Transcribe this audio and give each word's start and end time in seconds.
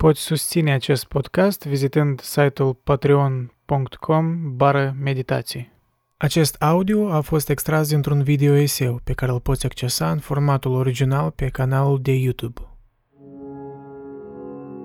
Poți 0.00 0.20
susține 0.20 0.72
acest 0.72 1.04
podcast 1.04 1.66
vizitând 1.66 2.20
site-ul 2.20 2.74
patreon.com 2.84 4.56
bară 4.56 4.96
meditații. 5.02 5.72
Acest 6.16 6.62
audio 6.62 7.12
a 7.12 7.20
fost 7.20 7.48
extras 7.48 7.88
dintr-un 7.88 8.22
video 8.22 8.54
eseu 8.54 9.00
pe 9.04 9.12
care 9.12 9.32
îl 9.32 9.40
poți 9.40 9.66
accesa 9.66 10.10
în 10.10 10.18
formatul 10.18 10.72
original 10.72 11.30
pe 11.30 11.46
canalul 11.46 11.98
de 12.02 12.12
YouTube. 12.12 12.60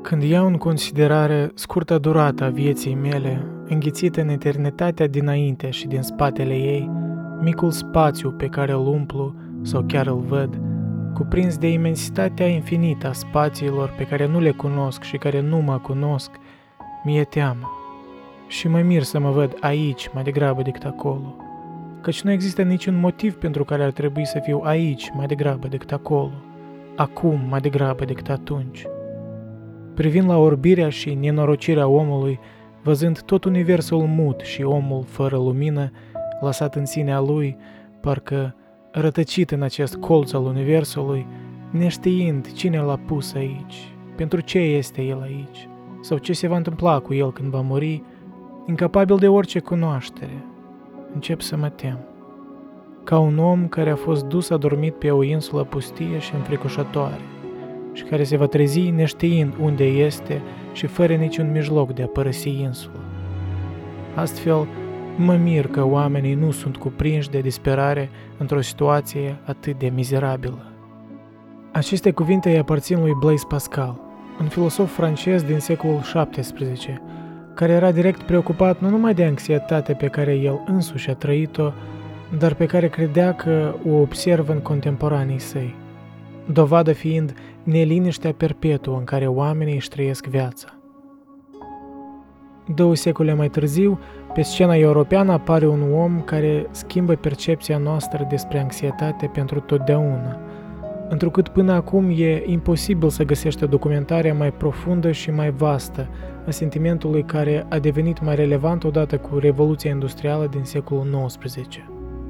Când 0.02 0.24
iau 0.24 0.48
în 0.48 0.58
considerare 0.58 1.52
scurta 1.54 1.98
durată 1.98 2.44
a 2.44 2.50
vieții 2.50 2.96
mele, 2.96 3.46
înghițită 3.68 4.22
în 4.22 4.30
eternitatea 4.30 5.08
dinainte 5.08 5.70
și 5.70 5.88
din 5.88 6.02
spatele 6.02 6.56
ei, 6.56 6.90
micul 7.42 7.72
spațiu 7.72 8.32
pe 8.32 8.48
care 8.48 8.72
îl 8.72 8.88
umplu 8.88 9.36
sau 9.62 9.84
chiar 9.88 10.08
îl 10.08 10.20
văd, 10.20 10.62
cuprins 11.16 11.58
de 11.58 11.72
imensitatea 11.72 12.48
infinită 12.48 13.08
a 13.08 13.12
spațiilor 13.12 13.94
pe 13.98 14.04
care 14.04 14.26
nu 14.26 14.40
le 14.40 14.52
cunosc 14.52 15.04
și 15.04 15.18
care 15.18 15.40
nu 15.40 15.58
mă 15.58 15.78
cunosc, 15.78 16.32
mi-e 17.04 17.24
teamă. 17.24 17.72
Și 18.48 18.68
mă 18.68 18.80
mir 18.80 19.04
să 19.04 19.20
mă 19.20 19.30
văd 19.30 19.58
aici 19.60 20.10
mai 20.14 20.24
degrabă 20.24 20.62
decât 20.62 20.84
acolo, 20.84 21.36
căci 22.02 22.22
nu 22.22 22.32
există 22.32 22.62
niciun 22.62 23.00
motiv 23.00 23.36
pentru 23.36 23.64
care 23.64 23.84
ar 23.84 23.92
trebui 23.92 24.26
să 24.26 24.40
fiu 24.44 24.62
aici 24.64 25.12
mai 25.14 25.26
degrabă 25.26 25.68
decât 25.68 25.92
acolo, 25.92 26.32
acum 26.96 27.40
mai 27.50 27.60
degrabă 27.60 28.06
decât 28.06 28.30
atunci. 28.30 28.86
Privind 29.94 30.28
la 30.28 30.38
orbirea 30.38 30.90
și 30.90 31.14
nenorocirea 31.14 31.88
omului, 31.88 32.40
văzând 32.84 33.22
tot 33.22 33.44
universul 33.44 34.02
mut 34.02 34.40
și 34.40 34.64
omul 34.64 35.04
fără 35.08 35.36
lumină, 35.36 35.92
lăsat 36.42 36.76
în 36.76 36.86
sinea 36.86 37.20
lui, 37.20 37.58
parcă 38.00 38.56
rătăcit 39.00 39.52
în 39.52 39.62
acest 39.62 39.96
colț 39.96 40.34
al 40.34 40.46
universului, 40.46 41.28
neștiind 41.70 42.52
cine 42.52 42.80
l-a 42.80 43.00
pus 43.06 43.34
aici, 43.34 43.94
pentru 44.16 44.40
ce 44.40 44.60
este 44.60 45.02
el 45.02 45.22
aici, 45.22 45.68
sau 46.02 46.18
ce 46.18 46.34
se 46.34 46.48
va 46.48 46.56
întâmpla 46.56 47.00
cu 47.00 47.14
el 47.14 47.32
când 47.32 47.50
va 47.52 47.62
muri, 47.62 48.04
incapabil 48.68 49.18
de 49.18 49.28
orice 49.28 49.60
cunoaștere, 49.60 50.46
încep 51.14 51.42
să 51.42 51.58
mă 51.58 51.70
tem. 51.70 52.00
Ca 53.04 53.20
un 53.20 53.38
om 53.38 53.68
care 53.68 53.90
a 53.90 53.96
fost 53.96 54.26
dus 54.26 54.50
adormit 54.50 54.94
pe 54.94 55.12
o 55.12 55.24
insulă 55.24 55.64
pustie 55.64 56.20
și 56.20 56.36
înfricoșătoare, 56.36 57.22
și 57.94 58.04
care 58.04 58.24
se 58.24 58.38
va 58.38 58.46
trezi 58.46 58.90
neștiind 58.90 59.54
unde 59.62 59.84
este 59.84 60.42
și 60.74 60.86
fără 60.86 61.14
niciun 61.14 61.52
mijloc 61.52 61.94
de 61.94 62.02
a 62.02 62.08
părăsi 62.08 62.50
insula. 62.50 63.00
Astfel, 64.16 64.68
mă 65.18 65.34
mir 65.34 65.68
că 65.68 65.84
oamenii 65.84 66.34
nu 66.34 66.52
sunt 66.52 66.78
cuprinși 66.78 67.30
de 67.30 67.40
disperare 67.40 68.10
într-o 68.38 68.62
situație 68.62 69.38
atât 69.46 69.80
de 69.80 69.92
mizerabilă. 69.96 70.72
Aceste 71.72 72.12
cuvinte 72.12 72.50
îi 72.50 72.58
aparțin 72.58 73.00
lui 73.00 73.14
Blaise 73.20 73.46
Pascal, 73.48 74.00
un 74.42 74.48
filosof 74.48 74.94
francez 74.94 75.44
din 75.44 75.60
secolul 75.60 76.02
XVII, 76.32 77.02
care 77.54 77.72
era 77.72 77.92
direct 77.92 78.22
preocupat 78.22 78.80
nu 78.80 78.90
numai 78.90 79.14
de 79.14 79.24
anxietatea 79.24 79.96
pe 79.96 80.08
care 80.08 80.34
el 80.34 80.64
însuși 80.66 81.10
a 81.10 81.14
trăit-o, 81.14 81.72
dar 82.38 82.54
pe 82.54 82.66
care 82.66 82.88
credea 82.88 83.34
că 83.34 83.76
o 83.90 83.94
observă 83.94 84.52
în 84.52 84.60
contemporanii 84.60 85.40
săi, 85.40 85.76
dovadă 86.46 86.92
fiind 86.92 87.34
neliniștea 87.64 88.34
perpetuă 88.34 88.98
în 88.98 89.04
care 89.04 89.28
oamenii 89.28 89.76
își 89.76 89.90
trăiesc 89.90 90.26
viața. 90.26 90.68
Două 92.76 92.96
secole 92.96 93.34
mai 93.34 93.50
târziu, 93.50 94.00
pe 94.36 94.42
scena 94.42 94.76
europeană 94.76 95.32
apare 95.32 95.68
un 95.68 95.94
om 95.94 96.22
care 96.22 96.68
schimbă 96.72 97.14
percepția 97.14 97.78
noastră 97.78 98.26
despre 98.30 98.60
anxietate 98.60 99.30
pentru 99.34 99.60
totdeauna, 99.60 100.40
întrucât 101.10 101.48
până 101.48 101.74
acum 101.74 102.10
e 102.16 102.44
imposibil 102.46 103.10
să 103.10 103.24
găsești 103.24 103.64
o 103.64 103.68
documentare 103.68 104.32
mai 104.32 104.52
profundă 104.52 105.12
și 105.12 105.32
mai 105.32 105.52
vastă 105.52 106.08
a 106.48 106.52
sentimentului 106.52 107.24
care 107.24 107.66
a 107.70 107.80
devenit 107.80 108.24
mai 108.24 108.36
relevant 108.36 108.84
odată 108.84 109.18
cu 109.18 109.38
Revoluția 109.38 109.92
Industrială 109.92 110.48
din 110.52 110.64
secolul 110.64 111.26
XIX. 111.28 111.68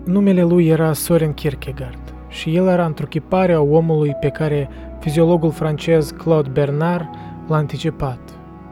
Numele 0.03 0.43
lui 0.43 0.67
era 0.67 0.94
Soren 0.94 1.33
Kierkegaard 1.33 2.13
și 2.27 2.55
el 2.55 2.67
era 2.67 2.85
întruchiparea 2.85 3.61
omului 3.61 4.15
pe 4.19 4.29
care 4.29 4.69
fiziologul 4.99 5.51
francez 5.51 6.11
Claude 6.11 6.49
Bernard 6.49 7.07
l-a 7.47 7.55
anticipat. 7.55 8.19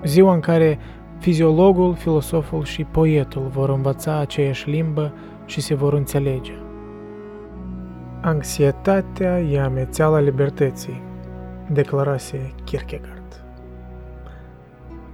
Ziua 0.03 0.33
în 0.33 0.39
care 0.39 0.79
fiziologul, 1.23 1.95
filosoful 1.95 2.63
și 2.63 2.83
poetul 2.83 3.47
vor 3.47 3.69
învăța 3.69 4.17
aceeași 4.17 4.69
limbă 4.69 5.13
și 5.45 5.61
se 5.61 5.73
vor 5.73 5.93
înțelege. 5.93 6.53
Anxietatea 8.21 9.39
e 9.39 9.61
amețeala 9.61 10.19
libertății, 10.19 11.01
declarase 11.69 12.53
Kierkegaard. 12.63 13.43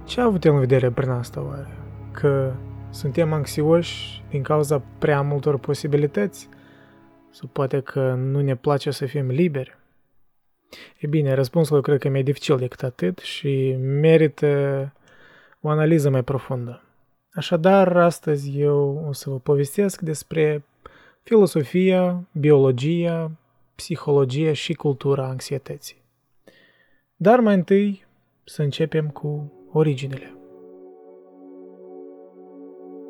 Ce 0.04 0.20
a 0.20 0.24
avut 0.24 0.44
în 0.44 0.58
vedere 0.58 0.90
prin 0.90 1.08
asta 1.08 1.42
oare? 1.42 1.76
Că 2.12 2.52
suntem 2.90 3.32
anxioși 3.32 4.24
din 4.30 4.42
cauza 4.42 4.82
prea 4.98 5.22
multor 5.22 5.58
posibilități? 5.58 6.48
Sau 7.30 7.48
poate 7.52 7.80
că 7.80 8.14
nu 8.18 8.40
ne 8.40 8.56
place 8.56 8.90
să 8.90 9.06
fim 9.06 9.26
liberi? 9.26 9.78
E 10.98 11.06
bine, 11.06 11.34
răspunsul 11.34 11.80
cred 11.80 11.98
că 11.98 12.06
e 12.06 12.10
mai 12.10 12.22
dificil 12.22 12.56
decât 12.56 12.82
atât 12.82 13.18
și 13.18 13.76
merită 13.80 14.92
o 15.60 15.68
analiză 15.68 16.10
mai 16.10 16.22
profundă. 16.22 16.82
Așadar, 17.32 17.96
astăzi 17.96 18.60
eu 18.60 19.04
o 19.08 19.12
să 19.12 19.30
vă 19.30 19.38
povestesc 19.38 20.00
despre 20.00 20.64
filosofia, 21.22 22.24
biologia, 22.32 23.30
psihologia 23.74 24.52
și 24.52 24.74
cultura 24.74 25.26
anxietății. 25.26 26.02
Dar 27.16 27.40
mai 27.40 27.54
întâi 27.54 28.04
să 28.44 28.62
începem 28.62 29.08
cu 29.08 29.52
originele. 29.72 30.34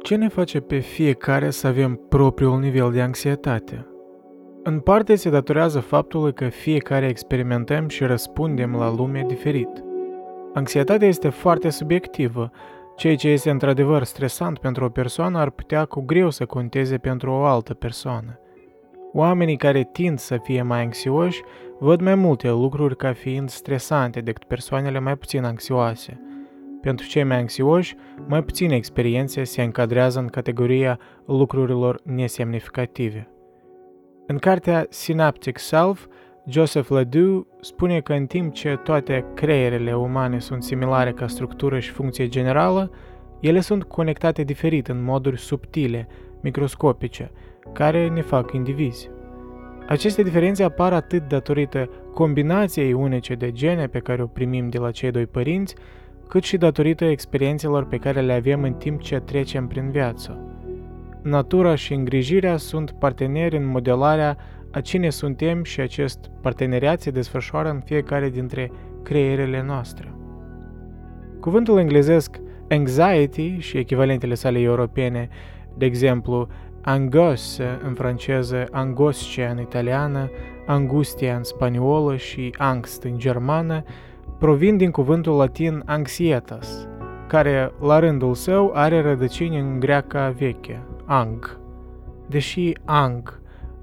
Ce 0.02 0.16
ne 0.16 0.28
face 0.28 0.60
pe 0.60 0.78
fiecare 0.78 1.50
să 1.50 1.66
avem 1.66 1.94
propriul 1.94 2.58
nivel 2.58 2.92
de 2.92 3.00
anxietate? 3.00 3.86
În 4.62 4.80
parte 4.80 5.14
se 5.14 5.30
datorează 5.30 5.80
faptului 5.80 6.32
că 6.32 6.48
fiecare 6.48 7.06
experimentăm 7.06 7.88
și 7.88 8.04
răspundem 8.04 8.74
la 8.74 8.90
lume 8.90 9.24
diferit. 9.26 9.84
Anxietatea 10.54 11.08
este 11.08 11.28
foarte 11.28 11.70
subiectivă, 11.70 12.50
ceea 12.96 13.16
ce 13.16 13.28
este 13.28 13.50
într-adevăr 13.50 14.02
stresant 14.02 14.58
pentru 14.58 14.84
o 14.84 14.88
persoană 14.88 15.38
ar 15.38 15.50
putea 15.50 15.84
cu 15.84 16.00
greu 16.00 16.30
să 16.30 16.46
conteze 16.46 16.98
pentru 16.98 17.30
o 17.30 17.44
altă 17.44 17.74
persoană. 17.74 18.38
Oamenii 19.12 19.56
care 19.56 19.88
tind 19.92 20.18
să 20.18 20.36
fie 20.42 20.62
mai 20.62 20.82
anxioși 20.82 21.42
văd 21.78 22.00
mai 22.00 22.14
multe 22.14 22.48
lucruri 22.48 22.96
ca 22.96 23.12
fiind 23.12 23.48
stresante 23.48 24.20
decât 24.20 24.44
persoanele 24.44 24.98
mai 24.98 25.16
puțin 25.16 25.44
anxioase. 25.44 26.20
Pentru 26.80 27.06
cei 27.06 27.24
mai 27.24 27.36
anxioși, 27.36 27.96
mai 28.28 28.42
puține 28.42 28.74
experiențe 28.74 29.44
se 29.44 29.62
încadrează 29.62 30.18
în 30.18 30.26
categoria 30.26 30.98
lucrurilor 31.26 32.00
nesemnificative. 32.04 33.30
În 34.26 34.38
cartea 34.38 34.86
Synaptic 34.88 35.58
Self, 35.58 36.06
Joseph 36.50 36.88
Ledoux 36.88 37.46
spune 37.60 38.00
că 38.00 38.12
în 38.12 38.26
timp 38.26 38.52
ce 38.52 38.80
toate 38.84 39.24
creierele 39.34 39.96
umane 39.96 40.38
sunt 40.38 40.62
similare 40.62 41.12
ca 41.12 41.26
structură 41.26 41.78
și 41.78 41.90
funcție 41.90 42.28
generală, 42.28 42.90
ele 43.40 43.60
sunt 43.60 43.82
conectate 43.82 44.42
diferit 44.42 44.88
în 44.88 45.02
moduri 45.02 45.38
subtile, 45.38 46.08
microscopice, 46.40 47.30
care 47.72 48.08
ne 48.08 48.20
fac 48.20 48.52
indivizi. 48.52 49.10
Aceste 49.86 50.22
diferențe 50.22 50.62
apar 50.62 50.92
atât 50.92 51.28
datorită 51.28 51.90
combinației 52.14 52.92
unice 52.92 53.34
de 53.34 53.52
gene 53.52 53.86
pe 53.86 53.98
care 53.98 54.22
o 54.22 54.26
primim 54.26 54.68
de 54.68 54.78
la 54.78 54.90
cei 54.90 55.10
doi 55.10 55.26
părinți, 55.26 55.74
cât 56.28 56.42
și 56.42 56.56
datorită 56.56 57.04
experiențelor 57.04 57.86
pe 57.86 57.96
care 57.96 58.20
le 58.20 58.32
avem 58.32 58.62
în 58.62 58.72
timp 58.72 59.00
ce 59.00 59.16
trecem 59.16 59.66
prin 59.66 59.90
viață. 59.90 60.44
Natura 61.22 61.74
și 61.74 61.92
îngrijirea 61.92 62.56
sunt 62.56 62.90
parteneri 62.90 63.56
în 63.56 63.66
modelarea 63.66 64.36
a 64.70 64.80
cine 64.80 65.10
suntem 65.10 65.64
și 65.64 65.80
acest 65.80 66.30
parteneriat 66.40 67.00
se 67.00 67.10
desfășoară 67.10 67.70
în 67.70 67.80
fiecare 67.80 68.28
dintre 68.28 68.70
creierele 69.02 69.62
noastre. 69.62 70.14
Cuvântul 71.40 71.78
englezesc 71.78 72.40
anxiety 72.68 73.56
și 73.58 73.76
echivalentele 73.76 74.34
sale 74.34 74.60
europene, 74.60 75.28
de 75.76 75.84
exemplu, 75.84 76.48
angos 76.82 77.60
în 77.84 77.94
franceză, 77.94 78.66
angosce 78.70 79.48
în 79.52 79.60
italiană, 79.60 80.30
angustia 80.66 81.36
în 81.36 81.42
spaniolă 81.42 82.16
și 82.16 82.54
angst 82.58 83.02
în 83.02 83.18
germană, 83.18 83.82
provin 84.38 84.76
din 84.76 84.90
cuvântul 84.90 85.36
latin 85.36 85.82
anxietas, 85.86 86.88
care 87.26 87.72
la 87.80 87.98
rândul 87.98 88.34
său 88.34 88.70
are 88.74 89.00
rădăcini 89.02 89.58
în 89.58 89.80
greaca 89.80 90.30
veche, 90.30 90.82
ang. 91.04 91.58
Deși 92.28 92.72
ang 92.84 93.39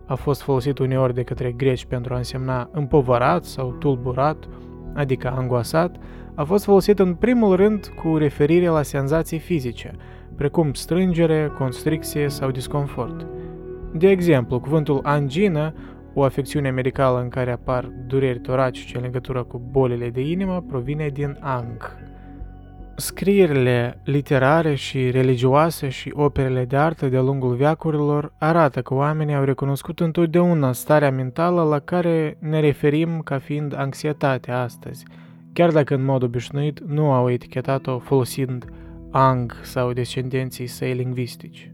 a 0.08 0.16
fost 0.16 0.42
folosit 0.42 0.78
uneori 0.78 1.14
de 1.14 1.24
către 1.24 1.52
greci 1.52 1.86
pentru 1.86 2.14
a 2.14 2.18
însemna 2.18 2.70
împovărat 2.72 3.44
sau 3.44 3.72
tulburat, 3.72 4.48
adică 4.94 5.34
angoasat, 5.38 5.96
a 6.36 6.44
fost 6.44 6.64
folosit 6.64 7.00
în 7.00 7.14
primul 7.14 7.56
rând 7.56 7.92
cu 8.02 8.18
referire 8.18 8.68
la 8.68 8.82
senzații 8.82 9.40
fizice, 9.40 9.96
precum 10.36 10.74
strângere, 10.74 11.52
constricție 11.58 12.30
sau 12.30 12.52
disconfort. 12.52 13.28
De 13.94 14.10
exemplu, 14.10 14.60
cuvântul 14.60 15.00
angină 15.04 15.74
o 16.14 16.24
afecțiune 16.24 16.70
medicală 16.70 17.22
în 17.22 17.30
care 17.30 17.52
apar 17.52 17.92
dureri 18.08 18.40
toracice 18.40 18.98
în 18.98 19.04
legătură 19.04 19.44
cu 19.44 19.62
bolile 19.72 20.10
de 20.10 20.22
inimă 20.22 20.64
provine 20.68 21.10
din 21.14 21.38
ang. 21.40 22.07
Scrierile 23.00 24.02
literare 24.04 24.76
și 24.76 25.12
religioase 25.12 25.90
și 25.90 26.12
operele 26.16 26.66
de 26.66 26.78
artă 26.78 27.08
de-a 27.08 27.22
lungul 27.22 27.56
veacurilor 27.56 28.34
arată 28.40 28.82
că 28.82 28.94
oamenii 28.94 29.36
au 29.36 29.44
recunoscut 29.44 30.00
întotdeauna 30.00 30.72
starea 30.72 31.12
mentală 31.12 31.64
la 31.64 31.80
care 31.80 32.38
ne 32.40 32.60
referim 32.60 33.20
ca 33.20 33.40
fiind 33.40 33.78
anxietatea 33.78 34.62
astăzi, 34.62 35.06
chiar 35.54 35.72
dacă 35.72 35.94
în 35.96 36.04
mod 36.04 36.24
obișnuit 36.24 36.80
nu 36.88 37.12
au 37.12 37.30
etichetat-o 37.30 38.00
folosind 38.00 38.66
ang 39.12 39.56
sau 39.62 39.94
descendenții 39.94 40.68
săi 40.68 40.94
lingvistici. 40.94 41.72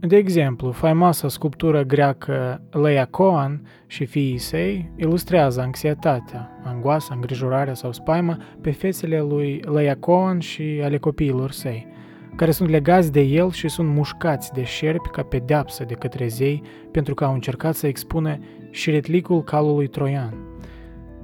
De 0.00 0.16
exemplu, 0.16 0.70
faimoasa 0.70 1.28
sculptură 1.28 1.82
greacă 1.82 2.62
Laocoon 2.70 3.66
și 3.86 4.04
fiii 4.04 4.38
săi 4.38 4.92
ilustrează 4.96 5.60
anxietatea, 5.60 6.60
angoasa, 6.64 7.14
îngrijorarea 7.14 7.74
sau 7.74 7.92
spaima 7.92 8.38
pe 8.60 8.70
fețele 8.70 9.20
lui 9.20 9.60
Laocoon 9.64 10.38
și 10.38 10.80
ale 10.82 10.98
copiilor 10.98 11.50
săi, 11.50 11.86
care 12.34 12.50
sunt 12.50 12.68
legați 12.68 13.12
de 13.12 13.20
el 13.20 13.50
și 13.50 13.68
sunt 13.68 13.88
mușcați 13.88 14.52
de 14.52 14.64
șerpi 14.64 15.08
ca 15.08 15.22
pedeapsă 15.22 15.84
de 15.84 15.94
către 15.94 16.26
zei 16.26 16.62
pentru 16.90 17.14
că 17.14 17.24
au 17.24 17.32
încercat 17.32 17.74
să 17.74 17.86
expune 17.86 18.40
șiretlicul 18.70 19.42
calului 19.44 19.86
troian. 19.86 20.34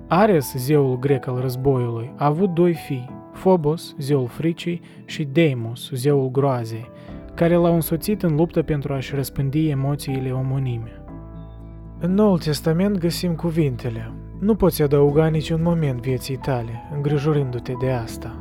Ares, 0.09 0.55
zeul 0.57 0.99
grec 0.99 1.27
al 1.27 1.41
războiului, 1.41 2.13
a 2.17 2.27
avut 2.27 2.51
doi 2.51 2.75
fii, 2.75 3.21
Phobos, 3.33 3.95
zeul 3.99 4.29
fricii, 4.29 4.81
și 5.05 5.25
Deimos, 5.25 5.91
zeul 5.93 6.31
groazei, 6.31 6.91
care 7.35 7.55
l-au 7.55 7.75
însoțit 7.75 8.23
în 8.23 8.35
luptă 8.35 8.63
pentru 8.63 8.93
a-și 8.93 9.15
răspândi 9.15 9.69
emoțiile 9.69 10.31
omonime. 10.31 11.03
În 11.99 12.15
Noul 12.15 12.39
Testament 12.39 12.99
găsim 12.99 13.35
cuvintele, 13.35 14.13
nu 14.39 14.55
poți 14.55 14.83
adăuga 14.83 15.27
niciun 15.27 15.63
moment 15.63 16.01
vieții 16.01 16.37
tale, 16.37 16.89
îngrijorându-te 16.95 17.73
de 17.81 17.91
asta. 17.91 18.37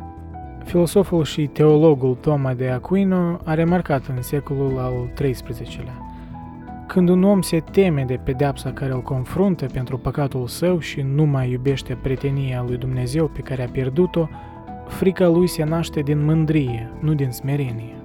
Filosoful 0.66 1.24
și 1.24 1.48
teologul 1.48 2.16
Toma 2.16 2.54
de 2.54 2.70
Aquino 2.70 3.40
a 3.44 3.54
remarcat 3.54 4.08
în 4.08 4.22
secolul 4.22 4.80
al 4.80 5.12
XIII-lea. 5.14 6.02
Când 6.88 7.10
un 7.10 7.24
om 7.24 7.42
se 7.42 7.60
teme 7.72 8.04
de 8.08 8.20
pedeapsa 8.24 8.72
care 8.72 8.92
îl 8.92 9.02
confruntă 9.02 9.66
pentru 9.66 9.98
păcatul 9.98 10.48
său 10.48 10.80
și 10.80 11.02
nu 11.02 11.26
mai 11.26 11.52
iubește 11.52 11.98
prietenia 12.02 12.64
lui 12.68 12.78
Dumnezeu 12.78 13.28
pe 13.28 13.40
care 13.40 13.64
a 13.64 13.70
pierdut-o, 13.70 14.28
frica 14.88 15.28
lui 15.28 15.48
se 15.48 15.64
naște 15.64 16.00
din 16.00 16.26
mândrie, 16.26 16.92
nu 17.00 17.14
din 17.14 17.32
smerenie. 17.32 18.01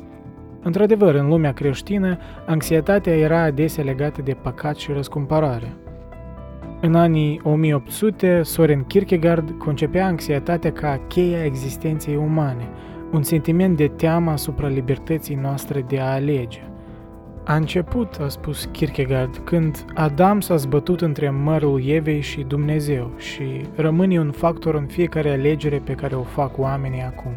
Într-adevăr, 0.66 1.14
în 1.14 1.28
lumea 1.28 1.52
creștină, 1.52 2.18
anxietatea 2.46 3.16
era 3.16 3.42
adesea 3.42 3.84
legată 3.84 4.22
de 4.22 4.36
păcat 4.42 4.76
și 4.76 4.92
răscumpărare. 4.92 5.76
În 6.80 6.94
anii 6.94 7.40
1800, 7.44 8.40
Soren 8.42 8.82
Kierkegaard 8.82 9.50
concepea 9.58 10.06
anxietatea 10.06 10.72
ca 10.72 11.00
cheia 11.08 11.44
existenței 11.44 12.16
umane, 12.16 12.68
un 13.12 13.22
sentiment 13.22 13.76
de 13.76 13.86
teamă 13.86 14.30
asupra 14.30 14.68
libertății 14.68 15.34
noastre 15.34 15.84
de 15.88 15.98
a 15.98 16.12
alege. 16.12 16.60
A 17.44 17.54
început, 17.54 18.16
a 18.20 18.28
spus 18.28 18.68
Kierkegaard, 18.72 19.36
când 19.44 19.84
Adam 19.94 20.40
s-a 20.40 20.56
zbătut 20.56 21.00
între 21.00 21.30
mărul 21.30 21.82
Evei 21.86 22.20
și 22.20 22.40
Dumnezeu 22.40 23.12
și 23.16 23.44
rămâne 23.74 24.20
un 24.20 24.30
factor 24.30 24.74
în 24.74 24.86
fiecare 24.86 25.30
alegere 25.30 25.80
pe 25.84 25.92
care 25.92 26.14
o 26.14 26.22
fac 26.22 26.58
oamenii 26.58 27.02
acum. 27.02 27.32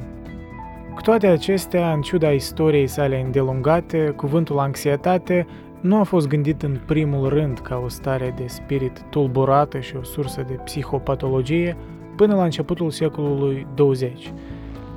Cu 0.99 1.05
toate 1.05 1.27
acestea, 1.27 1.93
în 1.93 2.01
ciuda 2.01 2.31
istoriei 2.31 2.87
sale 2.87 3.21
îndelungate, 3.21 4.13
cuvântul 4.15 4.59
anxietate 4.59 5.47
nu 5.81 5.99
a 5.99 6.03
fost 6.03 6.27
gândit 6.27 6.61
în 6.61 6.79
primul 6.85 7.29
rând 7.29 7.59
ca 7.59 7.81
o 7.83 7.87
stare 7.87 8.33
de 8.37 8.47
spirit 8.47 9.01
tulburată 9.09 9.79
și 9.79 9.95
o 9.95 10.03
sursă 10.03 10.45
de 10.47 10.53
psihopatologie 10.53 11.77
până 12.15 12.35
la 12.35 12.43
începutul 12.43 12.89
secolului 12.89 13.67
20. 13.75 14.33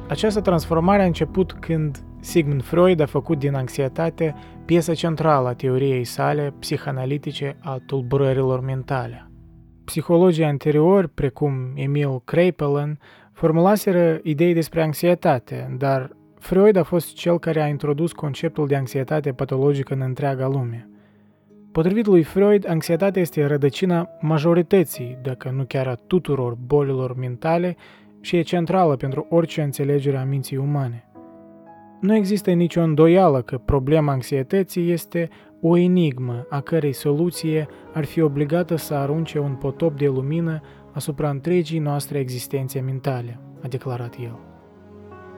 Această 0.08 0.40
transformare 0.40 1.02
a 1.02 1.06
început 1.06 1.52
când 1.52 2.04
Sigmund 2.20 2.62
Freud 2.64 3.00
a 3.00 3.06
făcut 3.06 3.38
din 3.38 3.54
anxietate 3.54 4.34
piesa 4.64 4.94
centrală 4.94 5.48
a 5.48 5.54
teoriei 5.54 6.04
sale 6.04 6.54
psihanalitice 6.58 7.56
a 7.60 7.78
tulburărilor 7.86 8.60
mentale. 8.60 9.30
Psihologii 9.84 10.44
anteriori, 10.44 11.08
precum 11.08 11.52
Emil 11.74 12.22
Kraepelin, 12.24 12.98
formulaseră 13.42 14.20
idei 14.22 14.54
despre 14.54 14.82
anxietate, 14.82 15.76
dar 15.78 16.10
Freud 16.38 16.76
a 16.76 16.82
fost 16.82 17.14
cel 17.14 17.38
care 17.38 17.62
a 17.62 17.66
introdus 17.66 18.12
conceptul 18.12 18.66
de 18.66 18.76
anxietate 18.76 19.32
patologică 19.32 19.94
în 19.94 20.00
întreaga 20.00 20.46
lume. 20.46 20.88
Potrivit 21.72 22.06
lui 22.06 22.22
Freud, 22.22 22.68
anxietatea 22.68 23.22
este 23.22 23.44
rădăcina 23.44 24.08
majorității, 24.20 25.18
dacă 25.22 25.50
nu 25.56 25.64
chiar 25.64 25.86
a 25.86 25.94
tuturor 25.94 26.56
bolilor 26.66 27.16
mentale 27.16 27.76
și 28.20 28.36
e 28.36 28.42
centrală 28.42 28.96
pentru 28.96 29.26
orice 29.30 29.62
înțelegere 29.62 30.16
a 30.16 30.24
minții 30.24 30.56
umane. 30.56 31.04
Nu 32.00 32.14
există 32.14 32.50
nicio 32.50 32.80
îndoială 32.80 33.40
că 33.40 33.58
problema 33.58 34.12
anxietății 34.12 34.90
este 34.90 35.28
o 35.60 35.76
enigmă 35.76 36.46
a 36.48 36.60
cărei 36.60 36.92
soluție 36.92 37.66
ar 37.92 38.04
fi 38.04 38.20
obligată 38.20 38.76
să 38.76 38.94
arunce 38.94 39.38
un 39.38 39.54
potop 39.54 39.98
de 39.98 40.06
lumină 40.06 40.60
asupra 40.92 41.30
întregii 41.30 41.78
noastre 41.78 42.18
existențe 42.18 42.80
mentale, 42.80 43.38
a 43.62 43.68
declarat 43.68 44.16
el. 44.22 44.38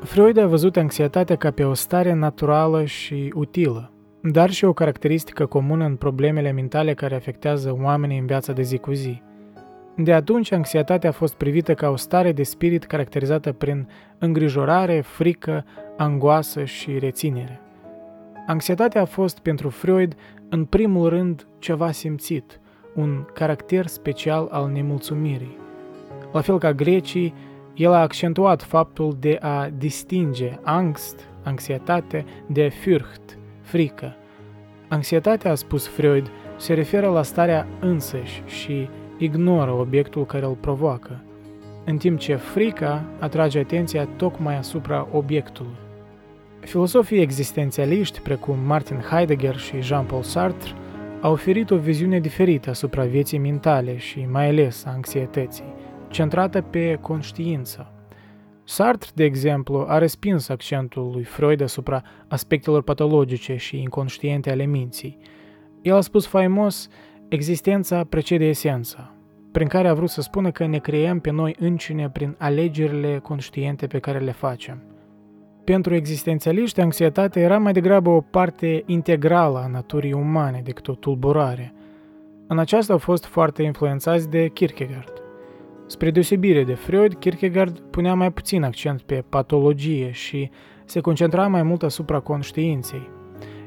Freud 0.03 0.37
a 0.37 0.47
văzut 0.47 0.77
anxietatea 0.77 1.37
ca 1.37 1.51
pe 1.51 1.65
o 1.65 1.75
stare 1.75 2.13
naturală 2.13 2.85
și 2.85 3.33
utilă, 3.35 3.93
dar 4.23 4.51
și 4.51 4.65
o 4.65 4.73
caracteristică 4.73 5.47
comună 5.47 5.85
în 5.85 5.97
problemele 5.97 6.51
mentale 6.51 6.95
care 6.95 7.15
afectează 7.15 7.77
oamenii 7.83 8.19
în 8.19 8.27
viața 8.27 8.53
de 8.53 8.63
zi 8.63 8.79
cu 8.79 8.93
zi. 8.93 9.23
De 9.97 10.13
atunci, 10.13 10.53
anxietatea 10.53 11.09
a 11.09 11.13
fost 11.13 11.35
privită 11.35 11.75
ca 11.75 11.89
o 11.89 11.97
stare 11.97 12.33
de 12.33 12.43
spirit 12.43 12.85
caracterizată 12.85 13.53
prin 13.53 13.89
îngrijorare, 14.19 15.01
frică, 15.01 15.65
angoasă 15.97 16.65
și 16.65 16.99
reținere. 16.99 17.61
Anxietatea 18.47 19.01
a 19.01 19.05
fost 19.05 19.39
pentru 19.39 19.69
Freud, 19.69 20.15
în 20.49 20.65
primul 20.65 21.09
rând, 21.09 21.47
ceva 21.59 21.91
simțit– 21.91 22.59
un 22.95 23.25
caracter 23.33 23.87
special 23.87 24.49
al 24.51 24.71
nemulțumirii. 24.71 25.57
La 26.33 26.41
fel 26.41 26.59
ca 26.59 26.73
grecii, 26.73 27.35
el 27.75 27.93
a 27.93 28.01
accentuat 28.01 28.63
faptul 28.63 29.17
de 29.21 29.39
a 29.41 29.69
distinge 29.79 30.59
angst, 30.63 31.29
anxietate, 31.43 32.25
de 32.47 32.69
furcht, 32.69 33.39
frică. 33.61 34.17
Anxietatea, 34.89 35.51
a 35.51 35.55
spus 35.55 35.87
Freud, 35.87 36.31
se 36.57 36.75
referă 36.75 37.09
la 37.09 37.23
starea 37.23 37.67
însăși 37.81 38.43
și 38.47 38.89
ignoră 39.19 39.71
obiectul 39.71 40.27
care 40.27 40.45
îl 40.45 40.57
provoacă, 40.61 41.23
în 41.85 41.97
timp 41.97 42.19
ce 42.19 42.35
frica 42.35 43.05
atrage 43.21 43.59
atenția 43.59 44.09
tocmai 44.17 44.57
asupra 44.57 45.09
obiectului. 45.13 45.77
Filosofii 46.61 47.21
existențialiști, 47.21 48.21
precum 48.21 48.59
Martin 48.67 48.97
Heidegger 48.97 49.57
și 49.57 49.81
Jean-Paul 49.81 50.23
Sartre, 50.23 50.71
a 51.25 51.29
oferit 51.29 51.71
o 51.71 51.77
viziune 51.77 52.21
diferită 52.21 52.71
asupra 52.71 53.05
vieții 53.05 53.39
mentale 53.39 53.97
și 53.97 54.27
mai 54.31 54.49
ales 54.49 54.85
a 54.85 54.91
anxietății, 54.91 55.75
centrată 56.09 56.61
pe 56.61 56.99
conștiință. 57.01 57.93
Sartre, 58.65 59.11
de 59.15 59.25
exemplu, 59.25 59.85
a 59.89 59.99
respins 59.99 60.49
accentul 60.49 61.11
lui 61.13 61.23
Freud 61.23 61.61
asupra 61.61 62.03
aspectelor 62.29 62.83
patologice 62.83 63.57
și 63.57 63.81
inconștiente 63.81 64.51
ale 64.51 64.65
minții. 64.65 65.19
El 65.83 65.95
a 65.95 66.01
spus 66.01 66.27
faimos, 66.27 66.89
existența 67.29 68.05
precede 68.05 68.45
esența, 68.45 69.15
prin 69.53 69.69
care 69.69 69.89
a 69.89 69.95
vrut 69.95 70.11
să 70.11 70.21
spună 70.21 70.51
că 70.51 70.67
ne 70.67 70.79
creăm 70.79 71.21
pe 71.21 71.31
noi 71.31 71.57
încine 71.59 72.11
prin 72.11 72.35
alegerile 72.39 73.19
conștiente 73.19 73.87
pe 73.87 73.99
care 73.99 74.19
le 74.19 74.33
facem– 74.33 74.83
pentru 75.65 75.95
existențialiști, 75.95 76.81
anxietatea 76.81 77.43
era 77.43 77.59
mai 77.59 77.73
degrabă 77.73 78.11
o 78.11 78.21
parte 78.21 78.83
integrală 78.87 79.59
a 79.59 79.67
naturii 79.67 80.13
umane 80.13 80.61
decât 80.65 80.89
o 80.89 80.95
tulburare. 80.95 81.75
În 82.47 82.59
aceasta 82.59 82.93
au 82.93 82.99
fost 82.99 83.25
foarte 83.25 83.63
influențați 83.63 84.31
de 84.31 84.49
Kierkegaard. 84.49 85.13
Spre 85.87 86.11
deosebire 86.11 86.65
de 86.65 86.75
Freud, 86.75 87.15
Kierkegaard 87.15 87.79
punea 87.79 88.15
mai 88.15 88.33
puțin 88.33 88.63
accent 88.63 89.03
pe 89.03 89.25
patologie 89.29 90.11
și 90.11 90.51
se 90.85 91.01
concentra 91.01 91.47
mai 91.47 91.63
mult 91.63 91.83
asupra 91.83 92.21
conștiinței. 92.21 93.11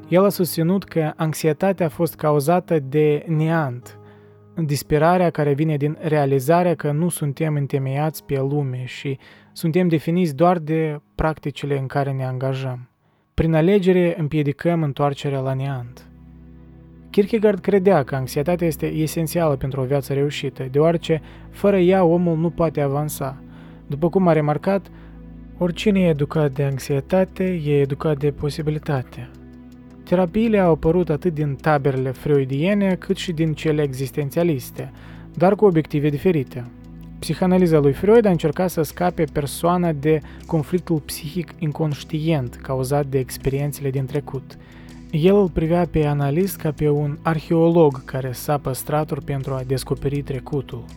El 0.08 0.26
a 0.26 0.30
susținut 0.30 0.84
că 0.84 1.12
anxietatea 1.16 1.86
a 1.86 1.90
fost 1.90 2.16
cauzată 2.16 2.80
de 2.80 3.24
neant, 3.28 4.00
disperarea 4.66 5.30
care 5.30 5.54
vine 5.54 5.78
din 5.78 5.98
realizarea 6.02 6.76
că 6.76 6.92
nu 6.92 7.10
suntem 7.10 7.56
întemeiați 7.56 8.26
pe 8.26 8.40
lume 8.40 8.84
și 8.86 9.18
suntem 9.58 9.88
definiți 9.88 10.36
doar 10.36 10.58
de 10.58 11.00
practicile 11.16 11.78
în 11.78 11.88
care 11.88 12.12
ne 12.12 12.26
angajăm. 12.26 12.90
Prin 13.34 13.54
alegere 13.54 14.16
împiedicăm 14.20 14.84
întoarcerea 14.84 15.40
la 15.40 15.54
neant. 15.54 16.08
Kierkegaard 17.10 17.60
credea 17.60 18.04
că 18.04 18.16
anxietatea 18.16 18.68
este 18.68 18.86
esențială 18.86 19.56
pentru 19.56 19.82
o 19.82 19.84
viață 19.84 20.14
reușită, 20.14 20.68
deoarece 20.72 21.22
fără 21.50 21.78
ea 21.78 22.04
omul 22.04 22.38
nu 22.38 22.50
poate 22.50 22.82
avansa. 22.82 23.44
După 23.88 24.10
cum 24.10 24.28
a 24.28 24.32
remarcat, 24.32 24.88
oricine 25.58 26.00
e 26.00 26.10
educat 26.10 26.52
de 26.52 26.64
anxietate 26.64 27.62
e 27.66 27.80
educat 27.80 28.18
de 28.18 28.32
posibilitate. 28.32 29.30
Terapiile 30.04 30.60
au 30.60 30.72
apărut 30.72 31.10
atât 31.10 31.34
din 31.34 31.56
taberele 31.56 32.12
freudiene 32.12 32.96
cât 32.96 33.16
și 33.16 33.32
din 33.32 33.54
cele 33.54 33.82
existențialiste, 33.82 34.92
dar 35.34 35.56
cu 35.56 35.66
obiective 35.66 36.10
diferite. 36.10 36.66
Psihanaliza 37.20 37.80
lui 37.80 37.94
Freud 37.94 38.26
a 38.26 38.30
încercat 38.30 38.70
să 38.70 38.82
scape 38.82 39.24
persoana 39.24 39.92
de 39.92 40.22
conflictul 40.46 41.00
psihic 41.00 41.54
inconștient 41.60 42.56
cauzat 42.56 43.06
de 43.06 43.20
experiențele 43.20 43.90
din 43.90 44.06
trecut. 44.06 44.58
El 45.12 45.36
îl 45.36 45.50
privea 45.50 45.88
pe 45.92 46.06
analist 46.06 46.56
ca 46.56 46.72
pe 46.72 46.90
un 46.90 47.18
arheolog 47.22 48.06
care 48.06 48.32
sapă 48.32 48.74
straturi 48.74 49.24
pentru 49.24 49.54
a 49.54 49.64
descoperi 49.68 50.22
trecutul– 50.22 50.84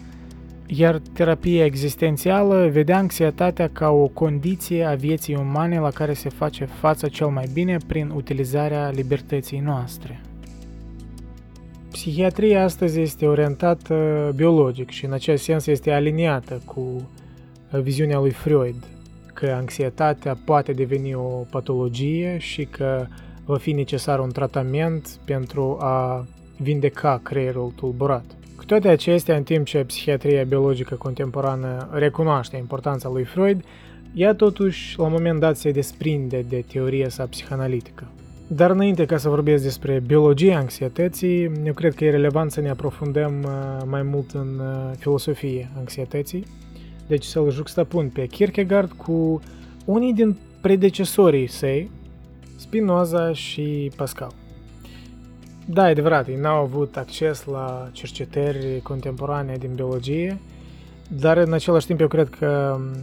iar 0.72 1.00
terapia 1.12 1.64
existențială 1.64 2.68
vedea 2.72 2.96
anxietatea 2.96 3.68
ca 3.72 3.88
o 3.88 4.06
condiție 4.06 4.84
a 4.84 4.94
vieții 4.94 5.34
umane 5.34 5.78
la 5.78 5.90
care 5.90 6.12
se 6.12 6.28
face 6.28 6.64
față 6.64 7.08
cel 7.08 7.26
mai 7.26 7.48
bine 7.52 7.76
prin 7.86 8.12
utilizarea 8.14 8.90
libertății 8.90 9.58
noastre. 9.58 10.20
Psihiatria 11.90 12.62
astăzi 12.62 13.00
este 13.00 13.26
orientată 13.26 13.94
biologic 14.36 14.90
și 14.90 15.04
în 15.04 15.12
acest 15.12 15.42
sens 15.42 15.66
este 15.66 15.90
aliniată 15.90 16.62
cu 16.64 17.10
viziunea 17.82 18.18
lui 18.18 18.30
Freud, 18.30 18.74
că 19.34 19.46
anxietatea 19.46 20.38
poate 20.44 20.72
deveni 20.72 21.14
o 21.14 21.44
patologie 21.50 22.38
și 22.38 22.64
că 22.64 23.06
va 23.44 23.56
fi 23.56 23.72
necesar 23.72 24.20
un 24.20 24.30
tratament 24.30 25.08
pentru 25.24 25.76
a 25.80 26.26
vindeca 26.56 27.20
creierul 27.22 27.72
tulburat. 27.76 28.24
Cu 28.56 28.64
toate 28.64 28.88
acestea, 28.88 29.36
în 29.36 29.42
timp 29.42 29.66
ce 29.66 29.84
psihiatria 29.84 30.44
biologică 30.44 30.94
contemporană 30.94 31.88
recunoaște 31.92 32.56
importanța 32.56 33.08
lui 33.08 33.24
Freud, 33.24 33.64
ea 34.14 34.34
totuși, 34.34 34.98
la 34.98 35.04
un 35.04 35.12
moment 35.12 35.40
dat, 35.40 35.56
se 35.56 35.70
desprinde 35.70 36.44
de 36.48 36.64
teoria 36.72 37.08
sa 37.08 37.26
psihanalitică. 37.26 38.06
Dar 38.52 38.70
înainte 38.70 39.06
ca 39.06 39.16
să 39.16 39.28
vorbesc 39.28 39.62
despre 39.62 40.02
biologia 40.06 40.56
anxietății, 40.56 41.52
eu 41.64 41.72
cred 41.72 41.94
că 41.94 42.04
e 42.04 42.10
relevant 42.10 42.50
să 42.50 42.60
ne 42.60 42.70
aprofundăm 42.70 43.42
uh, 43.42 43.82
mai 43.86 44.02
mult 44.02 44.30
în 44.30 44.58
uh, 44.58 44.96
filosofie 44.98 45.70
anxietății. 45.76 46.44
Deci 47.06 47.24
să-l 47.24 47.50
juxtapun 47.50 48.08
pe 48.08 48.26
Kierkegaard 48.26 48.92
cu 48.92 49.40
unii 49.84 50.14
din 50.14 50.38
predecesorii 50.60 51.46
săi, 51.46 51.90
Spinoza 52.56 53.32
și 53.32 53.90
Pascal. 53.96 54.32
Da, 55.66 55.88
e 55.88 55.90
adevărat, 55.90 56.28
ei 56.28 56.36
n-au 56.36 56.62
avut 56.62 56.96
acces 56.96 57.44
la 57.44 57.88
cercetări 57.92 58.80
contemporane 58.82 59.56
din 59.58 59.70
biologie, 59.74 60.40
dar 61.08 61.36
în 61.36 61.52
același 61.52 61.86
timp 61.86 62.00
eu 62.00 62.08
cred 62.08 62.28
că 62.28 62.76
mm, 62.78 63.02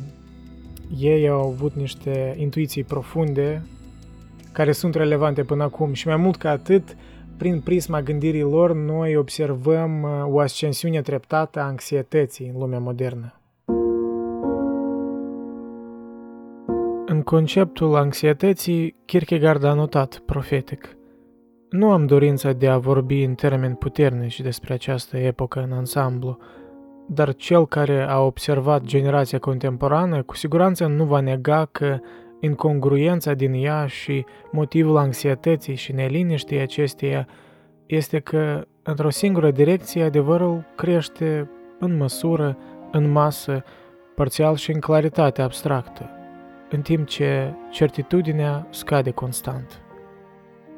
ei 1.00 1.28
au 1.30 1.48
avut 1.48 1.74
niște 1.74 2.36
intuiții 2.38 2.84
profunde 2.84 3.62
care 4.58 4.72
sunt 4.72 4.96
relevante 4.96 5.44
până 5.44 5.64
acum 5.64 5.94
și 5.94 6.08
mai 6.08 6.16
mult 6.16 6.36
ca 6.36 6.50
atât, 6.50 6.96
prin 7.38 7.60
prisma 7.60 8.02
gândirii 8.02 8.42
lor, 8.42 8.74
noi 8.74 9.16
observăm 9.16 10.04
uh, 10.04 10.10
o 10.26 10.40
ascensiune 10.40 11.02
treptată 11.02 11.60
a 11.60 11.66
anxietății 11.66 12.52
în 12.54 12.60
lumea 12.60 12.80
modernă. 12.80 13.34
În 17.06 17.22
conceptul 17.22 17.96
anxietății, 17.96 18.96
Kierkegaard 19.06 19.64
a 19.64 19.74
notat 19.74 20.22
profetic– 20.26 20.90
nu 21.70 21.92
am 21.92 22.06
dorința 22.06 22.52
de 22.52 22.68
a 22.68 22.78
vorbi 22.78 23.24
în 23.24 23.34
termeni 23.34 23.76
puternici 23.76 24.42
despre 24.42 24.74
această 24.74 25.18
epocă 25.18 25.60
în 25.60 25.72
ansamblu, 25.72 26.38
dar 27.08 27.36
cel 27.36 27.68
care 27.68 28.02
a 28.10 28.20
observat 28.20 28.82
generația 28.82 29.40
contemporană 29.40 30.24
cu 30.24 30.36
siguranță 30.36 30.86
nu 30.86 31.04
va 31.04 31.20
nega 31.20 31.68
că 31.72 32.00
incongruența 32.40 33.34
din 33.34 33.54
ea 33.54 33.86
și 33.86 34.26
motivul 34.52 34.98
anxietății 34.98 35.76
și 35.76 35.92
neliniștii 35.92 36.60
acesteia 36.60 37.28
este 37.86 38.20
că, 38.20 38.66
într-o 38.84 39.10
singură 39.10 39.52
direcție, 39.52 40.04
adevărul 40.04 40.66
crește 40.76 41.50
în 41.80 41.98
măsură, 41.98 42.58
în 42.92 43.12
masă, 43.12 43.64
parțial 44.16 44.56
și 44.56 44.72
în 44.72 44.80
claritate 44.80 45.42
abstractă, 45.42 46.10
în 46.70 46.82
timp 46.82 47.08
ce 47.08 47.54
certitudinea 47.72 48.68
scade 48.70 49.12
constant. 49.12 49.82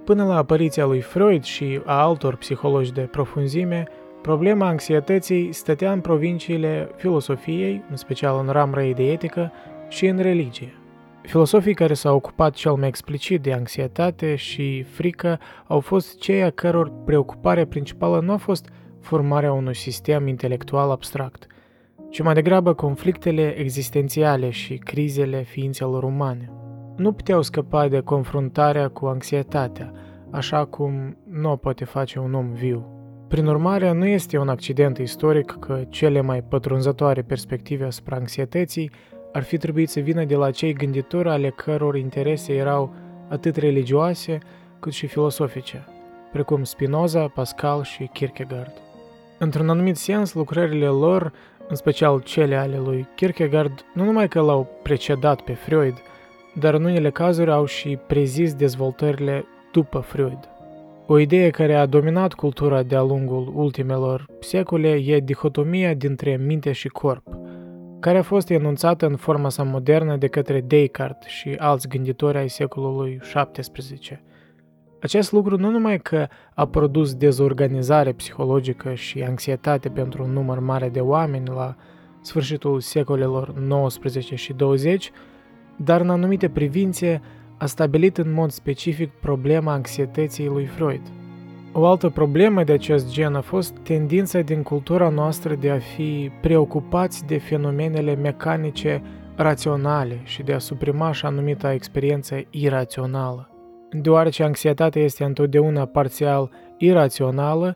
Până 0.05 0.25
la 0.25 0.35
apariția 0.35 0.85
lui 0.85 1.01
Freud 1.01 1.43
și 1.43 1.81
a 1.85 2.01
altor 2.01 2.35
psihologi 2.35 2.91
de 2.91 3.01
profunzime, 3.01 3.87
problema 4.21 4.67
anxietății 4.67 5.51
stătea 5.51 5.91
în 5.91 6.01
provinciile 6.01 6.91
filosofiei, 6.95 7.83
în 7.89 7.95
special 7.95 8.39
în 8.39 8.51
ramura 8.51 8.91
de 8.95 9.11
etică, 9.11 9.51
și 9.87 10.05
în 10.05 10.17
religie. 10.17 10.78
Filosofii 11.21 11.73
care 11.73 11.93
s-au 11.93 12.15
ocupat 12.15 12.53
cel 12.53 12.73
mai 12.73 12.87
explicit 12.87 13.41
de 13.41 13.53
anxietate 13.53 14.35
și 14.35 14.83
frică 14.83 15.39
au 15.67 15.79
fost 15.79 16.17
cei 16.17 16.43
a 16.43 16.49
căror 16.49 16.91
preocupare 17.05 17.65
principală 17.65 18.19
nu 18.19 18.31
a 18.31 18.37
fost 18.37 18.69
formarea 18.99 19.53
unui 19.53 19.75
sistem 19.75 20.27
intelectual 20.27 20.91
abstract, 20.91 21.47
ci 22.09 22.21
mai 22.21 22.33
degrabă 22.33 22.73
conflictele 22.73 23.57
existențiale 23.57 24.49
și 24.49 24.75
crizele 24.75 25.41
ființelor 25.41 26.03
umane 26.03 26.53
nu 26.99 27.11
puteau 27.11 27.41
scăpa 27.41 27.87
de 27.87 27.99
confruntarea 27.99 28.87
cu 28.87 29.05
anxietatea, 29.05 29.91
așa 30.31 30.65
cum 30.65 31.17
nu 31.29 31.51
o 31.51 31.55
poate 31.55 31.85
face 31.85 32.19
un 32.19 32.33
om 32.33 32.53
viu. 32.53 32.85
Prin 33.27 33.45
urmare, 33.45 33.91
nu 33.91 34.05
este 34.05 34.37
un 34.37 34.49
accident 34.49 34.97
istoric 34.97 35.57
că 35.59 35.83
cele 35.89 36.21
mai 36.21 36.43
pătrunzătoare 36.43 37.21
perspective 37.21 37.85
asupra 37.85 38.15
anxietății 38.15 38.91
ar 39.31 39.43
fi 39.43 39.57
trebuit 39.57 39.89
să 39.89 39.99
vină 39.99 40.23
de 40.23 40.35
la 40.35 40.51
cei 40.51 40.73
gânditori 40.73 41.29
ale 41.29 41.49
căror 41.49 41.95
interese 41.95 42.53
erau 42.53 42.93
atât 43.27 43.55
religioase 43.55 44.37
cât 44.79 44.93
și 44.93 45.07
filosofice, 45.07 45.85
precum 46.31 46.63
Spinoza, 46.63 47.27
Pascal 47.27 47.83
și 47.83 48.09
Kierkegaard. 48.13 48.73
Într-un 49.37 49.69
anumit 49.69 49.95
sens, 49.95 50.33
lucrările 50.33 50.87
lor, 50.87 51.33
în 51.67 51.75
special 51.75 52.21
cele 52.21 52.55
ale 52.55 52.77
lui 52.77 53.07
Kierkegaard, 53.15 53.85
nu 53.93 54.03
numai 54.03 54.27
că 54.27 54.41
l-au 54.41 54.67
precedat 54.83 55.41
pe 55.41 55.53
Freud, 55.53 56.01
dar 56.53 56.73
în 56.73 56.83
unele 56.83 57.09
cazuri 57.09 57.51
au 57.51 57.65
și 57.65 57.99
prezis 58.07 58.53
dezvoltările 58.53 59.45
după 59.71 59.99
Freud. 59.99 60.39
O 61.07 61.17
idee 61.17 61.49
care 61.49 61.75
a 61.75 61.85
dominat 61.85 62.33
cultura 62.33 62.83
de-a 62.83 63.01
lungul 63.01 63.51
ultimelor 63.55 64.25
secole 64.39 64.89
e 64.89 65.19
dihotomia 65.19 65.93
dintre 65.93 66.37
minte 66.45 66.71
și 66.71 66.87
corp, 66.87 67.23
care 67.99 68.17
a 68.17 68.21
fost 68.21 68.49
enunțată 68.49 69.05
în 69.05 69.15
forma 69.15 69.49
sa 69.49 69.63
modernă 69.63 70.17
de 70.17 70.27
către 70.27 70.61
Descartes 70.61 71.31
și 71.31 71.55
alți 71.57 71.87
gânditori 71.87 72.37
ai 72.37 72.49
secolului 72.49 73.21
XVII. 73.51 74.21
Acest 75.01 75.31
lucru 75.31 75.57
nu 75.57 75.69
numai 75.69 75.99
că 75.99 76.27
a 76.53 76.67
produs 76.67 77.13
dezorganizare 77.13 78.11
psihologică 78.11 78.93
și 78.93 79.23
anxietate 79.23 79.89
pentru 79.89 80.23
un 80.23 80.31
număr 80.31 80.59
mare 80.59 80.89
de 80.89 80.99
oameni 80.99 81.47
la 81.47 81.75
sfârșitul 82.21 82.79
secolelor 82.79 83.53
19 83.53 84.35
și 84.35 84.53
20, 84.53 85.11
dar 85.77 86.01
în 86.01 86.09
anumite 86.09 86.49
privințe 86.49 87.21
a 87.57 87.65
stabilit 87.65 88.17
în 88.17 88.33
mod 88.33 88.49
specific 88.49 89.09
problema 89.09 89.71
anxietății 89.71 90.47
lui 90.47 90.65
Freud. 90.65 91.01
O 91.81 91.85
altă 91.85 92.09
problemă 92.09 92.63
de 92.63 92.71
acest 92.71 93.11
gen 93.11 93.35
a 93.35 93.41
fost 93.41 93.77
tendința 93.83 94.39
din 94.39 94.63
cultura 94.63 95.09
noastră 95.09 95.55
de 95.55 95.69
a 95.69 95.77
fi 95.77 96.31
preocupați 96.41 97.25
de 97.25 97.37
fenomenele 97.37 98.15
mecanice 98.15 99.01
raționale 99.35 100.19
și 100.23 100.43
de 100.43 100.53
a 100.53 100.59
suprima 100.59 101.07
așa 101.07 101.29
numita 101.29 101.73
experiență 101.73 102.35
irațională. 102.49 103.49
Deoarece 103.91 104.43
anxietatea 104.43 105.01
este 105.01 105.23
întotdeauna 105.23 105.85
parțial 105.85 106.51
irațională, 106.77 107.75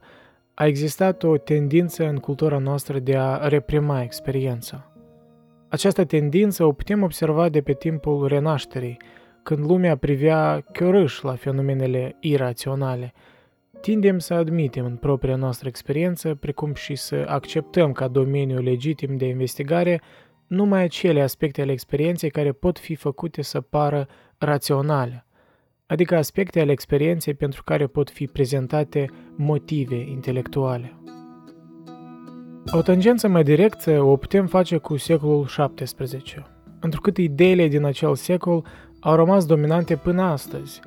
a 0.53 0.65
existat 0.65 1.23
o 1.23 1.37
tendință 1.37 2.07
în 2.07 2.17
cultura 2.17 2.57
noastră 2.57 2.99
de 2.99 3.17
a 3.17 3.47
reprima 3.47 4.01
experiența. 4.01 4.91
Această 5.69 6.05
tendință 6.05 6.65
o 6.65 6.71
putem 6.71 7.03
observa 7.03 7.49
de 7.49 7.61
pe 7.61 7.73
timpul 7.73 8.27
renașterii, 8.27 8.97
când 9.43 9.65
lumea 9.65 9.97
privea 9.97 10.63
chiorâș 10.71 11.21
la 11.21 11.35
fenomenele 11.35 12.15
iraționale. 12.19 13.13
Tindem 13.83 14.19
să 14.19 14.33
admitem 14.33 14.85
în 14.85 14.95
propria 14.95 15.35
noastră 15.35 15.67
experiență, 15.67 16.35
precum 16.35 16.73
și 16.73 16.95
să 16.95 17.25
acceptăm 17.27 17.91
ca 17.91 18.07
domeniu 18.07 18.61
legitim 18.61 19.17
de 19.17 19.25
investigare 19.25 20.01
numai 20.47 20.83
acele 20.83 21.21
aspecte 21.21 21.61
ale 21.61 21.71
experienței 21.71 22.29
care 22.29 22.51
pot 22.51 22.79
fi 22.79 22.95
făcute 22.95 23.41
să 23.41 23.61
pară 23.61 24.07
raționale, 24.37 25.25
adică 25.85 26.15
aspecte 26.15 26.59
ale 26.59 26.71
experienței 26.71 27.33
pentru 27.33 27.63
care 27.63 27.87
pot 27.87 28.09
fi 28.09 28.27
prezentate 28.27 29.09
motive 29.35 29.95
intelectuale. 29.95 30.93
O 32.71 32.81
tangență 32.81 33.27
mai 33.27 33.43
directă 33.43 34.01
o 34.01 34.17
putem 34.17 34.47
face 34.47 34.77
cu 34.77 34.97
secolul 34.97 35.45
XVII, 35.75 36.45
întrucât 36.79 37.17
ideile 37.17 37.67
din 37.67 37.83
acel 37.85 38.15
secol 38.15 38.65
au 38.99 39.15
rămas 39.15 39.45
dominante 39.45 39.95
până 39.95 40.21
astăzi. 40.21 40.81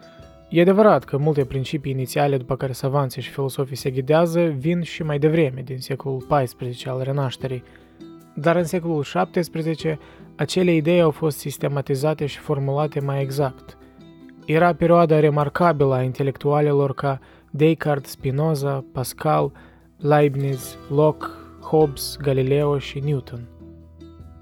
E 0.49 0.61
adevărat 0.61 1.05
că 1.05 1.17
multe 1.17 1.45
principii 1.45 1.93
inițiale 1.93 2.37
după 2.37 2.57
care 2.57 2.73
savanții 2.73 3.23
și 3.23 3.31
filosofii 3.31 3.76
se 3.76 3.91
ghidează 3.91 4.45
vin 4.45 4.83
și 4.83 5.03
mai 5.03 5.19
devreme, 5.19 5.62
din 5.65 5.79
secolul 5.79 6.26
XIV 6.29 6.88
al 6.88 7.00
renașterii, 7.03 7.62
dar 8.35 8.57
în 8.57 8.65
secolul 8.65 9.03
XVII 9.03 9.99
acele 10.37 10.75
idei 10.75 11.00
au 11.00 11.11
fost 11.11 11.38
sistematizate 11.38 12.26
și 12.26 12.38
formulate 12.38 13.00
mai 13.00 13.23
exact. 13.23 13.79
Era 14.47 14.75
perioada 14.75 15.21
remarcabilă 15.21 15.95
a 15.95 16.03
intelectualilor 16.03 16.95
ca 16.95 17.21
Descartes, 17.50 18.11
Spinoza, 18.11 18.85
Pascal, 18.93 19.53
Leibniz, 19.97 20.79
Locke, 20.88 21.26
Hobbes, 21.61 22.17
Galileo 22.23 22.79
și 22.79 22.99
Newton. 22.99 23.49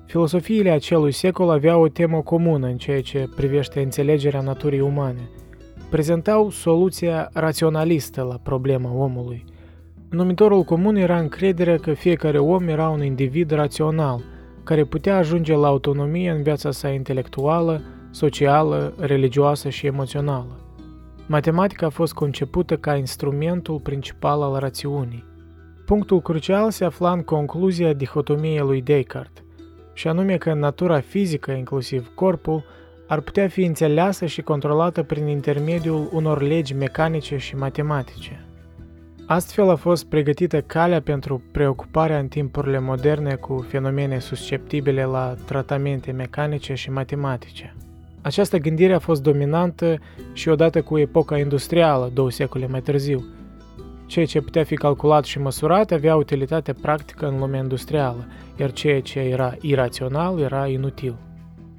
Filosofiile 0.06 0.70
acelui 0.70 1.12
secol 1.12 1.50
aveau 1.50 1.82
o 1.82 1.88
temă 1.88 2.22
comună 2.22 2.66
în 2.66 2.76
ceea 2.76 3.02
ce 3.02 3.28
privește 3.36 3.82
înțelegerea 3.82 4.40
naturii 4.40 4.80
umane. 4.80 5.30
Prezentau 5.94 6.50
soluția 6.50 7.30
raționalistă 7.32 8.22
la 8.22 8.38
problema 8.42 8.92
omului. 8.92 9.44
Numitorul 10.10 10.62
comun 10.62 10.96
era 10.96 11.18
încrederea 11.18 11.76
că 11.76 11.92
fiecare 11.92 12.38
om 12.38 12.68
era 12.68 12.88
un 12.88 13.02
individ 13.02 13.50
rațional, 13.50 14.20
care 14.64 14.84
putea 14.84 15.16
ajunge 15.16 15.54
la 15.54 15.66
autonomie 15.66 16.30
în 16.30 16.42
viața 16.42 16.70
sa 16.70 16.88
intelectuală, 16.88 17.82
socială, 18.10 18.94
religioasă 18.98 19.68
și 19.68 19.86
emoțională. 19.86 20.60
Matematica 21.26 21.86
a 21.86 21.90
fost 21.90 22.12
concepută 22.12 22.76
ca 22.76 22.96
instrumentul 22.96 23.80
principal 23.80 24.42
al 24.42 24.58
rațiunii. 24.58 25.24
Punctul 25.86 26.20
crucial 26.20 26.70
se 26.70 26.84
afla 26.84 27.12
în 27.12 27.22
concluzia 27.22 27.92
dihotomiei 27.92 28.58
lui 28.58 28.82
Descartes, 28.82 29.44
și 29.92 30.08
anume 30.08 30.36
că 30.36 30.54
natura 30.54 31.00
fizică, 31.00 31.50
inclusiv 31.50 32.10
corpul, 32.14 32.64
ar 33.06 33.20
putea 33.20 33.48
fi 33.48 33.62
înțeleasă 33.64 34.26
și 34.26 34.42
controlată 34.42 35.02
prin 35.02 35.26
intermediul 35.26 36.08
unor 36.12 36.42
legi 36.42 36.74
mecanice 36.74 37.36
și 37.36 37.56
matematice. 37.56 38.46
Astfel 39.26 39.70
a 39.70 39.74
fost 39.74 40.06
pregătită 40.06 40.60
calea 40.60 41.00
pentru 41.00 41.42
preocuparea 41.52 42.18
în 42.18 42.28
timpurile 42.28 42.78
moderne 42.78 43.34
cu 43.34 43.66
fenomene 43.68 44.18
susceptibile 44.18 45.04
la 45.04 45.34
tratamente 45.46 46.12
mecanice 46.12 46.74
și 46.74 46.90
matematice. 46.90 47.74
Această 48.22 48.58
gândire 48.58 48.94
a 48.94 48.98
fost 48.98 49.22
dominantă 49.22 49.98
și 50.32 50.48
odată 50.48 50.82
cu 50.82 50.98
epoca 50.98 51.38
industrială, 51.38 52.10
două 52.14 52.30
secole 52.30 52.66
mai 52.66 52.80
târziu. 52.80 53.24
Ceea 54.06 54.26
ce 54.26 54.40
putea 54.40 54.64
fi 54.64 54.74
calculat 54.74 55.24
și 55.24 55.38
măsurat 55.38 55.90
avea 55.90 56.16
utilitate 56.16 56.72
practică 56.72 57.26
în 57.26 57.38
lumea 57.38 57.60
industrială, 57.60 58.26
iar 58.56 58.72
ceea 58.72 59.00
ce 59.00 59.18
era 59.18 59.54
irațional 59.60 60.40
era 60.40 60.66
inutil. 60.66 61.14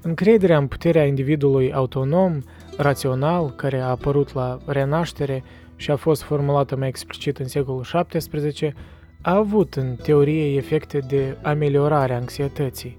Încrederea 0.06 0.58
în 0.58 0.66
puterea 0.66 1.06
individului 1.06 1.72
autonom, 1.72 2.42
rațional, 2.76 3.50
care 3.50 3.78
a 3.78 3.88
apărut 3.88 4.34
la 4.34 4.58
renaștere 4.66 5.42
și 5.76 5.90
a 5.90 5.96
fost 5.96 6.22
formulată 6.22 6.76
mai 6.76 6.88
explicit 6.88 7.38
în 7.38 7.48
secolul 7.48 7.86
XVII, 8.08 8.74
a 9.22 9.34
avut 9.34 9.74
în 9.74 9.96
teorie 10.02 10.56
efecte 10.56 10.98
de 10.98 11.36
ameliorare 11.42 12.12
a 12.12 12.16
anxietății, 12.16 12.96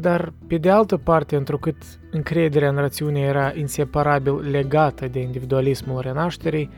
dar, 0.00 0.32
pe 0.46 0.56
de 0.56 0.70
altă 0.70 0.96
parte, 0.96 1.36
întrucât 1.36 1.76
încrederea 2.10 2.68
în 2.68 2.76
rațiune 2.76 3.20
era 3.20 3.52
inseparabil 3.54 4.50
legată 4.50 5.08
de 5.08 5.20
individualismul 5.20 6.00
renașterii, 6.00 6.70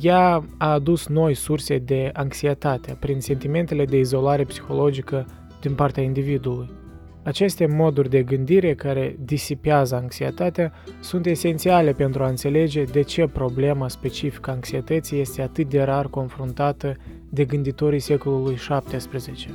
ea 0.00 0.44
a 0.58 0.72
adus 0.72 1.06
noi 1.06 1.34
surse 1.34 1.78
de 1.78 2.10
anxietate 2.12 2.96
prin 3.00 3.20
sentimentele 3.20 3.84
de 3.84 3.98
izolare 3.98 4.44
psihologică 4.44 5.26
din 5.60 5.74
partea 5.74 6.02
individului. 6.02 6.82
Aceste 7.24 7.66
moduri 7.66 8.10
de 8.10 8.22
gândire 8.22 8.74
care 8.74 9.16
disipează 9.24 9.94
anxietatea 9.94 10.72
sunt 11.00 11.26
esențiale 11.26 11.92
pentru 11.92 12.22
a 12.22 12.28
înțelege 12.28 12.82
de 12.82 13.02
ce 13.02 13.26
problema 13.26 13.88
specifică 13.88 14.50
anxietății 14.50 15.20
este 15.20 15.42
atât 15.42 15.68
de 15.68 15.82
rar 15.82 16.06
confruntată 16.06 16.96
de 17.28 17.44
gânditorii 17.44 17.98
secolului 17.98 18.54
XVII. 18.54 19.54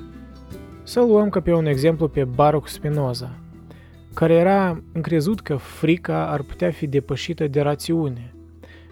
Să 0.83 0.99
luăm 0.99 1.29
ca 1.29 1.39
pe 1.39 1.53
un 1.53 1.65
exemplu 1.65 2.07
pe 2.07 2.23
Baruch 2.23 2.67
Spinoza, 2.67 3.39
care 4.13 4.33
era 4.33 4.81
încrezut 4.93 5.39
că 5.39 5.55
frica 5.55 6.31
ar 6.31 6.41
putea 6.41 6.71
fi 6.71 6.87
depășită 6.87 7.47
de 7.47 7.61
rațiune. 7.61 8.33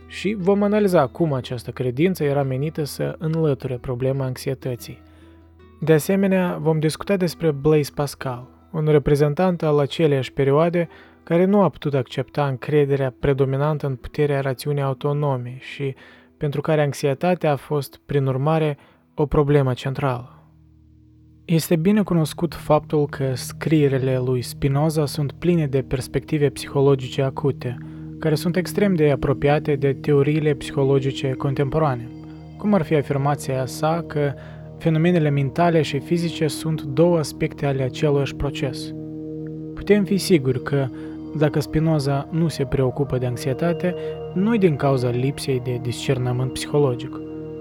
Și 0.07 0.35
vom 0.39 0.63
analiza 0.63 1.07
cum 1.07 1.33
această 1.33 1.71
credință 1.71 2.23
era 2.23 2.43
menită 2.43 2.83
să 2.83 3.15
înlăture 3.17 3.77
problema 3.81 4.25
anxietății. 4.25 5.01
De 5.79 5.93
asemenea, 5.93 6.57
vom 6.61 6.79
discuta 6.79 7.17
despre 7.17 7.51
Blaise 7.51 7.91
Pascal, 7.95 8.56
un 8.71 8.85
reprezentant 8.85 9.63
al 9.63 9.79
aceleiași 9.79 10.33
perioade 10.33 10.87
care 11.23 11.45
nu 11.45 11.61
a 11.61 11.69
putut 11.69 11.93
accepta 11.93 12.47
încrederea 12.47 13.13
predominantă 13.19 13.87
în 13.87 13.95
puterea 13.95 14.41
rațiunii 14.41 14.81
autonome 14.81 15.57
și 15.59 15.95
pentru 16.37 16.61
care 16.61 16.81
anxietatea 16.81 17.51
a 17.51 17.55
fost, 17.55 17.99
prin 18.05 18.25
urmare, 18.25 18.77
o 19.13 19.25
problemă 19.25 19.73
centrală. 19.73 20.31
Este 21.45 21.75
bine 21.75 22.03
cunoscut 22.03 22.53
faptul 22.53 23.05
că 23.05 23.35
scrierile 23.35 24.17
lui 24.17 24.41
Spinoza 24.41 25.05
sunt 25.05 25.31
pline 25.31 25.67
de 25.67 25.81
perspective 25.81 26.49
psihologice 26.49 27.21
acute, 27.21 27.77
care 28.19 28.35
sunt 28.35 28.55
extrem 28.55 28.95
de 28.95 29.11
apropiate 29.11 29.75
de 29.75 29.93
teoriile 29.93 30.53
psihologice 30.53 31.31
contemporane, 31.31 32.09
cum 32.57 32.73
ar 32.73 32.81
fi 32.81 32.95
afirmația 32.95 33.65
sa 33.65 34.03
că 34.07 34.33
fenomenele 34.77 35.29
mentale 35.29 35.81
și 35.81 35.99
fizice 35.99 36.47
sunt 36.47 36.81
două 36.81 37.17
aspecte 37.17 37.65
ale 37.65 37.83
aceluiași 37.83 38.35
proces. 38.35 38.93
Putem 39.73 40.03
fi 40.03 40.17
siguri 40.17 40.63
că 40.63 40.85
dacă 41.37 41.59
Spinoza 41.59 42.27
nu 42.31 42.47
se 42.47 42.65
preocupă 42.65 43.17
de 43.17 43.25
anxietate, 43.25 43.95
nu 44.33 44.55
din 44.55 44.75
cauza 44.75 45.09
lipsei 45.09 45.61
de 45.63 45.79
discernământ 45.81 46.53
psihologic, 46.53 47.19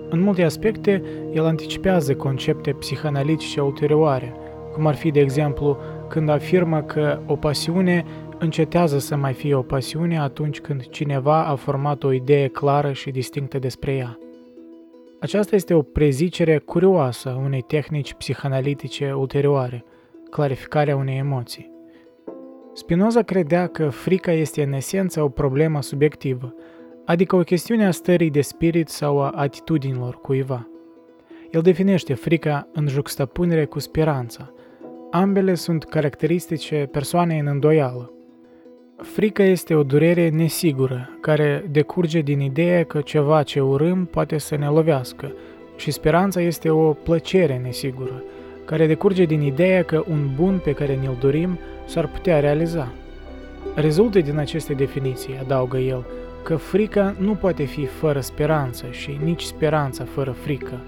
în 0.09 0.20
multe 0.20 0.42
aspecte, 0.42 1.02
el 1.33 1.44
anticipează 1.44 2.14
concepte 2.14 2.72
psihanalitice 2.72 3.61
ulterioare, 3.61 4.35
cum 4.72 4.87
ar 4.87 4.94
fi, 4.94 5.11
de 5.11 5.20
exemplu, 5.20 5.76
când 6.09 6.29
afirmă 6.29 6.83
că 6.83 7.18
o 7.26 7.37
pasiune 7.37 8.05
încetează 8.38 8.98
să 8.98 9.16
mai 9.16 9.33
fie 9.33 9.55
o 9.55 9.62
pasiune 9.62 10.18
atunci 10.18 10.61
când 10.61 10.88
cineva 10.88 11.44
a 11.44 11.55
format 11.55 12.05
o 12.05 12.12
idee 12.12 12.48
clară 12.48 12.92
și 12.92 13.11
distinctă 13.11 13.59
despre 13.59 13.92
ea. 13.92 14.18
Aceasta 15.20 15.55
este 15.55 15.74
o 15.74 15.83
prezicere 15.83 16.59
curioasă 16.59 17.29
a 17.29 17.37
unei 17.37 17.62
tehnici 17.62 18.14
psihanalitice 18.14 19.12
ulterioare, 19.12 19.85
clarificarea 20.31 20.96
unei 20.96 21.18
emoții. 21.18 21.74
Spinoza 22.72 23.22
credea 23.22 23.66
că 23.66 23.88
frica 23.88 24.33
este 24.33 24.62
în 24.62 24.72
esență 24.72 25.22
o 25.22 25.29
problemă 25.29 25.83
subiectivă, 25.83 26.55
adică 27.05 27.37
o 27.37 27.42
chestiune 27.42 27.87
a 27.87 27.90
stării 27.90 28.31
de 28.31 28.40
spirit 28.40 28.88
sau 28.88 29.22
a 29.22 29.31
atitudinilor 29.31 30.20
cuiva. 30.20 30.68
El 31.50 31.61
definește 31.61 32.14
frica 32.14 32.68
în 32.72 32.88
juxtapunere 32.88 33.64
cu 33.64 33.79
speranța. 33.79 34.52
Ambele 35.11 35.55
sunt 35.55 35.85
caracteristice 35.85 36.88
persoanei 36.90 37.38
în 37.38 37.46
îndoială. 37.46 38.15
Frica 39.02 39.42
este 39.42 39.74
o 39.74 39.82
durere 39.82 40.28
nesigură, 40.28 41.09
care 41.20 41.64
decurge 41.70 42.20
din 42.20 42.40
ideea 42.40 42.85
că 42.85 43.00
ceva 43.00 43.42
ce 43.42 43.61
urâm 43.61 44.04
poate 44.04 44.38
să 44.38 44.56
ne 44.56 44.66
lovească, 44.66 45.32
și 45.76 45.90
speranța 45.90 46.40
este 46.40 46.70
o 46.70 46.92
plăcere 46.92 47.61
nesigură, 47.62 48.22
care 48.64 48.87
decurge 48.87 49.24
din 49.24 49.40
ideea 49.40 49.82
că 49.82 50.04
un 50.09 50.30
bun 50.35 50.61
pe 50.64 50.72
care 50.72 50.94
ne-l 50.94 51.16
dorim 51.20 51.59
s-ar 51.87 52.06
putea 52.06 52.40
realiza. 52.40 52.92
Rezultă 53.74 54.20
din 54.20 54.38
aceste 54.38 54.72
definiții, 54.72 55.38
adaugă 55.40 55.76
el, 55.76 56.06
că 56.42 56.56
frica 56.56 57.14
nu 57.18 57.35
poate 57.35 57.64
fi 57.64 57.87
fără 57.87 58.20
speranță 58.20 58.85
și 58.90 59.18
nici 59.24 59.42
speranța 59.42 60.04
fără 60.04 60.30
frică. 60.30 60.80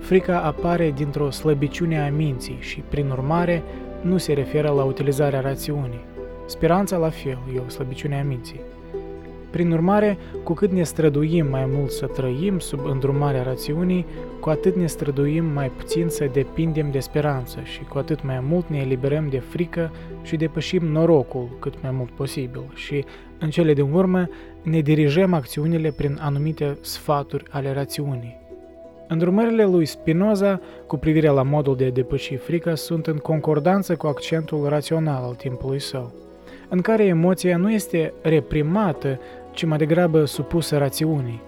Frica 0.00 0.40
apare 0.40 0.92
dintr-o 0.96 1.30
slăbiciune 1.30 2.00
a 2.00 2.10
minții 2.10 2.58
și, 2.60 2.82
prin 2.88 3.10
urmare, 3.10 3.62
nu 4.00 4.16
se 4.16 4.32
referă 4.32 4.68
la 4.68 4.82
utilizarea 4.82 5.40
rațiunii. 5.40 6.10
Speranța, 6.52 6.96
la 6.96 7.10
fel, 7.10 7.38
e 7.54 7.62
o 7.66 7.68
slăbiciune 7.68 8.20
a 8.20 8.24
minții. 8.24 8.60
Prin 9.50 9.72
urmare, 9.72 10.18
cu 10.42 10.52
cât 10.52 10.70
ne 10.70 10.82
străduim 10.82 11.46
mai 11.50 11.64
mult 11.66 11.90
să 11.90 12.06
trăim 12.06 12.58
sub 12.58 12.80
îndrumarea 12.84 13.42
rațiunii, 13.42 14.06
cu 14.40 14.48
atât 14.48 14.76
ne 14.76 14.86
străduim 14.86 15.44
mai 15.44 15.70
puțin 15.76 16.08
să 16.08 16.30
depindem 16.32 16.90
de 16.90 16.98
speranță 16.98 17.58
și 17.62 17.84
cu 17.84 17.98
atât 17.98 18.24
mai 18.24 18.40
mult 18.48 18.68
ne 18.68 18.78
eliberăm 18.78 19.28
de 19.28 19.38
frică 19.38 19.90
și 20.22 20.36
depășim 20.36 20.84
norocul 20.84 21.48
cât 21.58 21.74
mai 21.82 21.90
mult 21.90 22.10
posibil 22.10 22.62
și, 22.74 23.04
în 23.38 23.50
cele 23.50 23.74
din 23.74 23.92
urmă, 23.92 24.28
ne 24.62 24.80
dirijăm 24.80 25.32
acțiunile 25.32 25.90
prin 25.90 26.18
anumite 26.20 26.78
sfaturi 26.80 27.44
ale 27.50 27.72
rațiunii. 27.72 28.40
Îndrumările 29.08 29.64
lui 29.64 29.84
Spinoza 29.84 30.60
cu 30.86 30.96
privire 30.96 31.28
la 31.28 31.42
modul 31.42 31.76
de 31.76 31.84
a 31.84 31.90
depăși 31.90 32.36
frica 32.36 32.74
sunt 32.74 33.06
în 33.06 33.16
concordanță 33.16 33.96
cu 33.96 34.06
accentul 34.06 34.68
rațional 34.68 35.22
al 35.22 35.34
timpului 35.34 35.80
său, 35.80 36.12
în 36.74 36.80
care 36.80 37.04
emoția 37.04 37.56
nu 37.56 37.70
este 37.70 38.12
reprimată, 38.22 39.18
ci 39.50 39.64
mai 39.64 39.78
degrabă 39.78 40.24
supusă 40.24 40.78
rațiunii. 40.78 41.40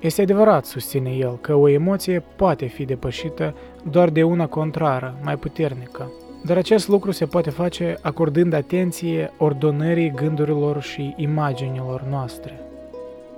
Este 0.00 0.22
adevărat, 0.22 0.64
susține 0.64 1.10
el, 1.10 1.38
că 1.40 1.54
o 1.54 1.68
emoție 1.68 2.24
poate 2.36 2.66
fi 2.66 2.84
depășită 2.84 3.54
doar 3.90 4.08
de 4.08 4.22
una 4.22 4.46
contrară, 4.46 5.18
mai 5.22 5.36
puternică. 5.36 6.10
Dar 6.44 6.56
acest 6.56 6.88
lucru 6.88 7.10
se 7.10 7.26
poate 7.26 7.50
face 7.50 7.98
acordând 8.02 8.52
atenție 8.52 9.32
ordonării 9.38 10.12
gândurilor 10.14 10.82
și 10.82 11.14
imaginilor 11.16 12.04
noastre. 12.10 12.60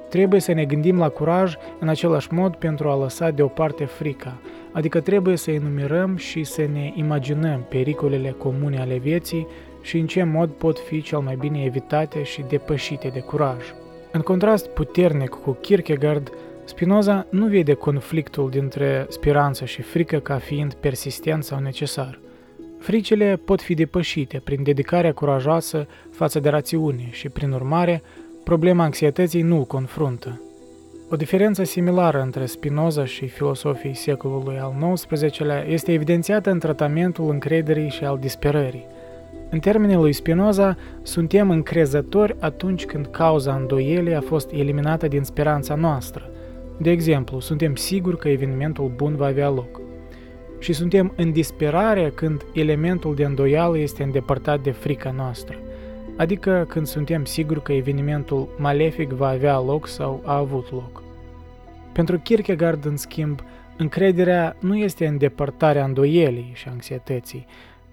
Trebuie 0.08 0.40
să 0.40 0.52
ne 0.52 0.64
gândim 0.64 0.98
la 0.98 1.08
curaj 1.08 1.54
în 1.78 1.88
același 1.88 2.32
mod 2.32 2.54
pentru 2.54 2.88
a 2.88 2.96
lăsa 2.96 3.30
deoparte 3.30 3.84
frica, 3.84 4.40
adică 4.72 5.00
trebuie 5.00 5.36
să 5.36 5.50
enumerăm 5.50 6.16
și 6.16 6.44
să 6.44 6.62
ne 6.72 6.92
imaginăm 6.94 7.64
pericolele 7.68 8.30
comune 8.30 8.78
ale 8.80 8.96
vieții 8.96 9.46
și 9.80 9.98
în 9.98 10.06
ce 10.06 10.22
mod 10.22 10.50
pot 10.50 10.78
fi 10.78 11.02
cel 11.02 11.18
mai 11.18 11.36
bine 11.36 11.64
evitate 11.64 12.22
și 12.22 12.44
depășite 12.48 13.08
de 13.08 13.20
curaj. 13.20 13.64
În 14.12 14.20
contrast 14.20 14.66
puternic 14.68 15.28
cu 15.28 15.50
Kierkegaard, 15.60 16.32
Spinoza 16.64 17.26
nu 17.30 17.46
vede 17.46 17.72
conflictul 17.72 18.50
dintre 18.50 19.06
speranță 19.08 19.64
și 19.64 19.82
frică 19.82 20.18
ca 20.18 20.38
fiind 20.38 20.74
persistent 20.74 21.44
sau 21.44 21.58
necesar. 21.58 22.20
Fricile 22.78 23.40
pot 23.44 23.60
fi 23.60 23.74
depășite 23.74 24.40
prin 24.44 24.62
dedicarea 24.62 25.12
curajoasă 25.12 25.86
față 26.10 26.40
de 26.40 26.48
rațiune 26.48 27.08
și, 27.10 27.28
prin 27.28 27.52
urmare, 27.52 28.02
problema 28.44 28.84
anxietății 28.84 29.42
nu 29.42 29.56
îl 29.56 29.64
confruntă. 29.64 30.40
O 31.10 31.16
diferență 31.16 31.64
similară 31.64 32.22
între 32.22 32.46
Spinoza 32.46 33.04
și 33.04 33.26
filosofii 33.26 33.94
secolului 33.94 34.58
al 34.58 34.94
XIX-lea 34.94 35.64
este 35.64 35.92
evidențiată 35.92 36.50
în 36.50 36.58
tratamentul 36.58 37.30
încrederii 37.30 37.88
și 37.88 38.04
al 38.04 38.18
disperării. 38.18 38.86
În 39.50 39.58
termenii 39.58 39.96
lui 39.96 40.12
Spinoza, 40.12 40.76
suntem 41.02 41.50
încrezători 41.50 42.36
atunci 42.40 42.84
când 42.84 43.06
cauza 43.06 43.54
îndoielii 43.54 44.14
a 44.14 44.20
fost 44.20 44.50
eliminată 44.50 45.08
din 45.08 45.22
speranța 45.22 45.74
noastră. 45.74 46.30
De 46.78 46.90
exemplu, 46.90 47.40
suntem 47.40 47.74
siguri 47.74 48.18
că 48.18 48.28
evenimentul 48.28 48.92
bun 48.96 49.16
va 49.16 49.26
avea 49.26 49.48
loc. 49.48 49.80
Și 50.58 50.72
suntem 50.72 51.12
în 51.16 51.32
disperare 51.32 52.12
când 52.14 52.44
elementul 52.52 53.14
de 53.14 53.24
îndoială 53.24 53.78
este 53.78 54.02
îndepărtat 54.02 54.60
de 54.60 54.70
frica 54.70 55.10
noastră 55.10 55.58
adică 56.18 56.66
când 56.68 56.86
suntem 56.86 57.24
siguri 57.24 57.62
că 57.62 57.72
evenimentul 57.72 58.48
malefic 58.56 59.10
va 59.10 59.28
avea 59.28 59.60
loc 59.60 59.86
sau 59.86 60.22
a 60.24 60.36
avut 60.36 60.70
loc. 60.70 61.02
Pentru 61.92 62.18
Kierkegaard, 62.18 62.84
în 62.84 62.96
schimb, 62.96 63.40
încrederea 63.76 64.56
nu 64.60 64.76
este 64.76 65.06
îndepărtarea 65.06 65.84
îndoielii 65.84 66.50
și 66.54 66.68
anxietății, 66.68 67.46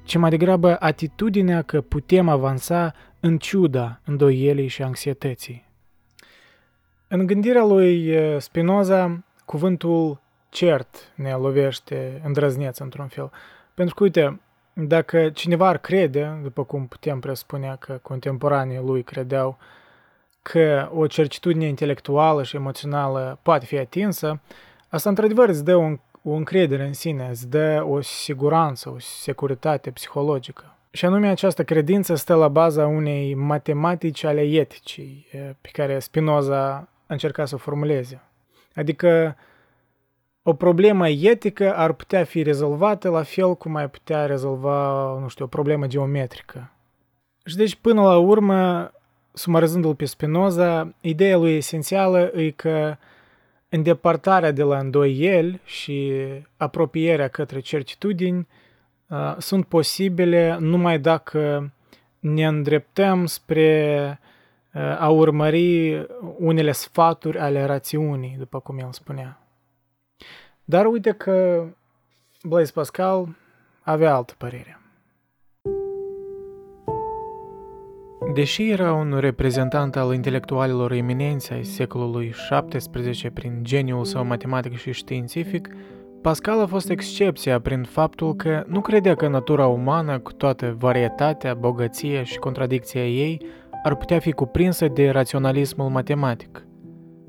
ci 0.05 0.17
mai 0.17 0.29
degrabă 0.29 0.77
atitudinea 0.79 1.61
că 1.61 1.81
putem 1.81 2.29
avansa 2.29 2.93
în 3.19 3.37
ciuda 3.37 3.99
îndoielii 4.05 4.67
și 4.67 4.83
anxietății. 4.83 5.65
În 7.07 7.25
gândirea 7.25 7.63
lui 7.63 8.17
Spinoza, 8.41 9.23
cuvântul 9.45 10.19
cert 10.49 11.11
ne 11.15 11.31
lovește 11.31 12.21
îndrăzneț 12.25 12.77
într-un 12.77 13.07
fel. 13.07 13.31
Pentru 13.73 13.95
că, 13.95 14.03
uite, 14.03 14.39
dacă 14.73 15.29
cineva 15.29 15.67
ar 15.67 15.77
crede, 15.77 16.39
după 16.43 16.63
cum 16.63 16.87
putem 16.87 17.19
presupune 17.19 17.75
că 17.79 17.99
contemporanii 18.01 18.81
lui 18.85 19.03
credeau, 19.03 19.57
că 20.41 20.89
o 20.93 21.07
certitudine 21.07 21.67
intelectuală 21.67 22.43
și 22.43 22.55
emoțională 22.55 23.39
poate 23.41 23.65
fi 23.65 23.77
atinsă, 23.77 24.39
asta 24.89 25.09
într-adevăr 25.09 25.49
îți 25.49 25.63
dă 25.63 25.75
un, 25.75 25.99
o 26.27 26.31
încredere 26.31 26.85
în 26.85 26.93
sine, 26.93 27.27
îți 27.29 27.49
dă 27.49 27.85
o 27.87 28.01
siguranță, 28.01 28.89
o 28.89 28.99
securitate 28.99 29.91
psihologică. 29.91 30.75
Și 30.91 31.05
anume 31.05 31.27
această 31.27 31.63
credință 31.63 32.15
stă 32.15 32.35
la 32.35 32.47
baza 32.47 32.87
unei 32.87 33.33
matematici 33.33 34.23
ale 34.23 34.41
eticii 34.41 35.27
pe 35.61 35.69
care 35.71 35.99
Spinoza 35.99 36.87
încerca 37.07 37.45
să 37.45 37.55
o 37.55 37.57
formuleze. 37.57 38.21
Adică 38.75 39.35
o 40.43 40.53
problemă 40.53 41.09
etică 41.09 41.75
ar 41.75 41.93
putea 41.93 42.23
fi 42.23 42.43
rezolvată 42.43 43.09
la 43.09 43.23
fel 43.23 43.55
cum 43.55 43.75
ai 43.75 43.89
putea 43.89 44.25
rezolva, 44.25 45.03
nu 45.19 45.27
știu, 45.27 45.45
o 45.45 45.47
problemă 45.47 45.87
geometrică. 45.87 46.71
Și 47.45 47.55
deci, 47.55 47.75
până 47.75 48.01
la 48.01 48.17
urmă, 48.17 48.91
sumarizându-l 49.33 49.95
pe 49.95 50.05
Spinoza, 50.05 50.93
ideea 51.01 51.37
lui 51.37 51.55
esențială 51.55 52.31
e 52.35 52.49
că 52.49 52.95
îndepărtarea 53.69 54.51
de 54.51 54.63
la 54.63 54.77
îndoieli 54.77 55.61
și 55.63 56.13
apropierea 56.57 57.27
către 57.27 57.59
certitudini 57.59 58.47
uh, 59.07 59.35
sunt 59.37 59.65
posibile 59.65 60.57
numai 60.59 60.99
dacă 60.99 61.71
ne 62.19 62.45
îndreptăm 62.45 63.25
spre 63.25 64.19
uh, 64.73 64.81
a 64.99 65.09
urmări 65.09 66.05
unele 66.37 66.71
sfaturi 66.71 67.39
ale 67.39 67.65
rațiunii, 67.65 68.35
după 68.37 68.59
cum 68.59 68.77
el 68.77 68.91
spunea. 68.91 69.39
Dar 70.63 70.85
uite 70.85 71.11
că 71.11 71.67
Blaise 72.43 72.71
Pascal 72.71 73.35
avea 73.81 74.15
altă 74.15 74.33
părere. 74.37 74.79
Deși 78.35 78.69
era 78.69 78.93
un 78.93 79.17
reprezentant 79.19 79.95
al 79.95 80.13
intelectualilor 80.13 80.91
eminenți 80.91 81.53
ai 81.53 81.63
secolului 81.63 82.29
XVII 82.29 83.29
prin 83.29 83.59
geniul 83.61 84.05
său 84.05 84.25
matematic 84.25 84.77
și 84.77 84.91
științific, 84.91 85.69
Pascal 86.21 86.61
a 86.61 86.65
fost 86.65 86.89
excepția 86.89 87.59
prin 87.59 87.83
faptul 87.83 88.35
că 88.35 88.63
nu 88.67 88.81
credea 88.81 89.15
că 89.15 89.27
natura 89.27 89.67
umană, 89.67 90.19
cu 90.19 90.33
toată 90.33 90.75
varietatea, 90.79 91.53
bogăția 91.53 92.23
și 92.23 92.37
contradicția 92.37 93.07
ei, 93.07 93.41
ar 93.83 93.95
putea 93.95 94.19
fi 94.19 94.31
cuprinsă 94.31 94.87
de 94.87 95.09
raționalismul 95.09 95.89
matematic. 95.89 96.65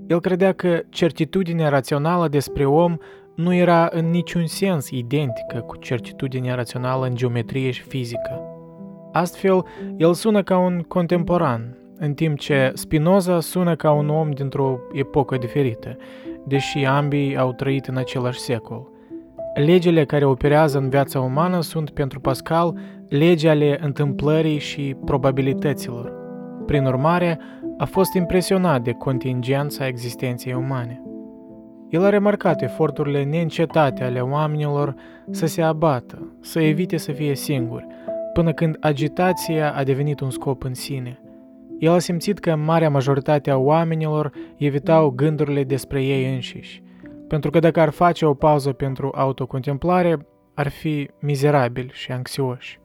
El 0.06 0.20
credea 0.20 0.52
că 0.52 0.80
certitudinea 0.88 1.68
rațională 1.68 2.28
despre 2.28 2.64
om 2.64 2.96
nu 3.34 3.54
era 3.54 3.88
în 3.92 4.10
niciun 4.10 4.46
sens 4.46 4.90
identică 4.90 5.58
cu 5.66 5.76
certitudinea 5.76 6.54
rațională 6.54 7.06
în 7.06 7.14
geometrie 7.14 7.70
și 7.70 7.82
fizică. 7.82 8.55
Astfel, 9.16 9.64
el 9.96 10.14
sună 10.14 10.42
ca 10.42 10.58
un 10.58 10.80
contemporan, 10.88 11.76
în 11.98 12.14
timp 12.14 12.38
ce 12.38 12.70
Spinoza 12.74 13.40
sună 13.40 13.76
ca 13.76 13.92
un 13.92 14.08
om 14.08 14.30
dintr-o 14.30 14.78
epocă 14.92 15.36
diferită, 15.36 15.96
deși 16.46 16.84
ambii 16.84 17.36
au 17.36 17.52
trăit 17.52 17.86
în 17.86 17.96
același 17.96 18.38
secol. 18.38 18.88
Legile 19.54 20.04
care 20.04 20.24
operează 20.24 20.78
în 20.78 20.88
viața 20.88 21.20
umană 21.20 21.60
sunt 21.60 21.90
pentru 21.90 22.20
Pascal 22.20 22.78
legi 23.08 23.46
ale 23.46 23.78
întâmplării 23.82 24.58
și 24.58 24.96
probabilităților. 25.04 26.12
Prin 26.66 26.86
urmare, 26.86 27.38
a 27.78 27.84
fost 27.84 28.14
impresionat 28.14 28.82
de 28.82 28.92
contingența 28.92 29.86
existenței 29.86 30.54
umane. 30.54 31.02
El 31.88 32.04
a 32.04 32.08
remarcat 32.08 32.62
eforturile 32.62 33.24
neîncetate 33.24 34.04
ale 34.04 34.20
oamenilor 34.20 34.94
să 35.30 35.46
se 35.46 35.62
abată, 35.62 36.36
să 36.40 36.60
evite 36.60 36.96
să 36.96 37.12
fie 37.12 37.34
singuri, 37.34 37.86
până 38.36 38.52
când 38.52 38.76
agitația 38.80 39.74
a 39.74 39.84
devenit 39.84 40.20
un 40.20 40.30
scop 40.30 40.64
în 40.64 40.74
sine. 40.74 41.20
El 41.78 41.92
a 41.92 41.98
simțit 41.98 42.38
că 42.38 42.56
marea 42.56 42.90
majoritate 42.90 43.50
a 43.50 43.56
oamenilor 43.56 44.32
evitau 44.56 45.10
gândurile 45.10 45.64
despre 45.64 46.04
ei 46.04 46.34
înșiși, 46.34 46.82
pentru 47.28 47.50
că 47.50 47.58
dacă 47.58 47.80
ar 47.80 47.90
face 47.90 48.26
o 48.26 48.34
pauză 48.34 48.72
pentru 48.72 49.12
autocontemplare, 49.14 50.26
ar 50.54 50.68
fi 50.68 51.10
mizerabili 51.20 51.90
și 51.92 52.12
anxioși. 52.12 52.80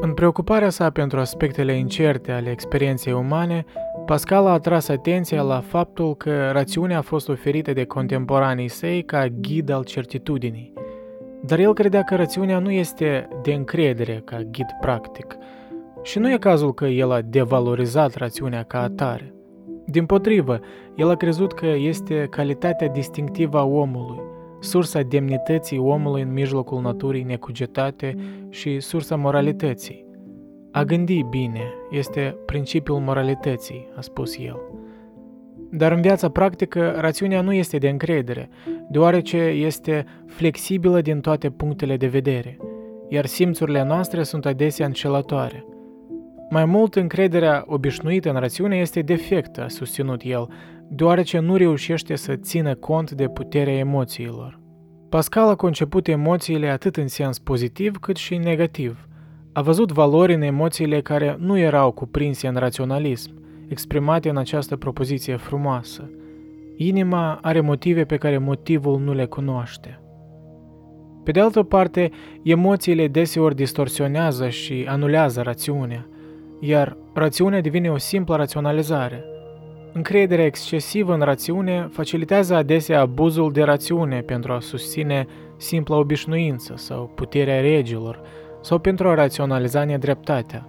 În 0.00 0.14
preocuparea 0.14 0.70
sa 0.70 0.90
pentru 0.90 1.18
aspectele 1.18 1.72
incerte 1.72 2.32
ale 2.32 2.50
experienței 2.50 3.12
umane, 3.12 3.64
Pascal 4.06 4.46
a 4.46 4.52
atras 4.52 4.88
atenția 4.88 5.42
la 5.42 5.60
faptul 5.60 6.14
că 6.14 6.50
rațiunea 6.50 6.98
a 6.98 7.02
fost 7.02 7.28
oferită 7.28 7.72
de 7.72 7.84
contemporanii 7.84 8.68
săi 8.68 9.02
ca 9.02 9.26
ghid 9.28 9.70
al 9.70 9.84
certitudinii. 9.84 10.72
Dar 11.48 11.58
el 11.58 11.74
credea 11.74 12.02
că 12.02 12.16
rațiunea 12.16 12.58
nu 12.58 12.70
este 12.70 13.28
de 13.42 13.52
încredere 13.52 14.22
ca 14.24 14.42
ghid 14.42 14.66
practic 14.80 15.36
și 16.02 16.18
nu 16.18 16.32
e 16.32 16.36
cazul 16.36 16.74
că 16.74 16.86
el 16.86 17.10
a 17.10 17.20
devalorizat 17.20 18.14
rațiunea 18.14 18.62
ca 18.62 18.82
atare. 18.82 19.34
Din 19.86 20.06
potrivă, 20.06 20.60
el 20.94 21.10
a 21.10 21.14
crezut 21.14 21.52
că 21.52 21.66
este 21.66 22.26
calitatea 22.30 22.88
distinctivă 22.88 23.58
a 23.58 23.64
omului, 23.64 24.20
sursa 24.60 25.00
demnității 25.00 25.78
omului 25.78 26.22
în 26.22 26.32
mijlocul 26.32 26.80
naturii 26.80 27.22
necugetate 27.22 28.14
și 28.48 28.80
sursa 28.80 29.16
moralității. 29.16 30.06
A 30.72 30.82
gândi 30.82 31.22
bine 31.22 31.64
este 31.90 32.36
principiul 32.46 32.98
moralității, 32.98 33.88
a 33.96 34.00
spus 34.00 34.38
el. 34.38 34.60
Dar 35.70 35.92
în 35.92 36.00
viața 36.00 36.28
practică, 36.28 36.94
rațiunea 36.98 37.40
nu 37.40 37.52
este 37.52 37.78
de 37.78 37.88
încredere, 37.88 38.48
deoarece 38.90 39.36
este 39.36 40.04
flexibilă 40.26 41.00
din 41.00 41.20
toate 41.20 41.50
punctele 41.50 41.96
de 41.96 42.06
vedere, 42.06 42.56
iar 43.08 43.26
simțurile 43.26 43.84
noastre 43.84 44.22
sunt 44.22 44.46
adesea 44.46 44.86
înșelătoare. 44.86 45.64
Mai 46.50 46.64
mult, 46.64 46.94
încrederea 46.94 47.64
obișnuită 47.66 48.30
în 48.30 48.36
rațiune 48.36 48.76
este 48.76 49.00
defectă, 49.00 49.62
a 49.62 49.68
susținut 49.68 50.20
el, 50.24 50.48
deoarece 50.88 51.38
nu 51.38 51.56
reușește 51.56 52.16
să 52.16 52.36
țină 52.36 52.74
cont 52.74 53.10
de 53.10 53.28
puterea 53.28 53.76
emoțiilor. 53.76 54.60
Pascal 55.08 55.48
a 55.48 55.54
conceput 55.54 56.08
emoțiile 56.08 56.68
atât 56.68 56.96
în 56.96 57.08
sens 57.08 57.38
pozitiv 57.38 57.96
cât 57.96 58.16
și 58.16 58.36
negativ– 58.36 59.02
a 59.58 59.62
văzut 59.62 59.92
valori 59.92 60.34
în 60.34 60.42
emoțiile 60.42 61.00
care 61.00 61.36
nu 61.40 61.58
erau 61.58 61.90
cuprinse 61.90 62.46
în 62.46 62.54
raționalism, 62.54 63.30
exprimate 63.68 64.28
în 64.28 64.36
această 64.36 64.76
propoziție 64.76 65.36
frumoasă. 65.36 66.10
Inima 66.76 67.38
are 67.42 67.60
motive 67.60 68.04
pe 68.04 68.16
care 68.16 68.38
motivul 68.38 69.00
nu 69.00 69.12
le 69.12 69.24
cunoaște. 69.24 70.00
Pe 71.24 71.30
de 71.30 71.40
altă 71.40 71.62
parte, 71.62 72.10
emoțiile 72.42 73.08
deseori 73.08 73.54
distorsionează 73.54 74.48
și 74.48 74.86
anulează 74.88 75.40
rațiunea, 75.40 76.06
iar 76.60 76.96
rațiunea 77.14 77.60
devine 77.60 77.90
o 77.90 77.98
simplă 77.98 78.36
raționalizare. 78.36 79.24
Încrederea 79.92 80.44
excesivă 80.44 81.14
în 81.14 81.20
rațiune 81.20 81.88
facilitează 81.92 82.54
adesea 82.54 83.00
abuzul 83.00 83.52
de 83.52 83.62
rațiune 83.62 84.20
pentru 84.20 84.52
a 84.52 84.60
susține 84.60 85.26
simpla 85.56 85.96
obișnuință 85.96 86.72
sau 86.76 87.10
puterea 87.14 87.60
regilor, 87.60 88.22
sau 88.60 88.78
pentru 88.78 89.08
a 89.08 89.14
raționaliza 89.14 89.84
nedreptatea. 89.84 90.68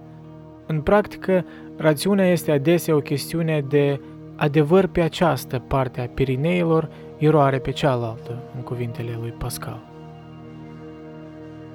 În 0.70 0.80
practică, 0.80 1.44
rațiunea 1.76 2.26
este 2.26 2.50
adesea 2.50 2.94
o 2.94 2.98
chestiune 2.98 3.64
de 3.68 4.00
adevăr 4.36 4.86
pe 4.86 5.00
această 5.00 5.58
parte 5.58 6.00
a 6.00 6.06
Pirineilor, 6.06 6.90
eroare 7.16 7.58
pe 7.58 7.70
cealaltă, 7.70 8.42
în 8.56 8.62
cuvintele 8.62 9.18
lui 9.20 9.34
Pascal. 9.38 9.82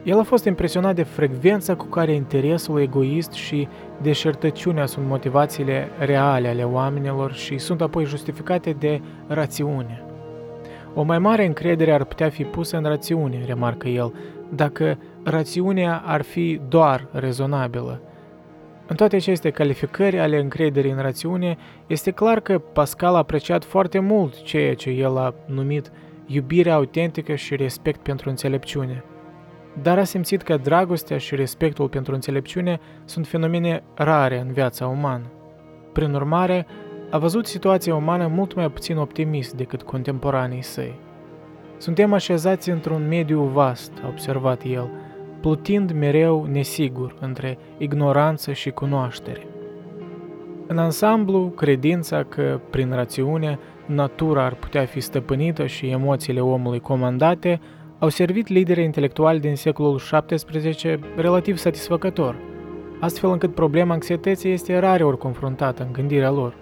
El 0.03 0.19
a 0.19 0.23
fost 0.23 0.45
impresionat 0.45 0.95
de 0.95 1.03
frecvența 1.03 1.75
cu 1.75 1.86
care 1.86 2.13
interesul 2.13 2.81
egoist 2.81 3.31
și 3.31 3.67
deșertăciunea 4.01 4.86
sunt 4.86 5.05
motivațiile 5.08 5.89
reale 5.99 6.47
ale 6.47 6.63
oamenilor 6.63 7.34
și 7.34 7.58
sunt 7.58 7.81
apoi 7.81 8.05
justificate 8.05 8.71
de 8.79 9.01
rațiune. 9.27 10.03
O 10.93 11.03
mai 11.03 11.19
mare 11.19 11.45
încredere 11.45 11.93
ar 11.93 12.03
putea 12.03 12.29
fi 12.29 12.43
pusă 12.43 12.77
în 12.77 12.84
rațiune, 12.84 13.43
remarcă 13.45 13.88
el, 13.88 14.13
dacă 14.49 14.97
rațiunea 15.23 16.03
ar 16.05 16.21
fi 16.21 16.62
doar 16.69 17.08
rezonabilă. 17.12 18.01
În 18.88 18.95
toate 18.95 19.15
aceste 19.15 19.50
calificări 19.50 20.19
ale 20.19 20.39
încrederii 20.39 20.91
în 20.91 21.02
rațiune, 21.02 21.58
este 21.88 22.12
clar 22.12 22.39
că 22.39 22.60
Pascal 22.60 23.15
a 23.15 23.17
apreciat 23.17 23.63
foarte 23.63 24.00
mult 24.00 24.41
ceea 24.41 24.76
ce 24.76 24.89
el 24.89 25.17
a 25.17 25.34
numit 25.45 25.91
iubire 26.26 26.71
autentică 26.71 27.36
și 27.36 27.56
respect 27.56 28.02
pentru 28.02 28.30
înțelepciune– 28.30 29.04
dar 29.82 29.98
a 29.98 30.04
simțit 30.04 30.41
că 30.41 30.58
dragostea 30.58 31.17
și 31.17 31.36
respectul 31.36 31.89
pentru 31.89 32.13
înțelepciune 32.13 32.80
sunt 33.06 33.28
fenomene 33.28 33.84
rare 33.95 34.39
în 34.39 34.52
viața 34.52 34.88
umană. 34.88 35.26
Prin 35.93 36.13
urmare, 36.13 36.67
a 37.10 37.17
văzut 37.17 37.48
situația 37.48 37.95
umană 37.95 38.28
mult 38.28 38.54
mai 38.56 38.69
puțin 38.69 38.98
optimist 38.98 39.54
decât 39.54 39.82
contemporanii 39.82 40.62
săi. 40.62 41.00
Suntem 41.78 42.13
așezați 42.13 42.69
într-un 42.69 43.08
mediu 43.08 43.41
vast, 43.43 43.91
a 44.04 44.08
observat 44.08 44.62
el, 44.63 44.89
plutind 45.41 45.91
mereu 45.91 46.45
nesigur 46.52 47.15
între 47.19 47.58
ignoranță 47.78 48.52
și 48.54 48.69
cunoaștere. 48.69 49.48
În 50.67 50.78
ansamblu, 50.78 51.54
credința 51.56 52.24
că, 52.24 52.60
prin 52.69 52.91
rațiune, 52.93 53.60
natura 53.86 54.45
ar 54.45 54.54
putea 54.54 54.86
fi 54.86 55.00
stăpânită 55.00 55.65
și 55.65 55.88
emoțiile 55.88 56.39
omului 56.39 56.80
comandate 56.80 57.62
au 58.00 58.10
servit 58.10 58.48
lideri 58.48 58.84
intelectuali 58.84 59.39
din 59.39 59.56
secolul 59.56 60.02
XVII 60.26 61.00
relativ 61.15 61.58
satisfăcător, 61.58 62.36
astfel 63.00 63.30
încât 63.30 63.56
problema 63.56 63.93
anxietății 63.93 64.52
este 64.52 64.78
rare 64.78 65.04
ori 65.04 65.17
confruntată 65.17 65.84
în 65.84 65.91
gândirea 65.91 66.32
lor. 66.32 66.56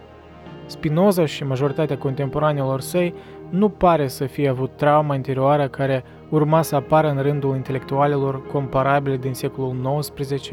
Spinoza 0.65 1.25
și 1.25 1.43
majoritatea 1.43 1.97
contemporanelor 1.97 2.81
săi 2.81 3.13
nu 3.49 3.69
pare 3.69 4.07
să 4.07 4.25
fie 4.25 4.49
avut 4.49 4.71
trauma 4.75 5.15
interioară 5.15 5.67
care 5.67 6.03
urma 6.33 6.61
să 6.61 6.75
apară 6.75 7.09
în 7.09 7.21
rândul 7.21 7.55
intelectualilor 7.55 8.47
comparabile 8.47 9.17
din 9.17 9.33
secolul 9.33 9.99
XIX 9.99 10.49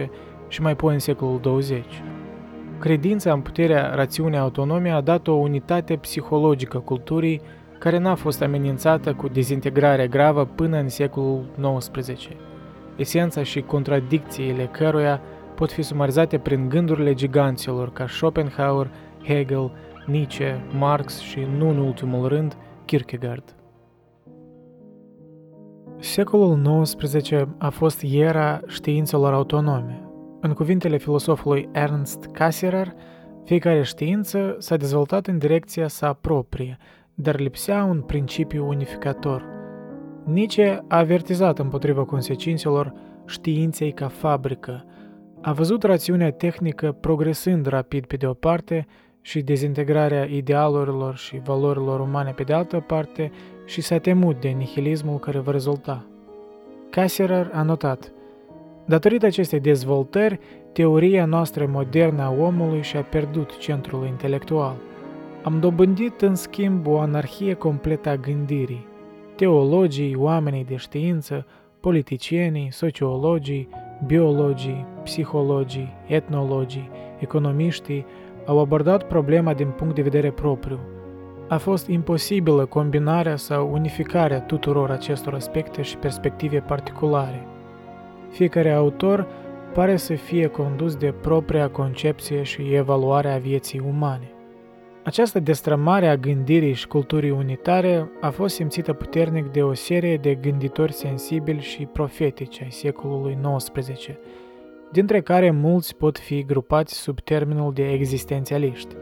și 0.48 0.62
mai 0.62 0.72
apoi 0.72 0.92
în 0.92 0.98
secolul 0.98 1.40
20. 1.40 1.84
Credința 2.78 3.32
în 3.32 3.40
puterea 3.40 3.94
rațiunii 3.94 4.38
autonome 4.38 4.90
a 4.90 5.00
dat 5.00 5.28
o 5.28 5.32
unitate 5.32 5.96
psihologică 5.96 6.78
culturii 6.78 7.40
care 7.78 7.98
n-a 7.98 8.14
fost 8.14 8.42
amenințată 8.42 9.12
cu 9.12 9.28
dezintegrarea 9.28 10.06
gravă 10.06 10.44
până 10.44 10.76
în 10.76 10.88
secolul 10.88 11.44
XIX. 11.78 12.28
Esența 12.96 13.42
și 13.42 13.60
contradicțiile 13.60 14.68
căruia 14.72 15.20
pot 15.54 15.72
fi 15.72 15.82
sumarizate 15.82 16.38
prin 16.38 16.68
gândurile 16.68 17.14
giganților 17.14 17.92
ca 17.92 18.06
Schopenhauer, 18.06 18.90
Hegel, 19.24 19.72
Nietzsche, 20.06 20.64
Marx 20.78 21.18
și, 21.18 21.46
nu 21.56 21.68
în 21.68 21.78
ultimul 21.78 22.28
rând, 22.28 22.56
Kierkegaard. 22.84 23.59
Secolul 26.02 26.82
XIX 26.82 27.32
a 27.58 27.68
fost 27.68 28.02
era 28.02 28.60
științelor 28.66 29.32
autonome. 29.32 30.02
În 30.40 30.52
cuvintele 30.52 30.96
filosofului 30.96 31.68
Ernst 31.72 32.24
Cassirer, 32.32 32.94
fiecare 33.44 33.82
știință 33.82 34.56
s-a 34.58 34.76
dezvoltat 34.76 35.26
în 35.26 35.38
direcția 35.38 35.88
sa 35.88 36.12
proprie, 36.12 36.76
dar 37.14 37.38
lipsea 37.40 37.84
un 37.84 38.00
principiu 38.00 38.68
unificator. 38.68 39.44
Nietzsche 40.24 40.84
a 40.88 40.98
avertizat 40.98 41.58
împotriva 41.58 42.04
consecințelor 42.04 42.92
științei 43.26 43.92
ca 43.92 44.08
fabrică, 44.08 44.84
a 45.40 45.52
văzut 45.52 45.82
rațiunea 45.82 46.32
tehnică 46.32 46.92
progresând 46.92 47.66
rapid 47.66 48.04
pe 48.06 48.16
de 48.16 48.26
o 48.26 48.34
parte 48.34 48.86
și 49.20 49.40
dezintegrarea 49.40 50.24
idealurilor 50.24 51.16
și 51.16 51.40
valorilor 51.44 52.00
umane 52.00 52.30
pe 52.30 52.42
de 52.42 52.52
altă 52.52 52.84
parte 52.86 53.30
și 53.70 53.80
s-a 53.80 53.98
temut 53.98 54.40
de 54.40 54.48
nihilismul 54.48 55.18
care 55.18 55.38
va 55.38 55.52
rezulta. 55.52 56.04
Cassirer 56.90 57.50
a 57.52 57.62
notat, 57.62 58.12
Datorită 58.84 59.26
acestei 59.26 59.60
dezvoltări, 59.60 60.38
teoria 60.72 61.24
noastră 61.24 61.66
modernă 61.66 62.22
a 62.22 62.30
omului 62.30 62.82
și-a 62.82 63.02
pierdut 63.02 63.58
centrul 63.58 64.06
intelectual– 64.06 64.76
am 65.42 65.60
dobândit, 65.60 66.20
în 66.20 66.34
schimb, 66.34 66.86
o 66.86 66.98
anarhie 66.98 67.54
completă 67.54 68.08
a 68.08 68.16
gândirii. 68.16 68.86
Teologii, 69.36 70.14
oamenii 70.14 70.64
de 70.64 70.76
știință, 70.76 71.46
politicienii, 71.80 72.72
sociologii, 72.72 73.68
biologii, 74.06 74.86
psihologii, 75.02 75.92
etnologii, 76.06 76.90
economiștii 77.18 78.06
au 78.46 78.58
abordat 78.58 79.06
problema 79.06 79.54
din 79.54 79.68
punct 79.68 79.94
de 79.94 80.02
vedere 80.02 80.30
propriu. 80.30 80.78
A 81.50 81.58
fost 81.58 81.86
imposibilă 81.86 82.64
combinarea 82.64 83.36
sau 83.36 83.72
unificarea 83.72 84.40
tuturor 84.40 84.90
acestor 84.90 85.34
aspecte 85.34 85.82
și 85.82 85.96
perspective 85.96 86.58
particulare. 86.58 87.46
Fiecare 88.28 88.70
autor 88.70 89.26
pare 89.74 89.96
să 89.96 90.14
fie 90.14 90.46
condus 90.46 90.96
de 90.96 91.14
propria 91.20 91.68
concepție 91.68 92.42
și 92.42 92.74
evaluare 92.74 93.32
a 93.32 93.38
vieții 93.38 93.82
umane. 93.88 94.32
Această 95.04 95.40
destrămare 95.40 96.08
a 96.08 96.16
gândirii 96.16 96.72
și 96.72 96.86
culturii 96.86 97.30
unitare 97.30 98.10
a 98.20 98.30
fost 98.30 98.54
simțită 98.54 98.92
puternic 98.92 99.46
de 99.46 99.62
o 99.62 99.74
serie 99.74 100.16
de 100.16 100.34
gânditori 100.34 100.92
sensibili 100.92 101.60
și 101.60 101.88
profetici 101.92 102.62
ai 102.62 102.70
secolului 102.70 103.38
XIX, 103.56 104.08
dintre 104.92 105.20
care 105.20 105.50
mulți 105.50 105.96
pot 105.96 106.18
fi 106.18 106.44
grupați 106.44 106.94
sub 106.94 107.20
termenul 107.20 107.72
de 107.72 107.90
existențialiști. 107.90 108.94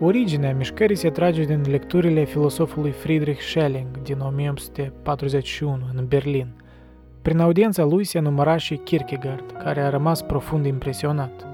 Originea 0.00 0.54
mișcării 0.54 0.96
se 0.96 1.10
trage 1.10 1.44
din 1.44 1.60
lecturile 1.68 2.24
filosofului 2.24 2.90
Friedrich 2.90 3.40
Schelling 3.40 3.86
din 4.02 4.18
1841 4.20 5.78
în 5.96 6.06
Berlin. 6.06 6.46
Prin 7.22 7.40
audiența 7.40 7.84
lui 7.84 8.04
se 8.04 8.18
număra 8.18 8.56
și 8.56 8.76
Kierkegaard, 8.76 9.44
care 9.62 9.80
a 9.80 9.90
rămas 9.90 10.22
profund 10.22 10.66
impresionat. 10.66 11.46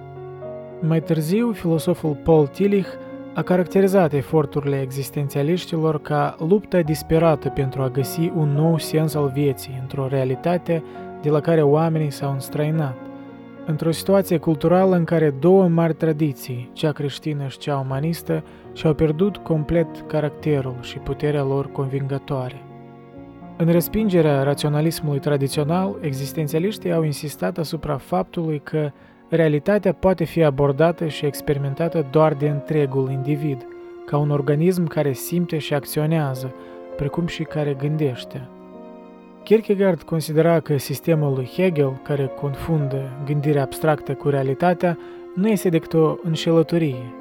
Mai 0.80 1.02
târziu, 1.02 1.52
filosoful 1.52 2.18
Paul 2.24 2.46
Tillich 2.46 2.88
a 3.34 3.42
caracterizat 3.42 4.12
eforturile 4.12 4.80
existențialiștilor 4.80 6.00
ca 6.00 6.36
lupta 6.38 6.80
disperată 6.80 7.48
pentru 7.48 7.82
a 7.82 7.88
găsi 7.88 8.32
un 8.36 8.48
nou 8.48 8.78
sens 8.78 9.14
al 9.14 9.30
vieții 9.34 9.78
într-o 9.80 10.06
realitate 10.06 10.82
de 11.20 11.30
la 11.30 11.40
care 11.40 11.62
oamenii 11.62 12.10
s-au 12.10 12.32
înstrăinat. 12.32 13.01
Într-o 13.66 13.90
situație 13.90 14.38
culturală 14.38 14.96
în 14.96 15.04
care 15.04 15.30
două 15.30 15.68
mari 15.68 15.94
tradiții, 15.94 16.70
cea 16.72 16.92
creștină 16.92 17.46
și 17.48 17.58
cea 17.58 17.78
umanistă, 17.78 18.44
și-au 18.72 18.94
pierdut 18.94 19.36
complet 19.36 19.86
caracterul 20.06 20.76
și 20.80 20.98
puterea 20.98 21.42
lor 21.42 21.72
convingătoare. 21.72 22.62
În 23.56 23.68
respingerea 23.68 24.42
raționalismului 24.42 25.18
tradițional, 25.18 25.96
existențialiștii 26.00 26.92
au 26.92 27.02
insistat 27.02 27.58
asupra 27.58 27.96
faptului 27.96 28.60
că 28.64 28.90
realitatea 29.28 29.92
poate 29.92 30.24
fi 30.24 30.42
abordată 30.42 31.06
și 31.06 31.26
experimentată 31.26 32.06
doar 32.10 32.34
de 32.34 32.48
întregul 32.48 33.10
individ, 33.10 33.66
ca 34.06 34.16
un 34.16 34.30
organism 34.30 34.86
care 34.86 35.12
simte 35.12 35.58
și 35.58 35.74
acționează, 35.74 36.54
precum 36.96 37.26
și 37.26 37.42
care 37.42 37.76
gândește. 37.78 38.48
Kierkegaard 39.42 40.02
considera 40.02 40.60
că 40.60 40.76
sistemul 40.76 41.34
lui 41.34 41.50
Hegel, 41.54 42.00
care 42.02 42.26
confundă 42.40 43.22
gândirea 43.24 43.62
abstractă 43.62 44.14
cu 44.14 44.28
realitatea, 44.28 44.98
nu 45.34 45.48
este 45.48 45.68
decât 45.68 45.94
o 45.94 46.14
înșelătorie. 46.22 47.14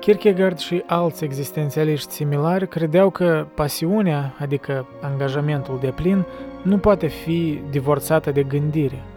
Kierkegaard 0.00 0.58
și 0.58 0.82
alți 0.86 1.24
existențialiști 1.24 2.12
similari 2.12 2.68
credeau 2.68 3.10
că 3.10 3.46
pasiunea, 3.54 4.34
adică 4.38 4.86
angajamentul 5.00 5.78
de 5.80 5.92
plin, 5.96 6.24
nu 6.62 6.78
poate 6.78 7.06
fi 7.06 7.60
divorțată 7.70 8.30
de 8.30 8.42
gândire– 8.42 9.02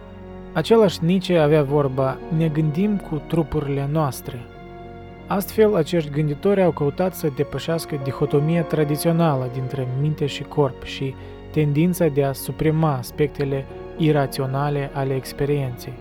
Același 0.54 1.04
Nietzsche 1.04 1.38
avea 1.38 1.62
vorba, 1.62 2.18
ne 2.36 2.48
gândim 2.48 2.96
cu 2.96 3.22
trupurile 3.26 3.88
noastre. 3.92 4.40
Astfel, 5.26 5.74
acești 5.74 6.10
gânditori 6.10 6.62
au 6.62 6.70
căutat 6.70 7.14
să 7.14 7.32
depășească 7.36 8.00
dihotomia 8.02 8.62
tradițională 8.62 9.50
dintre 9.52 9.88
minte 10.00 10.26
și 10.26 10.42
corp 10.42 10.82
și 10.82 11.14
tendința 11.52 12.06
de 12.06 12.24
a 12.24 12.32
suprima 12.32 12.96
aspectele 12.96 13.66
iraționale 13.96 14.90
ale 14.92 15.14
experienței. 15.14 15.92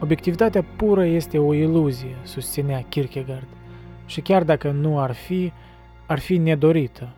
Obiectivitatea 0.00 0.64
pură 0.76 1.04
este 1.04 1.38
o 1.38 1.54
iluzie, 1.54 2.16
susținea 2.22 2.84
Kierkegaard, 2.88 3.48
și 4.06 4.20
chiar 4.20 4.44
dacă 4.44 4.70
nu 4.70 5.00
ar 5.00 5.12
fi, 5.12 5.52
ar 6.06 6.18
fi 6.18 6.36
nedorită. 6.36 7.08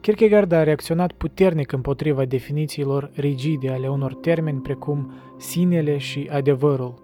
Kierkegaard 0.00 0.52
a 0.52 0.62
reacționat 0.62 1.12
puternic 1.12 1.72
împotriva 1.72 2.24
definițiilor 2.24 3.10
rigide 3.14 3.70
ale 3.70 3.88
unor 3.88 4.14
termeni 4.14 4.60
precum 4.60 5.12
sinele 5.38 5.98
și 5.98 6.28
adevărul, 6.32 6.94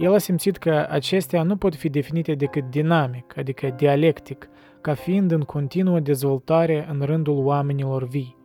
El 0.00 0.14
a 0.14 0.18
simțit 0.18 0.56
că 0.56 0.86
acestea 0.90 1.42
nu 1.42 1.56
pot 1.56 1.74
fi 1.74 1.88
definite 1.88 2.34
decât 2.34 2.70
dinamic, 2.70 3.36
adică 3.36 3.74
dialectic, 3.76 4.48
ca 4.80 4.94
fiind 4.94 5.30
în 5.30 5.40
continuă 5.40 6.00
dezvoltare 6.00 6.88
în 6.90 7.02
rândul 7.02 7.44
oamenilor 7.44 8.08
vii. 8.08 8.39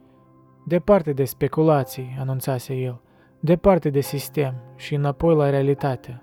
Departe 0.67 1.13
de 1.13 1.23
speculații, 1.23 2.15
anunțase 2.19 2.73
el, 2.73 3.01
departe 3.39 3.89
de 3.89 3.99
sistem 3.99 4.53
și 4.75 4.95
înapoi 4.95 5.35
la 5.35 5.49
realitate. 5.49 6.21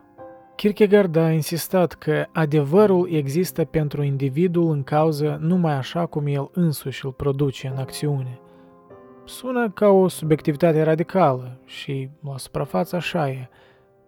Kierkegaard 0.56 1.16
a 1.16 1.30
insistat 1.30 1.92
că 1.92 2.26
adevărul 2.32 3.08
există 3.12 3.64
pentru 3.64 4.02
individul 4.02 4.70
în 4.70 4.82
cauză 4.82 5.38
numai 5.40 5.72
așa 5.72 6.06
cum 6.06 6.26
el 6.26 6.50
însuși 6.52 7.04
îl 7.04 7.12
produce 7.12 7.66
în 7.66 7.76
acțiune. 7.76 8.40
Sună 9.24 9.70
ca 9.70 9.88
o 9.88 10.08
subiectivitate 10.08 10.82
radicală 10.82 11.60
și 11.64 12.10
la 12.24 12.38
suprafață 12.38 12.96
așa 12.96 13.30
e, 13.30 13.48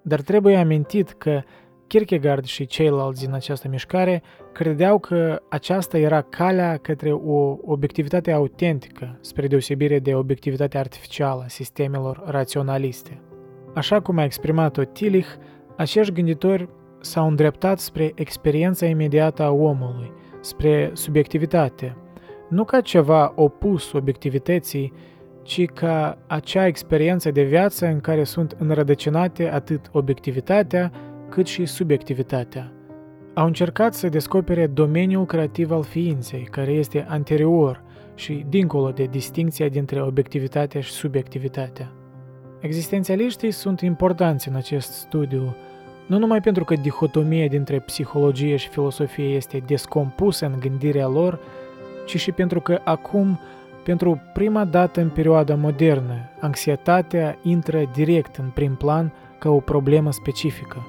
dar 0.03 0.21
trebuie 0.21 0.57
amintit 0.57 1.11
că 1.11 1.43
Kierkegaard 1.95 2.45
și 2.45 2.67
ceilalți 2.67 3.25
din 3.25 3.35
această 3.35 3.69
mișcare 3.69 4.23
credeau 4.53 4.99
că 4.99 5.43
aceasta 5.49 5.99
era 5.99 6.21
calea 6.21 6.77
către 6.77 7.13
o 7.13 7.57
obiectivitate 7.65 8.33
autentică, 8.33 9.19
spre 9.21 9.47
deosebire 9.47 9.99
de 9.99 10.15
obiectivitatea 10.15 10.81
artificială 10.81 11.43
a 11.45 11.49
sistemelor 11.49 12.23
raționaliste. 12.27 13.21
Așa 13.75 14.01
cum 14.01 14.19
a 14.19 14.25
exprimat-o 14.25 14.83
Tillich, 14.83 15.29
acești 15.77 16.13
gânditori 16.13 16.69
s-au 17.01 17.29
îndreptat 17.29 17.79
spre 17.79 18.13
experiența 18.15 18.87
imediată 18.87 19.43
a 19.43 19.51
omului, 19.51 20.13
spre 20.41 20.91
subiectivitate, 20.93 21.97
nu 22.49 22.65
ca 22.65 22.81
ceva 22.81 23.33
opus 23.35 23.93
obiectivității, 23.93 24.93
ci 25.43 25.65
ca 25.65 26.19
acea 26.27 26.67
experiență 26.67 27.31
de 27.31 27.43
viață 27.43 27.87
în 27.87 28.01
care 28.01 28.25
sunt 28.25 28.57
înrădăcinate 28.59 29.51
atât 29.51 29.89
obiectivitatea 29.93 30.93
cât 31.35 31.47
și 31.47 31.67
subiectivitatea. 31.67 32.73
Au 33.35 33.47
încercat 33.47 33.95
să 33.95 34.09
descopere 34.09 34.67
domeniul 34.67 35.27
creativ 35.27 35.71
al 35.71 35.83
ființei, 35.83 36.49
care 36.51 36.73
este 36.73 37.07
anterior 37.09 37.83
și 38.15 38.45
dincolo 38.49 38.91
de 38.91 39.05
distinția 39.05 39.69
dintre 39.69 40.03
obiectivitatea 40.03 40.81
și 40.81 40.91
subiectivitatea. 40.91 41.93
Existențialiștii 42.61 43.51
sunt 43.51 43.81
importanți 43.81 44.49
în 44.49 44.55
acest 44.55 44.93
studiu, 44.93 45.57
nu 46.07 46.19
numai 46.19 46.41
pentru 46.41 46.65
că 46.65 46.75
dihotomia 46.75 47.47
dintre 47.47 47.81
psihologie 47.81 48.57
și 48.57 48.69
filosofie 48.69 49.35
este 49.35 49.63
descompusă 49.67 50.47
în 50.47 50.61
gândirea 50.61 51.07
lor, 51.07 51.41
ci 52.07 52.19
și 52.19 52.33
pentru 52.33 52.61
că 52.61 52.81
acum, 52.85 53.41
pentru 53.85 54.21
prima 54.33 54.65
dată 54.65 55.01
în 55.01 55.09
perioada 55.09 55.55
modernă, 55.55 56.31
anxietatea 56.41 57.39
intră 57.43 57.91
direct 57.95 58.37
în 58.37 58.51
prim 58.55 58.75
plan 58.75 59.13
ca 59.39 59.51
o 59.51 59.61
problemă 59.61 60.13
specifică. 60.13 60.87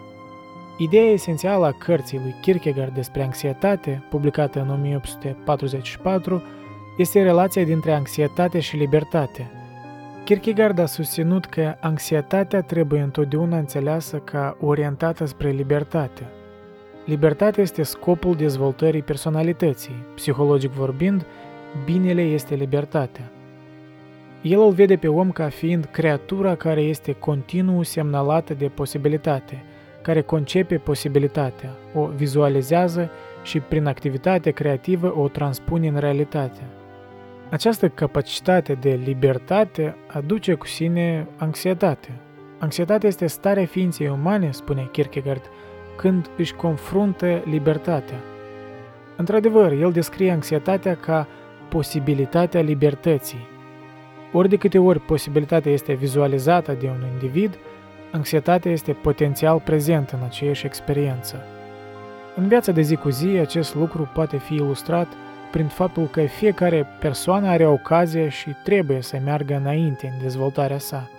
Ideea 0.77 1.11
esențială 1.11 1.65
a 1.65 1.71
cărții 1.71 2.19
lui 2.23 2.35
Kierkegaard 2.41 2.93
despre 2.93 3.23
anxietate, 3.23 4.03
publicată 4.09 4.59
în 4.59 4.69
1844, 4.69 6.43
este 6.97 7.23
relația 7.23 7.63
dintre 7.63 7.93
anxietate 7.93 8.59
și 8.59 8.75
libertate. 8.75 9.51
Kierkegaard 10.23 10.79
a 10.79 10.85
susținut 10.85 11.45
că 11.45 11.75
anxietatea 11.79 12.61
trebuie 12.61 13.01
întotdeauna 13.01 13.57
înțeleasă 13.57 14.17
ca 14.17 14.57
orientată 14.61 15.25
spre 15.25 15.49
libertate. 15.49 16.23
Libertatea 17.05 17.63
este 17.63 17.83
scopul 17.83 18.35
dezvoltării 18.35 19.01
personalității. 19.01 20.03
Psihologic 20.15 20.71
vorbind, 20.71 21.25
binele 21.85 22.21
este 22.21 22.55
libertatea. 22.55 23.31
El 24.41 24.59
îl 24.59 24.71
vede 24.71 24.95
pe 24.95 25.07
om 25.07 25.31
ca 25.31 25.49
fiind 25.49 25.85
creatura 25.91 26.55
care 26.55 26.81
este 26.81 27.11
continuu 27.11 27.83
semnalată 27.83 28.53
de 28.53 28.67
posibilitate– 28.67 29.63
care 30.05 30.21
concepe 30.21 30.77
posibilitatea, 30.77 31.69
o 31.93 32.05
vizualizează 32.05 33.09
și 33.43 33.59
prin 33.59 33.85
activitate 33.85 34.51
creativă 34.51 35.13
o 35.17 35.27
transpune 35.27 35.87
în 35.87 35.97
realitate. 35.97 36.61
Această 37.49 37.89
capacitate 37.89 38.73
de 38.73 38.99
libertate 39.03 39.95
aduce 40.07 40.53
cu 40.53 40.65
sine 40.67 41.27
anxietate. 41.37 42.09
Anxietatea 42.59 43.09
este 43.09 43.27
starea 43.27 43.65
ființei 43.65 44.07
umane, 44.07 44.51
spune 44.51 44.89
Kierkegaard, 44.91 45.43
când 45.97 46.29
își 46.37 46.53
confruntă 46.53 47.41
libertatea. 47.45 48.19
Într-adevăr, 49.15 49.71
el 49.71 49.91
descrie 49.91 50.31
anxietatea 50.31 50.95
ca 50.95 51.27
posibilitatea 51.69 52.61
libertății. 52.61 53.47
Ori 54.31 54.49
de 54.49 54.55
câte 54.55 54.79
ori 54.79 54.99
posibilitatea 54.99 55.71
este 55.71 55.93
vizualizată 55.93 56.75
de 56.79 56.87
un 56.87 57.03
individ, 57.13 57.57
anxietatea 58.15 58.71
este 58.71 58.93
potențial 58.93 59.59
prezent 59.59 60.09
în 60.09 60.19
aceeași 60.25 60.65
experiență. 60.65 61.43
În 62.35 62.47
viața 62.47 62.71
de 62.71 62.81
zi 62.81 62.95
cu 62.95 63.09
zi, 63.09 63.27
acest 63.27 63.75
lucru 63.75 64.09
poate 64.13 64.37
fi 64.37 64.53
ilustrat 64.53 65.07
prin 65.51 65.65
faptul 65.65 66.05
că 66.05 66.21
fiecare 66.21 66.87
persoană 66.99 67.47
are 67.47 67.67
ocazie 67.67 68.29
și 68.29 68.49
trebuie 68.63 69.01
să 69.01 69.17
meargă 69.23 69.55
înainte 69.55 70.13
în 70.13 70.21
dezvoltarea 70.21 70.77
sa. 70.77 71.09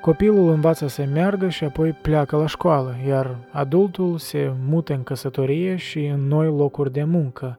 Copilul 0.00 0.50
învață 0.50 0.86
să 0.86 1.04
meargă 1.12 1.48
și 1.48 1.64
apoi 1.64 1.92
pleacă 1.92 2.36
la 2.36 2.46
școală, 2.46 2.94
iar 3.06 3.36
adultul 3.50 4.18
se 4.18 4.52
mută 4.68 4.92
în 4.92 5.02
căsătorie 5.02 5.76
și 5.76 6.06
în 6.06 6.28
noi 6.28 6.46
locuri 6.46 6.92
de 6.92 7.04
muncă. 7.04 7.58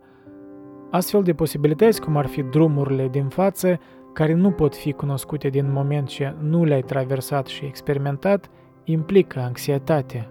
Astfel 0.92 1.24
de 1.24 1.34
posibilități, 1.34 2.02
cum 2.02 2.18
ar 2.18 2.26
fi 2.26 2.42
drumurile 2.42 3.08
din 3.12 3.28
față, 3.28 3.80
care 4.14 4.34
nu 4.34 4.52
pot 4.52 4.76
fi 4.76 4.92
cunoscute 4.92 5.48
din 5.48 5.72
moment 5.72 6.08
ce 6.08 6.34
nu 6.42 6.64
le-ai 6.64 6.82
traversat 6.82 7.46
și 7.46 7.66
experimentat, 7.66 8.50
implică 8.84 9.40
anxietate. 9.40 10.28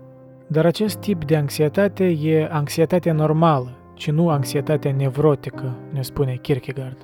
Dar 0.46 0.66
acest 0.66 0.98
tip 0.98 1.24
de 1.24 1.36
anxietate 1.36 2.04
e 2.04 2.48
anxietatea 2.50 3.12
normală, 3.12 3.76
ci 3.94 4.10
nu 4.10 4.28
anxietatea 4.28 4.92
nevrotică, 4.92 5.76
ne 5.92 6.02
spune 6.02 6.38
Kierkegaard. 6.42 6.96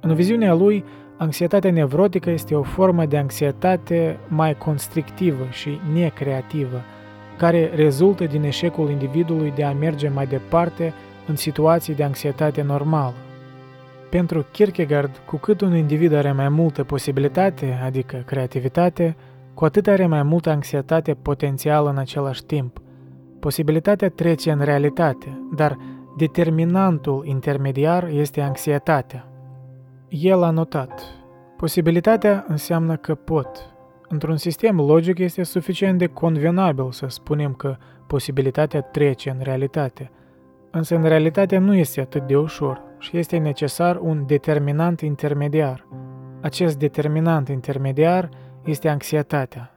În 0.00 0.14
viziunea 0.14 0.54
lui, 0.54 0.84
anxietatea 1.16 1.70
nevrotică 1.70 2.30
este 2.30 2.54
o 2.54 2.62
formă 2.62 3.04
de 3.04 3.16
anxietate 3.16 4.18
mai 4.28 4.54
constrictivă 4.54 5.46
și 5.50 5.80
necreativă, 5.92 6.80
care 7.38 7.70
rezultă 7.74 8.24
din 8.24 8.42
eșecul 8.42 8.90
individului 8.90 9.52
de 9.54 9.64
a 9.64 9.72
merge 9.72 10.08
mai 10.08 10.26
departe 10.26 10.92
în 11.26 11.36
situații 11.36 11.94
de 11.94 12.02
anxietate 12.02 12.62
normală. 12.62 13.14
Pentru 14.10 14.46
Kierkegaard, 14.50 15.20
cu 15.26 15.36
cât 15.36 15.60
un 15.60 15.76
individ 15.76 16.12
are 16.12 16.32
mai 16.32 16.48
multă 16.48 16.84
posibilitate, 16.84 17.80
adică 17.84 18.22
creativitate, 18.26 19.16
cu 19.54 19.64
atât 19.64 19.86
are 19.86 20.06
mai 20.06 20.22
multă 20.22 20.50
anxietate 20.50 21.14
potențială 21.14 21.90
în 21.90 21.98
același 21.98 22.44
timp. 22.44 22.82
Posibilitatea 23.40 24.10
trece 24.10 24.50
în 24.50 24.60
realitate, 24.60 25.48
dar 25.54 25.76
determinantul 26.16 27.26
intermediar 27.26 28.08
este 28.08 28.40
anxietatea. 28.40 29.26
El 30.08 30.42
a 30.42 30.50
notat. 30.50 31.02
Posibilitatea 31.56 32.44
înseamnă 32.48 32.96
că 32.96 33.14
pot. 33.14 33.74
Într-un 34.08 34.36
sistem 34.36 34.80
logic 34.80 35.18
este 35.18 35.42
suficient 35.42 35.98
de 35.98 36.06
convenabil 36.06 36.90
să 36.90 37.06
spunem 37.08 37.52
că 37.52 37.76
posibilitatea 38.06 38.80
trece 38.80 39.30
în 39.30 39.38
realitate, 39.42 40.10
însă 40.70 40.96
în 40.96 41.02
realitate 41.02 41.58
nu 41.58 41.74
este 41.74 42.00
atât 42.00 42.26
de 42.26 42.36
ușor 42.36 42.82
și 42.98 43.16
este 43.16 43.36
necesar 43.36 43.98
un 44.00 44.26
determinant 44.26 45.00
intermediar. 45.00 45.86
Acest 46.40 46.78
determinant 46.78 47.48
intermediar 47.48 48.28
este 48.64 48.88
anxietatea. 48.88 49.76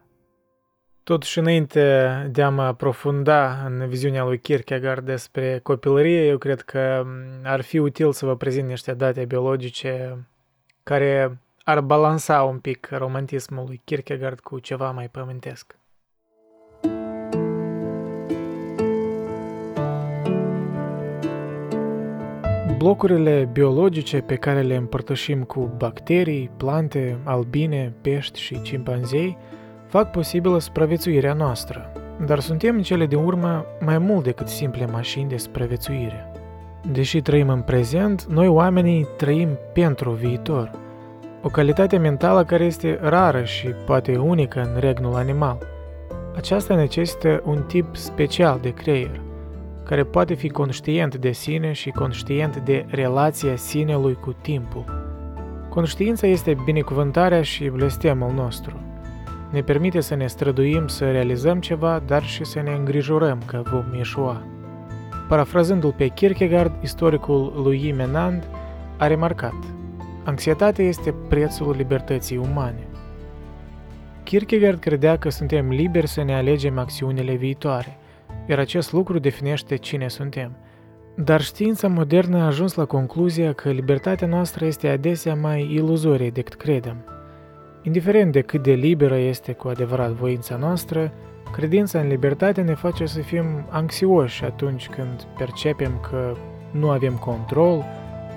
Totuși, 1.04 1.40
înainte 1.40 2.28
de 2.32 2.44
a 2.44 2.50
mă 2.50 2.62
aprofunda 2.62 3.66
în 3.66 3.88
viziunea 3.88 4.24
lui 4.24 4.40
Kierkegaard 4.40 5.06
despre 5.06 5.60
copilărie, 5.60 6.26
eu 6.26 6.38
cred 6.38 6.62
că 6.62 7.06
ar 7.44 7.62
fi 7.62 7.78
util 7.78 8.12
să 8.12 8.26
vă 8.26 8.36
prezint 8.36 8.68
niște 8.68 8.94
date 8.94 9.26
biologice 9.26 10.28
care 10.84 11.40
ar 11.64 11.82
balansa 11.82 12.44
un 12.44 12.60
pic 12.60 12.88
romantismul 12.92 13.66
lui 13.66 13.82
Kierkegaard 13.84 14.40
cu 14.40 14.60
ceva 14.60 14.92
mai 14.92 15.10
pământesc. 15.10 15.76
Blocurile 22.78 23.50
biologice 23.52 24.22
pe 24.22 24.36
care 24.36 24.62
le 24.62 24.76
împărtășim 24.76 25.44
cu 25.44 25.72
bacterii, 25.78 26.50
plante, 26.58 27.18
albine, 27.24 27.94
pești 28.02 28.40
și 28.40 28.62
cimpanzei 28.62 29.38
fac 29.88 30.12
posibilă 30.12 30.60
supraviețuirea 30.60 31.34
noastră, 31.34 31.92
dar 32.26 32.40
suntem 32.40 32.76
în 32.76 32.82
cele 32.82 33.06
din 33.06 33.18
urmă 33.18 33.66
mai 33.80 33.98
mult 33.98 34.24
decât 34.24 34.48
simple 34.48 34.86
mașini 34.86 35.30
de 35.30 35.38
supraviețuire. 35.38 36.32
Deși 36.92 37.22
trăim 37.22 37.50
în 37.50 37.62
prezent, 37.62 38.24
noi 38.24 38.48
oamenii 38.48 39.08
trăim 39.18 39.50
pentru 39.74 40.12
viitor, 40.12 40.72
o 41.42 41.50
calitate 41.50 41.98
mentală 41.98 42.44
care 42.44 42.64
este 42.64 43.00
rară 43.02 43.44
și 43.44 43.68
poate 43.68 44.18
unică 44.18 44.62
în 44.74 44.80
regnul 44.80 45.16
animal. 45.16 45.58
Aceasta 46.36 46.76
necesită 46.76 47.42
un 47.46 47.62
tip 47.68 47.96
special 47.96 48.60
de 48.62 48.70
creier– 48.74 49.22
care 49.86 50.04
poate 50.04 50.34
fi 50.34 50.50
conștient 50.50 51.16
de 51.16 51.32
sine 51.32 51.72
și 51.72 51.90
conștient 51.90 52.58
de 52.58 52.86
relația 52.90 53.56
sinelui 53.56 54.14
cu 54.14 54.36
timpul. 54.42 55.04
Conștiința 55.70 56.28
este 56.28 56.58
binecuvântarea 56.66 57.42
și 57.42 57.70
blestemul 57.70 58.32
nostru. 58.34 58.80
Ne 59.52 59.62
permite 59.62 60.02
să 60.02 60.16
ne 60.16 60.28
străduim 60.28 60.88
să 60.88 61.12
realizăm 61.12 61.60
ceva, 61.60 62.04
dar 62.06 62.24
și 62.24 62.46
să 62.46 62.62
ne 62.62 62.72
îngrijorăm 62.72 63.42
că 63.46 63.62
vom 63.72 63.94
ieșua. 63.96 64.42
Parafrazându-l 65.28 65.94
pe 65.98 66.08
Kierkegaard, 66.08 66.72
istoricul 66.84 67.62
lui 67.64 67.94
Menand 67.98 68.48
a 68.98 69.08
remarcat 69.08 69.76
Anxietatea 70.24 70.86
este 70.86 71.14
prețul 71.30 71.76
libertății 71.78 72.38
umane. 72.38 72.88
Kierkegaard 74.24 74.80
credea 74.80 75.18
că 75.18 75.30
suntem 75.30 75.70
liberi 75.70 76.08
să 76.08 76.24
ne 76.24 76.36
alegem 76.36 76.78
acțiunile 76.78 77.34
viitoare, 77.34 77.98
iar 78.46 78.60
acest 78.60 78.92
lucru 78.92 79.20
definește 79.20 79.76
cine 79.76 80.08
suntem. 80.08 80.58
Dar 81.16 81.42
știința 81.42 81.88
modernă 81.88 82.38
a 82.38 82.46
ajuns 82.46 82.74
la 82.74 82.86
concluzia 82.86 83.54
că 83.54 83.70
libertatea 83.70 84.28
noastră 84.28 84.66
este 84.66 84.88
adesea 84.88 85.36
mai 85.36 85.72
iluzorie 85.72 86.30
decât 86.30 86.54
credem. 86.54 86.96
Indiferent 87.82 88.32
de 88.32 88.42
cât 88.42 88.64
de 88.64 88.74
liberă 88.74 89.18
este 89.18 89.54
cu 89.54 89.68
adevărat 89.68 90.12
voința 90.12 90.56
noastră, 90.56 91.12
credința 91.52 92.00
în 92.00 92.08
libertate 92.08 92.62
ne 92.62 92.74
face 92.74 93.06
să 93.06 93.20
fim 93.20 93.46
anxioși 93.70 94.44
atunci 94.44 94.90
când 94.90 95.28
percepem 95.38 96.00
că 96.10 96.36
nu 96.72 96.90
avem 96.90 97.14
control, 97.14 97.86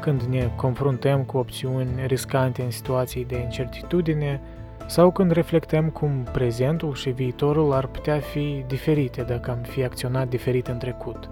când 0.01 0.23
ne 0.23 0.51
confruntăm 0.57 1.23
cu 1.23 1.37
opțiuni 1.37 1.89
riscante 2.07 2.63
în 2.63 2.71
situații 2.71 3.25
de 3.25 3.39
incertitudine, 3.39 4.41
sau 4.89 5.11
când 5.11 5.31
reflectăm 5.31 5.89
cum 5.89 6.29
prezentul 6.33 6.95
și 6.95 7.11
viitorul 7.11 7.73
ar 7.73 7.87
putea 7.87 8.19
fi 8.19 8.65
diferite 8.67 9.23
dacă 9.23 9.51
am 9.51 9.59
fi 9.63 9.85
acționat 9.85 10.29
diferit 10.29 10.67
în 10.67 10.79
trecut. 10.79 11.31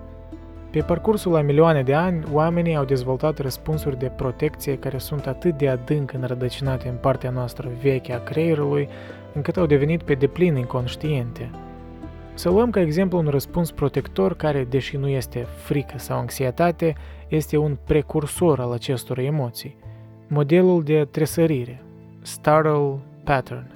Pe 0.70 0.80
parcursul 0.80 1.36
a 1.36 1.40
milioane 1.40 1.82
de 1.82 1.94
ani, 1.94 2.24
oamenii 2.32 2.76
au 2.76 2.84
dezvoltat 2.84 3.38
răspunsuri 3.38 3.98
de 3.98 4.12
protecție 4.16 4.78
care 4.78 4.98
sunt 4.98 5.26
atât 5.26 5.58
de 5.58 5.68
adânc 5.68 6.12
înrădăcinate 6.12 6.88
în 6.88 6.96
partea 7.00 7.30
noastră 7.30 7.70
veche 7.82 8.12
a 8.12 8.22
creierului, 8.22 8.88
încât 9.32 9.56
au 9.56 9.66
devenit 9.66 10.02
pe 10.02 10.14
deplin 10.14 10.56
inconștiente. 10.56 11.50
Să 12.34 12.50
luăm 12.50 12.70
ca 12.70 12.80
exemplu 12.80 13.18
un 13.18 13.26
răspuns 13.26 13.70
protector 13.70 14.34
care, 14.34 14.64
deși 14.64 14.96
nu 14.96 15.08
este 15.08 15.46
frică 15.56 15.98
sau 15.98 16.18
anxietate, 16.18 16.94
este 17.28 17.56
un 17.56 17.76
precursor 17.84 18.60
al 18.60 18.72
acestor 18.72 19.18
emoții. 19.18 19.76
Modelul 20.28 20.82
de 20.82 21.08
tresărire, 21.10 21.82
startle 22.22 22.98
pattern. 23.26 23.66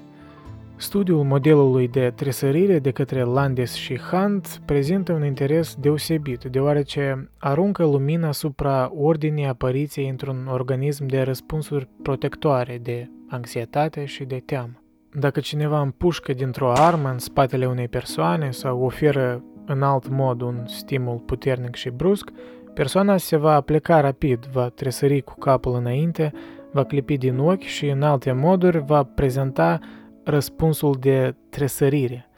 Studiul 0.76 1.24
modelului 1.24 1.88
de 1.88 2.12
tresărire 2.14 2.78
de 2.78 2.90
către 2.90 3.22
Landis 3.22 3.74
și 3.74 3.98
Hunt 3.98 4.60
prezintă 4.64 5.12
un 5.12 5.24
interes 5.24 5.74
deosebit, 5.74 6.44
deoarece 6.44 7.30
aruncă 7.38 7.84
lumina 7.84 8.28
asupra 8.28 8.90
ordinii 8.94 9.46
apariției 9.46 10.08
într-un 10.08 10.46
organism 10.50 11.06
de 11.06 11.22
răspunsuri 11.22 11.88
protectoare 12.02 12.80
de 12.82 13.10
anxietate 13.28 14.04
și 14.04 14.24
de 14.24 14.42
teamă. 14.44 14.82
Dacă 15.14 15.40
cineva 15.40 15.80
împușcă 15.80 16.32
dintr-o 16.32 16.72
armă 16.72 17.08
în 17.08 17.18
spatele 17.18 17.66
unei 17.66 17.88
persoane 17.88 18.50
sau 18.50 18.82
oferă 18.82 19.44
în 19.66 19.82
alt 19.82 20.08
mod 20.08 20.40
un 20.40 20.62
stimul 20.66 21.16
puternic 21.16 21.74
și 21.74 21.90
brusc, 21.90 22.30
persoana 22.74 23.16
se 23.16 23.36
va 23.36 23.60
pleca 23.60 24.00
rapid, 24.00 24.44
va 24.52 24.68
tresări 24.68 25.20
cu 25.20 25.38
capul 25.38 25.74
înainte, 25.74 26.32
va 26.72 26.84
clipi 26.84 27.16
din 27.16 27.38
ochi 27.38 27.62
și 27.62 27.88
în 27.88 28.02
alte 28.02 28.32
moduri 28.32 28.84
va 28.86 29.02
prezenta 29.02 29.78
răspunsul 30.24 30.96
de 31.00 31.34
tresărire. 31.48 32.28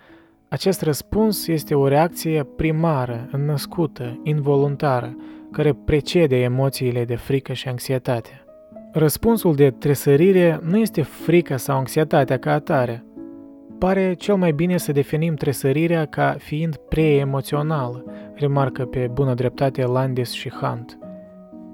Acest 0.48 0.82
răspuns 0.82 1.46
este 1.46 1.74
o 1.74 1.88
reacție 1.88 2.46
primară, 2.56 3.28
înnăscută, 3.30 4.20
involuntară, 4.22 5.16
care 5.52 5.72
precede 5.72 6.36
emoțiile 6.36 7.04
de 7.04 7.16
frică 7.16 7.52
și 7.52 7.68
anxietate. 7.68 8.44
Răspunsul 8.92 9.54
de 9.54 9.70
tresărire 9.70 10.60
nu 10.62 10.78
este 10.78 11.02
frica 11.02 11.56
sau 11.56 11.76
anxietatea 11.76 12.38
ca 12.38 12.52
atare. 12.52 13.04
Pare 13.78 14.14
cel 14.14 14.36
mai 14.36 14.52
bine 14.52 14.76
să 14.76 14.92
definim 14.92 15.34
tresărirea 15.34 16.04
ca 16.04 16.36
fiind 16.38 16.76
preemoțională, 16.76 18.04
remarcă 18.34 18.84
pe 18.84 19.10
bună 19.12 19.34
dreptate 19.34 19.84
Landis 19.84 20.30
și 20.30 20.50
Hunt 20.50 21.01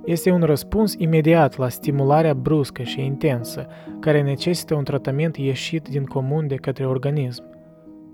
este 0.09 0.31
un 0.31 0.43
răspuns 0.43 0.95
imediat 0.99 1.57
la 1.57 1.69
stimularea 1.69 2.35
bruscă 2.35 2.83
și 2.83 3.05
intensă, 3.05 3.67
care 4.01 4.23
necesită 4.23 4.75
un 4.75 4.85
tratament 4.85 5.37
ieșit 5.37 5.89
din 5.89 6.05
comun 6.05 6.47
de 6.47 6.55
către 6.55 6.87
organism. 6.87 7.45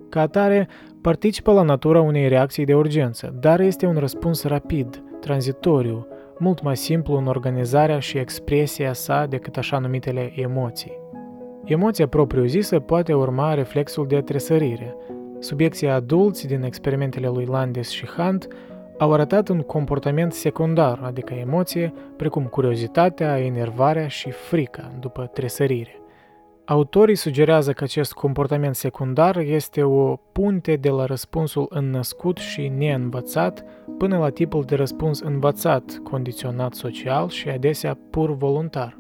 Ca 0.09 0.21
atare, 0.21 0.69
participă 1.01 1.53
la 1.53 1.63
natura 1.63 2.01
unei 2.01 2.29
reacții 2.29 2.65
de 2.65 2.75
urgență, 2.75 3.35
dar 3.41 3.61
este 3.61 3.87
un 3.87 3.97
răspuns 3.97 4.45
rapid, 4.45 5.03
tranzitoriu, 5.21 6.07
mult 6.39 6.63
mai 6.63 6.77
simplu 6.77 7.17
în 7.17 7.27
organizarea 7.27 7.99
și 7.99 8.19
expresia 8.19 8.93
sa 8.93 9.27
decât 9.27 9.57
așa 9.57 9.79
numitele 9.79 10.33
emoții. 10.37 10.99
Emoția 11.65 12.09
propriu-zisă 12.09 12.81
poate 12.81 13.13
urma 13.13 13.55
reflexul 13.55 14.07
de 14.07 14.21
tresărire. 14.21 14.97
Subiecții 15.39 15.89
adulți 15.89 16.47
din 16.47 16.63
experimentele 16.63 17.29
lui 17.29 17.45
Landis 17.45 17.89
și 17.91 18.07
Hunt 18.07 18.49
au 18.99 19.13
arătat 19.13 19.49
un 19.49 19.61
comportament 19.61 20.33
secundar, 20.33 21.01
adică 21.03 21.35
emoție, 21.35 21.93
precum 22.17 22.45
curiozitatea, 22.45 23.39
enervarea 23.39 24.09
și 24.09 24.31
frica 24.31 24.93
după 25.01 25.31
tresărire. 25.33 25.99
Autorii 26.65 27.15
sugerează 27.15 27.73
că 27.73 27.85
acest 27.85 28.13
comportament 28.13 28.75
secundar 28.75 29.37
este 29.37 29.83
o 29.83 30.17
punte 30.17 30.77
de 30.77 30.89
la 30.89 31.05
răspunsul 31.05 31.67
înnăscut 31.71 32.37
și 32.37 32.69
neînvățat 32.69 33.65
până 33.99 34.19
la 34.19 34.31
tipul 34.31 34.63
de 34.63 34.75
răspuns 34.75 35.21
învățat, 35.21 36.01
condiționat 36.03 36.75
social 36.75 37.29
și 37.29 37.49
adesea 37.49 37.99
pur 38.11 38.37
voluntar. 38.37 38.99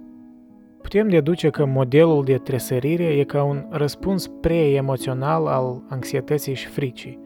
Putem 0.82 1.09
deduce 1.09 1.51
că 1.51 1.64
modelul 1.64 2.24
de 2.24 2.36
tresărire 2.36 3.05
e 3.05 3.24
ca 3.24 3.42
un 3.42 3.66
răspuns 3.70 4.26
pre-emoțional 4.40 5.47
al 5.47 5.82
anxietății 5.88 6.55
și 6.55 6.66
fricii, 6.66 7.24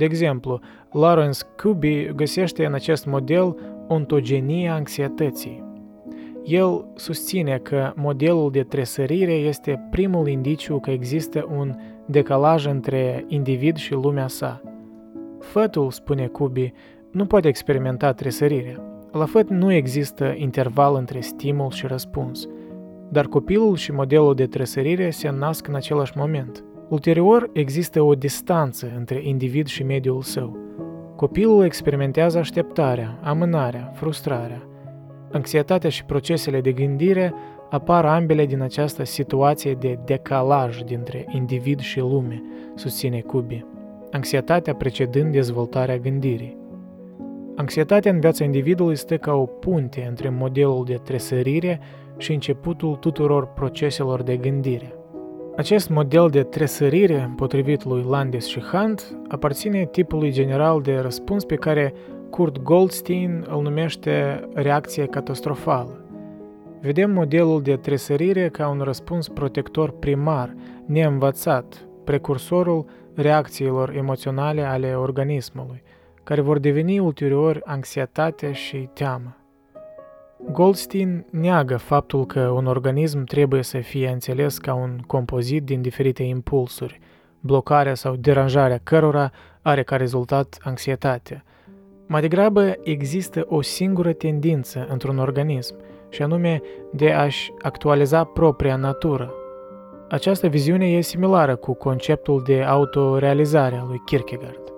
de 0.00 0.04
exemplu, 0.04 0.60
Lawrence 0.92 1.40
Kubi 1.56 2.12
găsește 2.14 2.64
în 2.64 2.74
acest 2.74 3.06
model 3.06 3.56
ontogenia 3.88 4.74
anxietății. 4.74 5.64
El 6.44 6.86
susține 6.94 7.58
că 7.62 7.92
modelul 7.96 8.50
de 8.50 8.62
tresărire 8.62 9.32
este 9.32 9.88
primul 9.90 10.28
indiciu 10.28 10.78
că 10.80 10.90
există 10.90 11.48
un 11.58 11.74
decalaj 12.06 12.66
între 12.66 13.24
individ 13.28 13.76
și 13.76 13.92
lumea 13.92 14.28
sa. 14.28 14.62
Fătul, 15.40 15.90
spune 15.90 16.26
Kubi, 16.26 16.72
nu 17.10 17.26
poate 17.26 17.48
experimenta 17.48 18.12
tresărirea. 18.12 18.82
La 19.12 19.24
făt 19.24 19.48
nu 19.48 19.72
există 19.72 20.34
interval 20.36 20.94
între 20.94 21.20
stimul 21.20 21.70
și 21.70 21.86
răspuns, 21.86 22.48
dar 23.08 23.26
copilul 23.26 23.76
și 23.76 23.92
modelul 23.92 24.34
de 24.34 24.46
tresărire 24.46 25.10
se 25.10 25.30
nasc 25.30 25.68
în 25.68 25.74
același 25.74 26.12
moment– 26.16 26.64
Ulterior, 26.90 27.50
există 27.52 28.02
o 28.02 28.14
distanță 28.14 28.92
între 28.96 29.20
individ 29.22 29.66
și 29.66 29.82
mediul 29.82 30.22
său. 30.22 30.69
Copilul 31.20 31.64
experimentează 31.64 32.38
așteptarea, 32.38 33.18
amânarea, 33.22 33.90
frustrarea. 33.94 34.62
Anxietatea 35.32 35.90
și 35.90 36.04
procesele 36.04 36.60
de 36.60 36.72
gândire 36.72 37.34
apar 37.70 38.04
ambele 38.04 38.46
din 38.46 38.60
această 38.60 39.04
situație 39.04 39.74
de 39.74 39.98
decalaj 40.04 40.80
dintre 40.80 41.26
individ 41.28 41.80
și 41.80 41.98
lume, 41.98 42.42
susține 42.74 43.20
Cubi, 43.20 43.64
anxietatea 44.10 44.74
precedând 44.74 45.32
dezvoltarea 45.32 45.98
gândirii. 45.98 46.56
Anxietatea 47.56 48.12
în 48.12 48.20
viața 48.20 48.44
individului 48.44 48.96
stă 48.96 49.16
ca 49.16 49.32
o 49.32 49.46
punte 49.46 50.06
între 50.08 50.28
modelul 50.28 50.84
de 50.84 50.94
tresărire 50.94 51.80
și 52.16 52.32
începutul 52.32 52.96
tuturor 52.96 53.46
proceselor 53.46 54.22
de 54.22 54.36
gândire. 54.36 54.94
Acest 55.56 55.88
model 55.88 56.28
de 56.30 56.42
tresărire, 56.42 57.32
potrivit 57.36 57.84
lui 57.84 58.04
Landis 58.08 58.46
și 58.46 58.60
Hunt, 58.60 59.16
aparține 59.28 59.86
tipului 59.86 60.30
general 60.30 60.82
de 60.82 60.98
răspuns 60.98 61.44
pe 61.44 61.54
care 61.54 61.94
Kurt 62.30 62.62
Goldstein 62.62 63.46
îl 63.48 63.62
numește 63.62 64.44
reacție 64.54 65.06
catastrofală. 65.06 66.04
Vedem 66.80 67.10
modelul 67.10 67.62
de 67.62 67.76
tresărire 67.76 68.48
ca 68.48 68.68
un 68.68 68.80
răspuns 68.80 69.28
protector 69.28 69.90
primar, 69.90 70.54
neînvățat, 70.86 71.86
precursorul 72.04 72.84
reacțiilor 73.14 73.94
emoționale 73.96 74.62
ale 74.62 74.94
organismului, 74.94 75.82
care 76.22 76.40
vor 76.40 76.58
deveni 76.58 76.98
ulterior 76.98 77.60
anxietate 77.64 78.52
și 78.52 78.88
teamă. 78.92 79.39
Goldstein 80.48 81.26
neagă 81.30 81.76
faptul 81.76 82.26
că 82.26 82.40
un 82.40 82.66
organism 82.66 83.24
trebuie 83.24 83.62
să 83.62 83.78
fie 83.78 84.08
înțeles 84.08 84.58
ca 84.58 84.74
un 84.74 84.98
compozit 85.06 85.64
din 85.64 85.82
diferite 85.82 86.22
impulsuri, 86.22 87.00
blocarea 87.40 87.94
sau 87.94 88.16
deranjarea 88.16 88.80
cărora 88.82 89.30
are 89.62 89.82
ca 89.82 89.96
rezultat 89.96 90.58
anxietate. 90.60 91.44
Mai 92.06 92.20
degrabă 92.20 92.74
există 92.82 93.44
o 93.48 93.62
singură 93.62 94.12
tendință 94.12 94.86
într-un 94.90 95.18
organism, 95.18 95.76
și 96.08 96.22
anume 96.22 96.62
de 96.92 97.12
a-și 97.12 97.52
actualiza 97.62 98.24
propria 98.24 98.76
natură. 98.76 99.32
Această 100.08 100.46
viziune 100.46 100.86
e 100.86 101.00
similară 101.00 101.56
cu 101.56 101.74
conceptul 101.74 102.42
de 102.46 102.62
autorealizare 102.62 103.76
a 103.76 103.84
lui 103.84 104.02
Kierkegaard. 104.04 104.69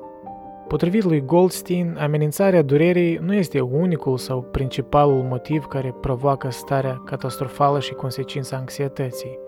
Potrivit 0.72 1.02
lui 1.02 1.24
Goldstein, 1.24 1.96
amenințarea 2.00 2.62
durerii 2.62 3.18
nu 3.22 3.34
este 3.34 3.60
unicul 3.60 4.16
sau 4.16 4.42
principalul 4.42 5.22
motiv 5.22 5.64
care 5.64 5.94
provoacă 6.00 6.50
starea 6.50 7.02
catastrofală 7.04 7.80
și 7.80 7.92
consecința 7.92 8.56
anxietății. 8.56 9.38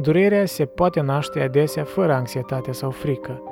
durerea 0.00 0.46
se 0.46 0.64
poate 0.64 1.00
naște 1.00 1.40
adesea 1.40 1.84
fără 1.84 2.12
anxietate 2.12 2.72
sau 2.72 2.90
frică. 2.90 3.42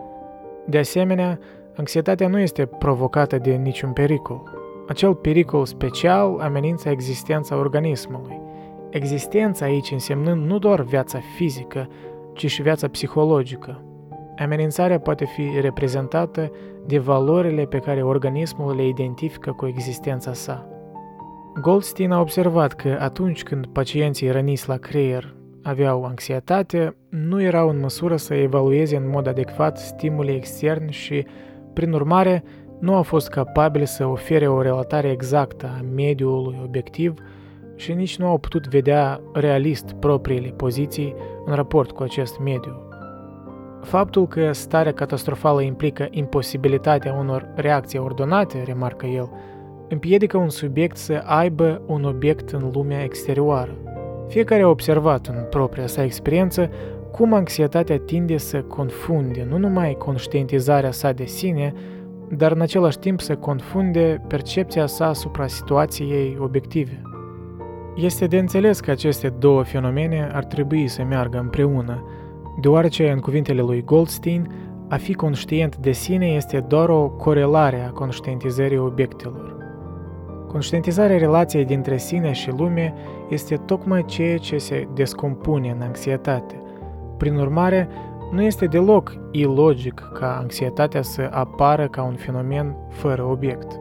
De 0.66 0.78
asemenea, 0.78 1.38
anxietatea 1.76 2.28
nu 2.28 2.38
este 2.38 2.66
provocată 2.66 3.38
de 3.38 3.50
niciun 3.50 3.92
pericol. 3.92 4.42
Acel 4.88 5.14
pericol 5.14 5.64
special 5.64 6.38
amenință 6.40 6.88
existența 6.88 7.57
organismului. 7.57 8.40
Existența 8.90 9.64
aici 9.64 9.90
însemnând 9.90 10.46
nu 10.46 10.59
doar 10.59 10.80
viața 10.80 11.18
fizică, 11.36 11.88
ci 12.32 12.50
și 12.50 12.62
viața 12.62 12.88
psihologică. 12.88 13.80
Amenințarea 14.38 14.98
poate 14.98 15.24
fi 15.24 15.61
reprezentată 15.61 16.50
de 16.87 16.99
valorile 16.99 17.64
pe 17.64 17.78
care 17.78 18.03
organismul 18.03 18.74
le 18.74 18.87
identifică 18.87 19.53
cu 19.53 19.66
existența 19.66 20.32
sa. 20.32 20.68
Goldstein 21.61 22.11
a 22.11 22.20
observat 22.20 22.72
că 22.72 22.97
atunci 23.01 23.43
când 23.43 23.66
pacienții 23.66 24.30
răniți 24.30 24.68
la 24.68 24.76
creier 24.76 25.34
aveau 25.62 26.05
anxietate, 26.05 26.97
nu 27.09 27.43
erau 27.43 27.68
în 27.68 27.80
măsură 27.80 28.16
să 28.16 28.34
evalueze 28.34 28.97
în 28.97 29.11
mod 29.11 29.26
adecvat 29.26 29.78
stimuli 29.78 30.34
externi 30.34 30.93
și, 30.93 31.26
prin 31.72 31.93
urmare, 31.93 32.45
nu 32.78 32.95
au 32.95 33.03
fost 33.03 33.28
capabili 33.28 33.87
să 33.87 34.07
ofere 34.07 34.49
o 34.49 34.62
relatare 34.62 35.11
exactă 35.11 35.66
a 35.78 35.84
mediului 35.95 36.61
obiectiv 36.64 37.14
și 37.76 37.93
nici 37.93 38.18
nu 38.18 38.26
au 38.26 38.39
putut 38.39 38.68
vedea 38.68 39.20
realist 39.32 39.93
propriile 39.93 40.49
poziții 40.49 41.14
în 41.45 41.55
raport 41.55 41.91
cu 41.91 42.03
acest 42.03 42.39
mediu. 42.39 42.86
Faptul 43.87 44.26
că 44.26 44.53
starea 44.53 44.93
catastrofală 44.93 45.62
implică 45.62 46.07
imposibilitatea 46.11 47.12
unor 47.12 47.49
reacții 47.55 47.99
ordonate, 47.99 48.62
remarcă 48.62 49.07
el, 49.07 49.30
împiedică 49.89 50.37
un 50.37 50.49
subiect 50.49 50.97
să 50.97 51.22
aibă 51.24 51.82
un 51.87 52.05
obiect 52.05 52.51
în 52.51 52.70
lumea 52.72 53.03
exterioară. 53.03 53.76
Fiecare 54.28 54.62
a 54.62 54.68
observat 54.68 55.26
în 55.26 55.47
propria 55.51 55.87
sa 55.87 56.05
experiență 56.05 56.70
cum 57.12 57.32
anxietatea 57.32 57.99
tinde 57.99 58.37
să 58.37 58.62
confunde 58.62 59.47
nu 59.51 59.59
numai 59.59 59.95
conștientizarea 59.99 60.91
sa 60.91 61.12
de 61.12 61.24
sine, 61.24 61.72
dar 62.28 62.53
în 62.53 62.61
același 62.61 62.99
timp 62.99 63.20
să 63.20 63.37
confunde 63.37 64.24
percepția 64.28 64.87
sa 64.87 65.09
asupra 65.09 65.47
situației 65.47 66.11
ei 66.11 66.37
obiective. 66.41 67.03
Este 67.97 68.26
de 68.26 68.39
înțeles 68.39 68.80
că 68.80 68.91
aceste 68.91 69.28
două 69.39 69.62
fenomene 69.62 70.30
ar 70.32 70.45
trebui 70.45 70.89
să 70.89 71.03
meargă 71.03 71.39
împreună, 71.39 72.05
deoarece, 72.61 73.11
în 73.11 73.18
cuvintele 73.18 73.61
lui 73.61 73.84
Goldstein, 73.84 74.48
a 74.88 74.96
fi 74.96 75.14
conștient 75.14 75.76
de 75.76 75.92
sine 75.92 76.26
este 76.26 76.61
doar 76.61 76.88
o 76.88 77.09
corelare 77.09 77.84
a 77.84 77.90
conștientizării 77.90 78.78
obiectelor. 78.78 79.57
Conștientizarea 80.48 81.18
relației 81.18 81.64
dintre 81.64 81.96
sine 81.96 82.32
și 82.32 82.50
lume 82.50 82.94
este 83.30 83.57
tocmai 83.57 84.04
ceea 84.04 84.38
ce 84.38 84.59
se 84.59 84.88
descompune 84.94 85.70
în 85.70 85.82
anxietate. 85.82 86.62
Prin 87.16 87.36
urmare, 87.36 87.88
nu 88.30 88.42
este 88.42 88.66
deloc 88.66 89.16
ilogic 89.30 90.11
ca 90.14 90.36
anxietatea 90.40 91.02
să 91.02 91.28
apară 91.30 91.88
ca 91.88 92.02
un 92.02 92.14
fenomen 92.14 92.76
fără 92.90 93.22
obiect. 93.24 93.80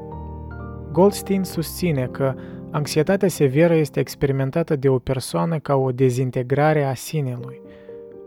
Goldstein 0.92 1.44
susține 1.44 2.10
că 2.12 2.34
anxietatea 2.72 3.28
severă 3.28 3.74
este 3.74 4.00
experimentată 4.00 4.76
de 4.76 4.90
o 4.90 4.98
persoană 4.98 5.60
ca 5.60 5.76
o 5.76 5.92
dezintegrare 5.92 6.84
a 6.84 6.94
sinelui, 6.94 7.62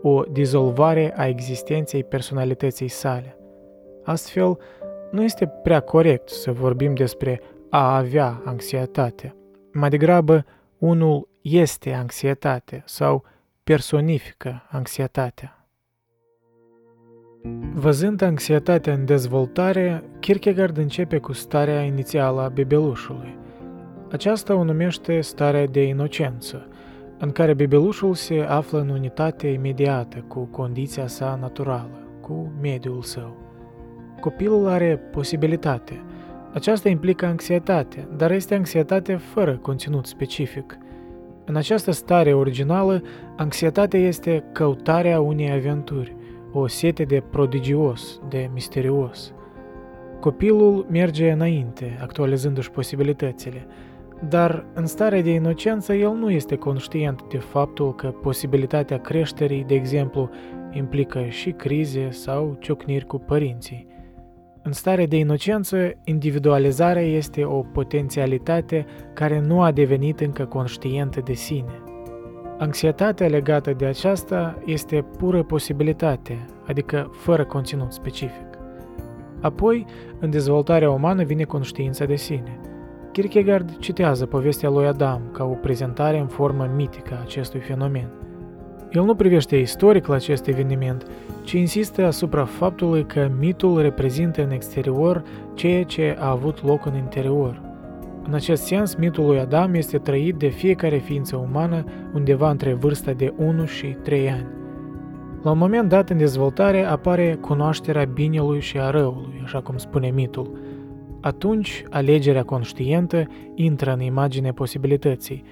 o 0.01 0.23
dizolvare 0.23 1.13
a 1.17 1.27
existenței 1.27 2.03
personalității 2.03 2.87
sale. 2.87 3.37
Astfel, 4.03 4.57
nu 5.11 5.23
este 5.23 5.47
prea 5.63 5.79
corect 5.79 6.29
să 6.29 6.51
vorbim 6.51 6.93
despre 6.93 7.41
a 7.69 7.95
avea 7.95 8.41
anxietate. 8.45 9.35
Mai 9.73 9.89
degrabă, 9.89 10.45
unul 10.77 11.27
este 11.41 11.93
anxietate 11.93 12.83
sau 12.85 13.23
personifică 13.63 14.67
anxietatea. 14.69 15.53
Văzând 17.73 18.21
anxietatea 18.21 18.93
în 18.93 19.05
dezvoltare, 19.05 20.03
Kierkegaard 20.19 20.77
începe 20.77 21.17
cu 21.17 21.33
starea 21.33 21.81
inițială 21.81 22.41
a 22.41 22.49
bebelușului. 22.49 23.37
Aceasta 24.11 24.55
o 24.55 24.63
numește 24.63 25.21
starea 25.21 25.65
de 25.65 25.83
inocență, 25.83 26.67
în 27.19 27.31
care 27.31 27.53
bebelușul 27.53 28.13
se 28.13 28.39
află 28.39 28.79
în 28.79 28.89
unitate 28.89 29.47
imediată 29.47 30.25
cu 30.27 30.39
condiția 30.39 31.07
sa 31.07 31.37
naturală, 31.41 32.07
cu 32.21 32.51
mediul 32.61 33.01
său. 33.01 33.35
Copilul 34.19 34.67
are 34.67 34.97
posibilitate. 35.11 36.03
Aceasta 36.53 36.89
implică 36.89 37.25
anxietate, 37.25 38.07
dar 38.17 38.31
este 38.31 38.55
anxietate 38.55 39.15
fără 39.15 39.57
conținut 39.57 40.05
specific. 40.05 40.77
În 41.45 41.55
această 41.55 41.91
stare 41.91 42.33
originală, 42.33 43.01
anxietatea 43.37 43.99
este 43.99 44.43
căutarea 44.51 45.19
unei 45.19 45.51
aventuri, 45.51 46.15
o 46.51 46.67
sete 46.67 47.03
de 47.03 47.23
prodigios, 47.29 48.21
de 48.29 48.49
misterios. 48.53 49.33
Copilul 50.19 50.85
merge 50.89 51.31
înainte, 51.31 51.97
actualizându-și 52.01 52.71
posibilitățile, 52.71 53.67
dar 54.27 54.65
în 54.73 54.85
starea 54.85 55.21
de 55.21 55.31
inocență 55.31 55.93
el 55.93 56.11
nu 56.11 56.29
este 56.29 56.55
conștient 56.55 57.21
de 57.29 57.37
faptul 57.37 57.95
că 57.95 58.07
posibilitatea 58.07 58.97
creșterii, 58.97 59.63
de 59.63 59.73
exemplu, 59.73 60.29
implică 60.71 61.25
și 61.25 61.51
crize 61.51 62.09
sau 62.09 62.57
ciocniri 62.59 63.05
cu 63.05 63.17
părinții. 63.17 63.87
În 64.61 64.71
stare 64.71 65.05
de 65.05 65.17
inocență, 65.17 65.91
individualizarea 66.03 67.01
este 67.01 67.43
o 67.43 67.61
potențialitate 67.61 68.85
care 69.13 69.39
nu 69.39 69.61
a 69.61 69.71
devenit 69.71 70.19
încă 70.19 70.45
conștientă 70.45 71.19
de 71.19 71.33
sine. 71.33 71.83
Anxietatea 72.57 73.27
legată 73.27 73.73
de 73.73 73.85
aceasta 73.85 74.61
este 74.65 75.05
pură 75.17 75.43
posibilitate, 75.43 76.45
adică 76.67 77.09
fără 77.11 77.45
conținut 77.45 77.91
specific. 77.91 78.47
Apoi, 79.41 79.85
în 80.19 80.29
dezvoltarea 80.29 80.91
umană 80.91 81.23
vine 81.23 81.43
conștiința 81.43 82.05
de 82.05 82.15
sine– 82.15 82.59
Kierkegaard 83.11 83.77
citează 83.77 84.25
povestea 84.25 84.69
lui 84.69 84.87
Adam 84.87 85.21
ca 85.31 85.43
o 85.43 85.53
prezentare 85.53 86.19
în 86.19 86.27
formă 86.27 86.69
mitică 86.75 87.13
a 87.13 87.21
acestui 87.21 87.59
fenomen. 87.59 88.07
El 88.91 89.03
nu 89.03 89.15
privește 89.15 89.55
istoric 89.55 90.07
la 90.07 90.15
acest 90.15 90.47
eveniment, 90.47 91.05
ci 91.43 91.51
insistă 91.51 92.05
asupra 92.05 92.45
faptului 92.45 93.05
că 93.05 93.31
mitul 93.39 93.81
reprezintă 93.81 94.43
în 94.43 94.51
exterior 94.51 95.23
ceea 95.53 95.83
ce 95.83 96.15
a 96.19 96.29
avut 96.29 96.65
loc 96.65 96.85
în 96.85 96.95
interior. 96.95 97.61
În 98.27 98.33
acest 98.33 98.63
sens, 98.63 98.95
mitul 98.95 99.25
lui 99.25 99.39
Adam 99.39 99.73
este 99.73 99.97
trăit 99.97 100.35
de 100.35 100.47
fiecare 100.47 100.97
ființă 100.97 101.35
umană 101.35 101.83
undeva 102.13 102.49
între 102.49 102.73
vârsta 102.73 103.11
de 103.11 103.33
1 103.37 103.65
și 103.65 103.87
3 103.87 104.29
ani. 104.29 104.47
La 105.43 105.51
un 105.51 105.57
moment 105.57 105.89
dat 105.89 106.09
în 106.09 106.17
dezvoltare 106.17 106.85
apare 106.85 107.37
cunoașterea 107.41 108.03
binelui 108.03 108.59
și 108.59 108.79
a 108.79 108.89
răului, 108.89 109.41
așa 109.43 109.61
cum 109.61 109.77
spune 109.77 110.09
mitul, 110.09 110.51
atunci 111.21 111.83
alegerea 111.89 112.43
conștientă 112.43 113.27
intră 113.55 113.93
în 113.93 114.01
imaginea 114.01 114.53
posibilității 114.53 115.43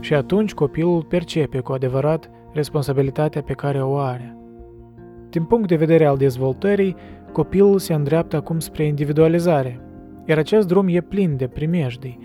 și 0.00 0.14
atunci 0.14 0.54
copilul 0.54 1.02
percepe 1.02 1.60
cu 1.60 1.72
adevărat 1.72 2.30
responsabilitatea 2.52 3.42
pe 3.42 3.52
care 3.52 3.82
o 3.82 3.96
are. 3.96 4.36
Din 5.30 5.44
punct 5.44 5.68
de 5.68 5.76
vedere 5.76 6.06
al 6.06 6.16
dezvoltării, 6.16 6.96
copilul 7.32 7.78
se 7.78 7.94
îndreaptă 7.94 8.36
acum 8.36 8.58
spre 8.58 8.84
individualizare, 8.84 9.80
iar 10.24 10.38
acest 10.38 10.66
drum 10.66 10.88
e 10.88 11.00
plin 11.00 11.36
de 11.36 11.46
primejdii. 11.46 12.18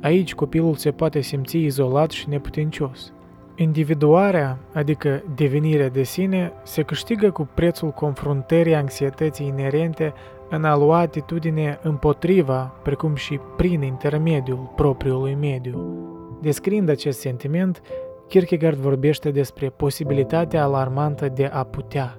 Aici 0.00 0.34
copilul 0.34 0.74
se 0.74 0.90
poate 0.90 1.20
simți 1.20 1.58
izolat 1.58 2.10
și 2.10 2.28
neputincios. 2.28 3.12
Individuarea, 3.56 4.58
adică 4.74 5.22
devenirea 5.34 5.88
de 5.88 6.02
sine, 6.02 6.52
se 6.62 6.82
câștigă 6.82 7.30
cu 7.30 7.48
prețul 7.54 7.90
confruntării 7.90 8.74
anxietății 8.74 9.46
inerente 9.46 10.12
în 10.50 10.64
a 10.64 10.76
lua 10.76 10.98
atitudine 10.98 11.78
împotriva, 11.82 12.74
precum 12.82 13.14
și 13.14 13.40
prin 13.56 13.82
intermediul 13.82 14.72
propriului 14.76 15.34
mediu. 15.34 16.08
Descriind 16.40 16.88
acest 16.88 17.20
sentiment, 17.20 17.82
Kierkegaard 18.28 18.76
vorbește 18.76 19.30
despre 19.30 19.68
posibilitatea 19.68 20.62
alarmantă 20.62 21.28
de 21.28 21.44
a 21.44 21.64
putea. 21.64 22.18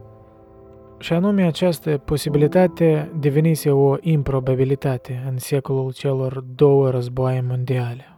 Și 1.00 1.14
anume 1.14 1.44
această 1.44 1.98
posibilitate 1.98 3.12
devenise 3.20 3.72
o 3.72 3.96
improbabilitate 4.00 5.24
în 5.30 5.38
secolul 5.38 5.94
celor 5.94 6.44
două 6.56 6.90
războaie 6.90 7.44
mondiale. 7.48 8.11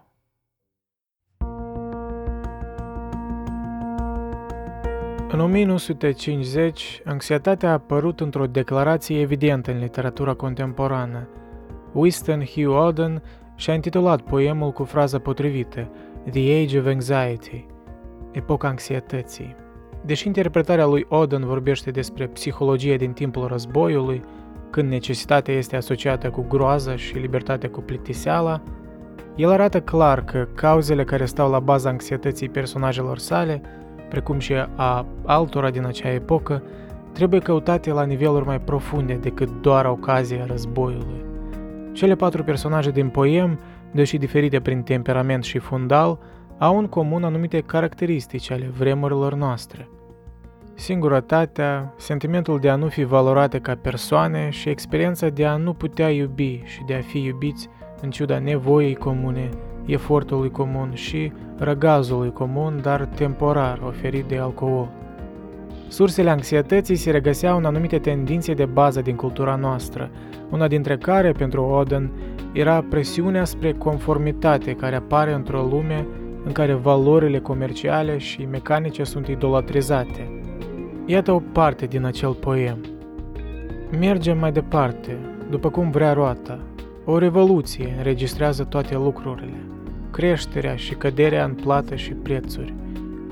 În 5.33 5.39
1950, 5.39 7.01
anxietatea 7.05 7.69
a 7.69 7.71
apărut 7.71 8.19
într-o 8.19 8.45
declarație 8.45 9.19
evidentă 9.19 9.71
în 9.71 9.79
literatura 9.79 10.33
contemporană. 10.33 11.27
Winston 11.93 12.43
Hugh 12.45 12.75
Auden 12.75 13.23
și-a 13.55 13.73
intitulat 13.73 14.21
poemul 14.21 14.71
cu 14.71 14.83
fraza 14.83 15.19
potrivită, 15.19 15.89
The 16.31 16.61
Age 16.61 16.79
of 16.79 16.85
Anxiety, 16.85 17.65
epoca 18.31 18.67
anxietății. 18.67 19.55
Deși 20.05 20.27
interpretarea 20.27 20.85
lui 20.85 21.05
Auden 21.09 21.45
vorbește 21.45 21.91
despre 21.91 22.27
psihologie 22.27 22.97
din 22.97 23.11
timpul 23.11 23.47
războiului, 23.47 24.21
când 24.69 24.89
necesitatea 24.89 25.53
este 25.53 25.75
asociată 25.75 26.29
cu 26.29 26.45
groază 26.49 26.95
și 26.95 27.17
libertatea 27.17 27.69
cu 27.69 27.81
plictiseala, 27.81 28.61
el 29.35 29.49
arată 29.49 29.81
clar 29.81 30.23
că 30.23 30.47
cauzele 30.55 31.03
care 31.03 31.25
stau 31.25 31.51
la 31.51 31.59
baza 31.59 31.89
anxietății 31.89 32.49
personajelor 32.49 33.17
sale– 33.17 33.61
precum 34.13 34.39
și 34.39 34.53
a 34.75 35.05
altora 35.25 35.69
din 35.69 35.85
acea 35.85 36.09
epocă, 36.09 36.63
trebuie 37.11 37.39
căutate 37.39 37.91
la 37.91 38.03
niveluri 38.03 38.45
mai 38.45 38.61
profunde 38.61 39.13
decât 39.13 39.61
doar 39.61 39.85
ocazia 39.85 40.45
războiului. 40.45 41.25
Cele 41.91 42.15
patru 42.15 42.43
personaje 42.43 42.91
din 42.91 43.09
poem, 43.09 43.59
deși 43.91 44.17
diferite 44.17 44.59
prin 44.59 44.81
temperament 44.81 45.43
și 45.43 45.57
fundal, 45.57 46.19
au 46.57 46.77
în 46.77 46.87
comun 46.87 47.23
anumite 47.23 47.61
caracteristici 47.61 48.51
ale 48.51 48.71
vremurilor 48.77 49.33
noastre. 49.33 49.89
Singurătatea, 50.73 51.93
sentimentul 51.97 52.59
de 52.59 52.69
a 52.69 52.75
nu 52.75 52.87
fi 52.87 53.03
valorate 53.03 53.59
ca 53.59 53.75
persoane 53.75 54.49
și 54.49 54.69
experiența 54.69 55.27
de 55.27 55.45
a 55.45 55.55
nu 55.55 55.73
putea 55.73 56.09
iubi 56.09 56.61
și 56.65 56.83
de 56.85 56.93
a 56.93 57.01
fi 57.01 57.23
iubiți 57.23 57.69
în 58.01 58.09
ciuda 58.09 58.39
nevoii 58.39 58.95
comune, 58.95 59.49
efortului 59.85 60.51
comun 60.51 60.91
și 60.93 61.31
răgazului 61.57 62.31
comun, 62.31 62.79
dar 62.81 63.05
temporar 63.05 63.79
oferit 63.87 64.25
de 64.25 64.37
alcool. 64.37 64.89
Sursele 65.87 66.29
anxietății 66.29 66.95
se 66.95 67.11
regăseau 67.11 67.57
în 67.57 67.65
anumite 67.65 67.97
tendințe 67.97 68.53
de 68.53 68.65
bază 68.65 69.01
din 69.01 69.15
cultura 69.15 69.55
noastră, 69.55 70.09
una 70.49 70.67
dintre 70.67 70.97
care, 70.97 71.31
pentru 71.31 71.63
Oden, 71.63 72.11
era 72.53 72.85
presiunea 72.89 73.45
spre 73.45 73.73
conformitate 73.73 74.73
care 74.73 74.95
apare 74.95 75.33
într-o 75.33 75.61
lume 75.61 76.07
în 76.45 76.51
care 76.51 76.73
valorile 76.73 77.39
comerciale 77.39 78.17
și 78.17 78.47
mecanice 78.51 79.03
sunt 79.03 79.27
idolatrizate. 79.27 80.41
Iată 81.05 81.31
o 81.31 81.41
parte 81.51 81.85
din 81.85 82.05
acel 82.05 82.33
poem. 82.33 82.77
Mergem 83.99 84.37
mai 84.37 84.51
departe, 84.51 85.17
după 85.49 85.69
cum 85.69 85.91
vrea 85.91 86.13
roata. 86.13 86.59
O 87.05 87.17
revoluție 87.17 87.93
înregistrează 87.97 88.63
toate 88.63 88.95
lucrurile. 88.95 89.62
Creșterea 90.13 90.75
și 90.75 90.93
căderea 90.93 91.43
în 91.43 91.53
plată 91.53 91.95
și 91.95 92.13
prețuri. 92.13 92.73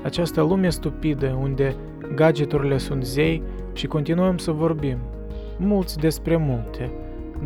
Această 0.02 0.40
lume 0.40 0.68
stupidă 0.68 1.38
unde 1.40 1.76
gadgeturile 2.14 2.78
sunt 2.78 3.04
zei 3.04 3.42
și 3.72 3.86
continuăm 3.86 4.38
să 4.38 4.50
vorbim. 4.50 4.98
Mulți 5.58 5.98
despre 5.98 6.36
multe, 6.36 6.90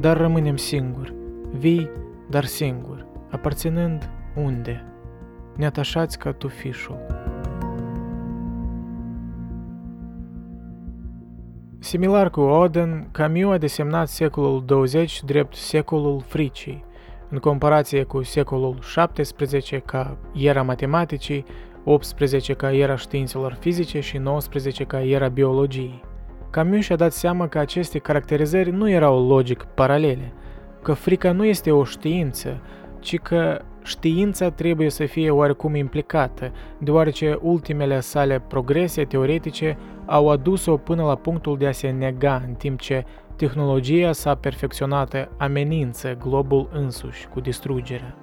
dar 0.00 0.16
rămânem 0.16 0.56
singuri. 0.56 1.14
Vii, 1.58 1.90
dar 2.30 2.44
singuri, 2.44 3.06
aparținând 3.30 4.10
unde? 4.34 4.84
Neatașați 5.56 6.18
ca 6.18 6.32
tufișul. 6.32 7.06
Similar 11.78 12.30
cu 12.30 12.40
Oden, 12.40 13.08
Camus 13.10 13.52
a 13.52 13.58
desemnat 13.58 14.08
secolul 14.08 14.62
20 14.66 15.22
drept 15.22 15.54
secolul 15.54 16.22
fricii, 16.26 16.84
în 17.28 17.38
comparație 17.38 18.02
cu 18.02 18.22
secolul 18.22 18.78
17 18.80 19.78
ca 19.78 20.16
era 20.34 20.62
matematicii, 20.62 21.44
18 21.84 22.52
ca 22.52 22.72
era 22.72 22.96
științelor 22.96 23.56
fizice 23.60 24.00
și 24.00 24.18
19 24.18 24.84
ca 24.84 25.02
era 25.02 25.28
biologiei. 25.28 26.02
Camus 26.50 26.84
și-a 26.84 26.96
dat 26.96 27.12
seama 27.12 27.48
că 27.48 27.58
aceste 27.58 27.98
caracterizări 27.98 28.70
nu 28.70 28.90
erau 28.90 29.26
logic 29.26 29.62
paralele, 29.62 30.32
că 30.82 30.92
frica 30.92 31.32
nu 31.32 31.44
este 31.44 31.70
o 31.70 31.84
știință, 31.84 32.60
ci 33.00 33.18
că 33.18 33.60
știința 33.82 34.50
trebuie 34.50 34.90
să 34.90 35.04
fie 35.04 35.30
oarecum 35.30 35.74
implicată, 35.74 36.52
deoarece 36.78 37.38
ultimele 37.42 38.00
sale 38.00 38.42
progrese 38.48 39.04
teoretice 39.04 39.78
au 40.06 40.28
adus-o 40.28 40.76
până 40.76 41.02
la 41.04 41.14
punctul 41.14 41.58
de 41.58 41.66
a 41.66 41.72
se 41.72 41.90
nega, 41.90 42.42
în 42.46 42.54
timp 42.54 42.80
ce 42.80 43.04
tehnologia 43.36 44.12
sa 44.12 44.34
perfecționată 44.34 45.28
amenință 45.38 46.14
globul 46.14 46.68
însuși 46.72 47.26
cu 47.26 47.40
distrugerea. 47.40 48.14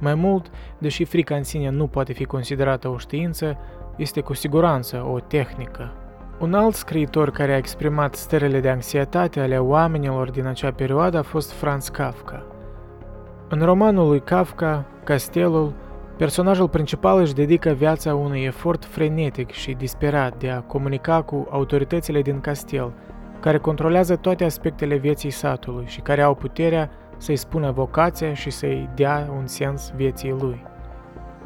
Mai 0.00 0.14
mult, 0.14 0.50
deși 0.78 1.04
frica 1.04 1.34
în 1.34 1.42
sine 1.42 1.70
nu 1.70 1.86
poate 1.86 2.12
fi 2.12 2.24
considerată 2.24 2.88
o 2.88 2.98
știință, 2.98 3.56
este 3.96 4.20
cu 4.20 4.34
siguranță 4.34 5.06
o 5.12 5.20
tehnică. 5.20 5.92
Un 6.40 6.54
alt 6.54 6.74
scriitor 6.74 7.30
care 7.30 7.52
a 7.52 7.56
exprimat 7.56 8.14
stările 8.14 8.60
de 8.60 8.68
anxietate 8.68 9.40
ale 9.40 9.58
oamenilor 9.58 10.30
din 10.30 10.46
acea 10.46 10.70
perioadă 10.70 11.18
a 11.18 11.22
fost 11.22 11.52
Franz 11.52 11.88
Kafka– 11.88 12.46
în 13.48 13.62
romanul 13.62 14.08
lui 14.08 14.20
Kafka, 14.20 14.84
Castelul, 15.04 15.72
personajul 16.16 16.68
principal 16.68 17.20
își 17.20 17.34
dedică 17.34 17.70
viața 17.70 18.14
unui 18.14 18.42
efort 18.42 18.84
frenetic 18.84 19.50
și 19.50 19.72
disperat 19.72 20.38
de 20.38 20.50
a 20.50 20.60
comunica 20.60 21.22
cu 21.22 21.46
autoritățile 21.50 22.22
din 22.22 22.40
castel, 22.40 22.92
care 23.44 23.58
controlează 23.58 24.16
toate 24.16 24.44
aspectele 24.44 24.96
vieții 24.96 25.30
satului 25.30 25.84
și 25.86 26.00
care 26.00 26.22
au 26.22 26.34
puterea 26.34 26.90
să-i 27.16 27.36
spună 27.36 27.70
vocația 27.70 28.34
și 28.34 28.50
să-i 28.50 28.88
dea 28.94 29.30
un 29.38 29.46
sens 29.46 29.92
vieții 29.96 30.36
lui. 30.40 30.62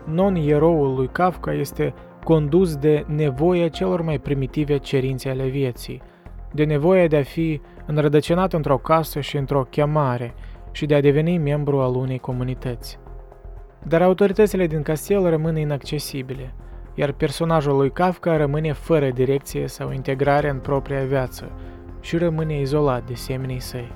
Non-eroul 0.05 0.95
lui 0.95 1.09
Kafka 1.13 1.53
este 1.53 1.95
condus 2.25 2.77
de 2.77 3.05
nevoia 3.07 3.69
celor 3.69 4.03
mai 4.03 4.19
primitive 4.19 4.77
cerințe 4.77 5.29
ale 5.29 5.47
vieții, 5.47 6.03
de 6.53 6.65
nevoia 6.65 7.07
de 7.07 7.17
a 7.17 7.23
fi 7.23 7.61
înrădăcinat 7.87 8.53
într-o 8.53 8.79
casă 8.79 9.21
și 9.21 9.37
într-o 9.37 9.63
chemare– 9.63 10.35
și 10.73 10.87
de 10.87 10.95
a 10.95 11.01
deveni 11.01 11.39
membru 11.39 11.81
al 11.81 11.95
unei 11.95 12.19
comunități. 12.19 12.99
Dar 13.83 14.03
autoritățile 14.03 14.67
din 14.67 14.83
castel 14.83 15.29
rămân 15.29 15.57
inaccesibile, 15.57 16.55
iar 16.95 17.13
personajul 17.13 17.77
lui 17.77 17.91
Kafka 17.91 18.37
rămâne 18.37 18.73
fără 18.73 19.11
direcție 19.11 19.67
sau 19.67 19.93
integrare 19.93 20.49
în 20.49 20.59
propria 20.59 21.05
viață 21.05 21.51
și 22.01 22.17
rămâne 22.17 22.61
izolat 22.61 23.07
de 23.07 23.15
semenii 23.15 23.61
săi. 23.61 23.93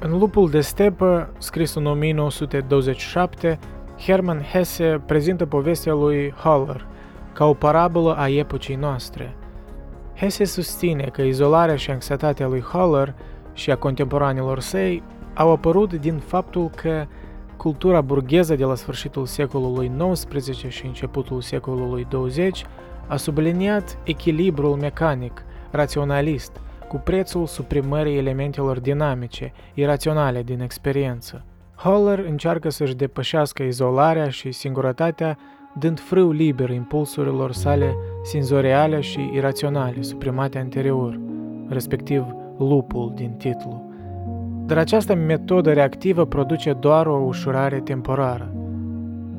În 0.00 0.18
Lupul 0.18 0.50
de 0.50 0.60
stepă, 0.60 1.32
scris 1.38 1.74
în 1.74 1.86
1927, 1.86 3.58
Hermann 3.98 4.40
Hesse 4.40 5.02
prezintă 5.06 5.46
povestea 5.46 5.92
lui 5.92 6.34
Haller 6.36 6.86
ca 7.32 7.44
o 7.44 7.54
parabolă 7.54 8.16
a 8.16 8.28
epocii 8.28 8.74
noastre. 8.74 9.36
Hesse 10.14 10.44
susține 10.44 11.08
că 11.12 11.22
izolarea 11.22 11.76
și 11.76 11.90
anxietatea 11.90 12.46
lui 12.46 12.64
Haller 12.72 13.14
și 13.52 13.70
a 13.70 13.76
contemporanilor 13.76 14.60
săi 14.60 15.02
au 15.34 15.52
apărut 15.52 15.92
din 15.92 16.18
faptul 16.18 16.70
că 16.74 17.06
cultura 17.56 18.00
burgheză 18.00 18.54
de 18.54 18.64
la 18.64 18.74
sfârșitul 18.74 19.26
secolului 19.26 19.92
XIX 20.12 20.68
și 20.68 20.86
începutul 20.86 21.40
secolului 21.40 22.06
XX 22.10 22.62
a 23.06 23.16
subliniat 23.16 23.98
echilibrul 24.04 24.76
mecanic, 24.76 25.44
raționalist, 25.70 26.60
cu 26.88 26.96
prețul 26.96 27.46
suprimării 27.46 28.16
elementelor 28.16 28.80
dinamice, 28.80 29.52
iraționale 29.74 30.42
din 30.42 30.60
experiență. 30.60 31.44
Holler 31.76 32.18
încearcă 32.18 32.68
să-și 32.68 32.94
depășească 32.94 33.62
izolarea 33.62 34.28
și 34.28 34.52
singurătatea, 34.52 35.38
dând 35.78 36.00
frâu 36.00 36.30
liber 36.30 36.70
impulsurilor 36.70 37.52
sale 37.52 37.94
senzoriale 38.22 39.00
și 39.00 39.30
iraționale 39.34 40.02
suprimate 40.02 40.58
anterior, 40.58 41.20
respectiv 41.68 42.24
lupul 42.58 43.12
din 43.14 43.30
titlu 43.30 43.86
dar 44.66 44.78
această 44.78 45.14
metodă 45.14 45.72
reactivă 45.72 46.24
produce 46.24 46.72
doar 46.72 47.06
o 47.06 47.22
ușurare 47.26 47.80
temporară. 47.80 48.52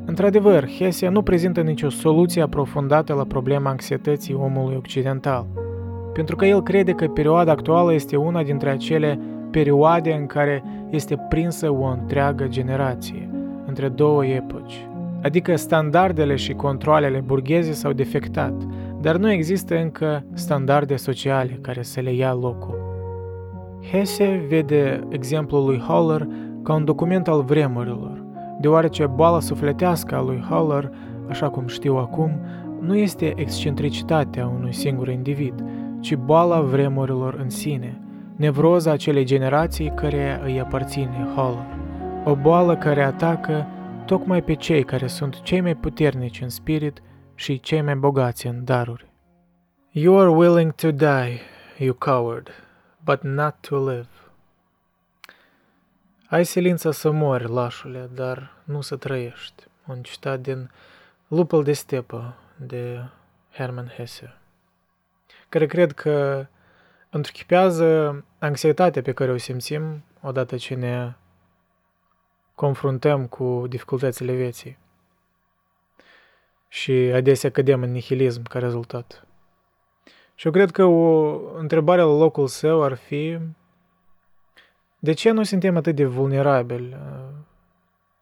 Într-adevăr, 0.06 0.70
Hesse 0.70 1.08
nu 1.08 1.22
prezintă 1.22 1.62
nicio 1.62 1.90
soluție 1.90 2.42
aprofundată 2.42 3.14
la 3.14 3.24
problema 3.24 3.70
anxietății 3.70 4.34
omului 4.34 4.76
occidental, 4.76 5.46
pentru 6.18 6.36
că 6.36 6.46
el 6.46 6.64
crede 6.64 6.92
că 6.92 7.08
perioada 7.08 7.52
actuală 7.52 7.94
este 7.94 8.16
una 8.16 8.44
dintre 8.44 8.70
acele 8.70 9.20
perioade 9.52 10.14
în 10.14 10.26
care 10.26 10.64
este 10.90 11.26
prinsă 11.30 11.70
o 11.70 11.86
întreagă 11.86 12.46
generație, 12.48 13.30
între 13.66 13.90
două 13.90 14.26
epoci. 14.26 14.88
Adică 15.24 15.56
standardele 15.56 16.36
și 16.36 16.54
controlele 16.54 17.24
burgheze 17.26 17.72
s-au 17.72 17.92
defectat, 17.92 18.54
dar 19.02 19.18
nu 19.18 19.32
există 19.32 19.78
încă 19.78 20.24
standarde 20.34 20.96
sociale 20.96 21.60
care 21.62 21.82
să 21.82 22.00
le 22.00 22.14
ia 22.14 22.34
locul. 22.34 22.78
Hesse 23.92 24.46
vede 24.48 25.04
exemplul 25.10 25.66
lui 25.66 25.84
Haller 25.88 26.28
ca 26.64 26.74
un 26.74 26.86
document 26.86 27.28
al 27.28 27.42
vremurilor, 27.42 28.24
deoarece 28.62 29.06
boala 29.06 29.40
sufletească 29.40 30.16
a 30.16 30.22
lui 30.22 30.46
Haller, 30.50 30.92
așa 31.30 31.50
cum 31.50 31.68
știu 31.68 31.96
acum, 31.96 32.32
nu 32.80 32.96
este 32.96 33.34
excentricitatea 33.36 34.48
unui 34.58 34.74
singur 34.74 35.08
individ, 35.08 35.64
ci 36.00 36.16
boala 36.16 36.62
vremurilor 36.62 37.34
în 37.34 37.50
sine, 37.50 38.02
nevroza 38.36 38.92
acelei 38.92 39.26
generații 39.26 39.94
care 39.96 40.42
îi 40.44 40.60
aparține 40.60 41.28
Haller. 41.36 41.66
O 42.26 42.36
boală 42.36 42.78
care 42.78 43.04
atacă 43.04 43.68
tocmai 44.06 44.44
pe 44.44 44.54
cei 44.54 44.84
care 44.84 45.08
sunt 45.08 45.42
cei 45.42 45.62
mai 45.62 45.76
puternici 45.76 46.42
în 46.42 46.50
spirit 46.50 47.02
și 47.36 47.60
cei 47.60 47.82
mai 47.82 47.96
bogați 47.96 48.48
în 48.48 48.64
daruri. 48.64 49.06
You 49.92 50.20
are 50.20 50.30
willing 50.30 50.74
to 50.74 50.92
die, 50.92 51.40
you 51.78 51.94
coward 51.94 52.50
but 53.04 53.22
not 53.22 53.56
to 53.62 53.90
live. 53.90 54.08
Ai 56.30 56.46
silința 56.46 56.92
să 56.92 57.12
mori, 57.12 57.50
lașule, 57.50 58.10
dar 58.14 58.52
nu 58.64 58.82
să 58.82 58.96
trăiești. 58.96 59.64
Un 59.88 60.02
citat 60.02 60.40
din 60.40 60.70
Lupul 61.28 61.64
de 61.64 61.74
stepă 61.74 62.36
de 62.56 63.04
Hermann 63.52 63.88
Hesse, 63.98 64.37
care 65.50 65.66
cred 65.66 65.92
că 65.92 66.48
întruchipează 67.10 68.24
anxietatea 68.40 69.02
pe 69.02 69.12
care 69.12 69.32
o 69.32 69.38
simțim 69.38 70.04
odată 70.22 70.56
ce 70.56 70.76
ne 70.76 71.14
confruntăm 72.56 73.28
cu 73.28 73.66
dificultățile 73.68 74.34
vieții. 74.34 74.78
și 76.68 76.92
adesea 76.92 77.52
cădem 77.52 77.82
în 77.82 77.92
nihilism 77.92 78.44
ca 78.44 78.60
rezultat. 78.60 79.28
Și 80.36 80.46
eu 80.46 80.52
cred 80.52 80.72
că 80.72 80.84
o 80.84 81.40
întrebare 81.58 82.02
la 82.02 82.18
locul 82.18 82.48
său 82.48 82.84
ar 82.84 82.94
fi 82.94 83.40
de 85.00 85.14
ce 85.14 85.32
nu 85.32 85.44
suntem 85.44 85.78
atât 85.78 85.96
de 85.96 86.06
vulnerabili 86.06 86.94
uh, 86.94 87.34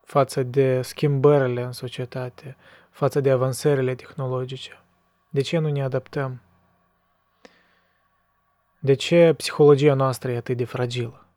față 0.03 0.43
de 0.43 0.81
schimbările 0.81 1.61
în 1.61 1.71
societate, 1.71 2.57
față 2.89 3.21
de 3.21 3.31
avansările 3.31 3.95
tehnologice? 3.95 4.83
De 5.29 5.41
ce 5.41 5.57
nu 5.57 5.71
ne 5.71 5.83
adaptăm? 5.83 6.41
De 8.85 8.93
ce 8.93 9.33
psihologia 9.37 9.93
noastră 9.93 10.31
e 10.31 10.37
atât 10.37 10.57
de 10.57 10.65
fragilă? 10.65 11.27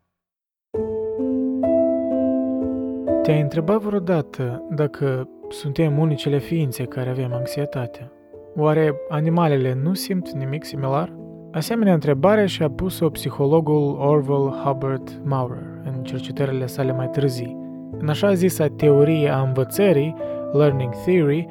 Te-ai 3.23 3.41
întrebat 3.41 3.81
vreodată 3.81 4.67
dacă 4.69 5.29
suntem 5.49 5.97
unicele 5.97 6.37
ființe 6.37 6.83
care 6.83 7.09
avem 7.09 7.33
anxietate? 7.33 8.11
Oare 8.55 8.95
animalele 9.07 9.73
nu 9.73 9.93
simt 9.93 10.31
nimic 10.31 10.63
similar? 10.63 11.13
Asemenea 11.51 11.93
întrebare 11.93 12.45
și-a 12.45 12.69
pus-o 12.69 13.09
psihologul 13.09 13.97
Orwell 13.99 14.51
Hubbard 14.63 15.21
Maurer 15.23 15.81
în 15.83 16.03
cercetările 16.03 16.65
sale 16.65 16.91
mai 16.91 17.09
târzii. 17.09 17.57
În 17.97 18.09
așa 18.09 18.33
zisa 18.33 18.67
teorie 18.67 19.29
a 19.29 19.41
învățării, 19.41 20.15
Learning 20.51 20.93
Theory, 21.05 21.47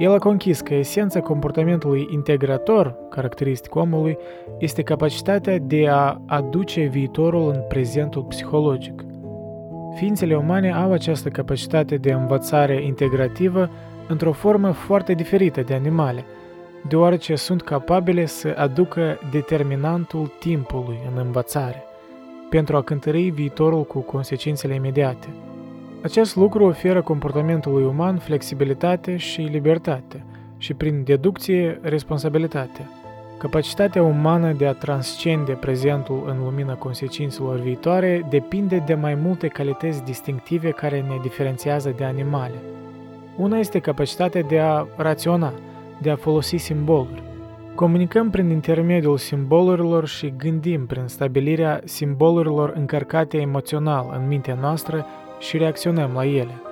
el 0.00 0.12
a 0.12 0.18
conchis 0.18 0.60
că 0.60 0.74
esența 0.74 1.20
comportamentului 1.20 2.08
integrator, 2.10 2.96
caracteristic 3.10 3.74
omului, 3.74 4.16
este 4.58 4.82
capacitatea 4.82 5.58
de 5.58 5.88
a 5.88 6.20
aduce 6.26 6.84
viitorul 6.84 7.50
în 7.50 7.60
prezentul 7.68 8.22
psihologic. 8.22 9.04
Ființele 9.94 10.36
umane 10.36 10.72
au 10.72 10.92
această 10.92 11.28
capacitate 11.28 11.96
de 11.96 12.12
învățare 12.12 12.82
integrativă 12.84 13.70
într-o 14.08 14.32
formă 14.32 14.70
foarte 14.70 15.12
diferită 15.12 15.60
de 15.60 15.74
animale, 15.74 16.24
deoarece 16.88 17.34
sunt 17.34 17.62
capabile 17.62 18.26
să 18.26 18.54
aducă 18.56 19.18
determinantul 19.30 20.32
timpului 20.38 20.98
în 21.12 21.22
învățare, 21.24 21.82
pentru 22.50 22.76
a 22.76 22.82
cântări 22.82 23.28
viitorul 23.28 23.84
cu 23.84 23.98
consecințele 23.98 24.74
imediate– 24.74 25.28
acest 26.02 26.36
lucru 26.36 26.64
oferă 26.64 27.02
comportamentului 27.02 27.84
uman 27.84 28.16
flexibilitate 28.18 29.16
și 29.16 29.40
libertate 29.40 30.24
și, 30.58 30.74
prin 30.74 31.02
deducție, 31.04 31.78
responsabilitate. 31.82 32.88
Capacitatea 33.38 34.02
umană 34.02 34.52
de 34.52 34.66
a 34.66 34.72
transcende 34.72 35.52
prezentul 35.52 36.24
în 36.26 36.44
lumina 36.44 36.74
consecințelor 36.74 37.58
viitoare 37.58 38.26
depinde 38.30 38.82
de 38.86 38.94
mai 38.94 39.14
multe 39.14 39.48
calități 39.48 40.04
distinctive 40.04 40.70
care 40.70 41.00
ne 41.08 41.18
diferențiază 41.22 41.94
de 41.96 42.04
animale. 42.04 42.54
Una 43.36 43.58
este 43.58 43.78
capacitatea 43.78 44.42
de 44.42 44.58
a 44.58 44.86
raționa, 44.96 45.52
de 46.02 46.10
a 46.10 46.16
folosi 46.16 46.56
simboluri. 46.56 47.22
Comunicăm 47.74 48.30
prin 48.30 48.50
intermediul 48.50 49.18
simbolurilor 49.18 50.06
și 50.06 50.34
gândim 50.36 50.86
prin 50.86 51.06
stabilirea 51.06 51.80
simbolurilor 51.84 52.72
încărcate 52.76 53.38
emoțional 53.38 54.18
în 54.20 54.28
mintea 54.28 54.58
noastră 54.60 55.06
și 55.40 55.56
reacționăm 55.56 56.10
la 56.14 56.24
ele. 56.24 56.62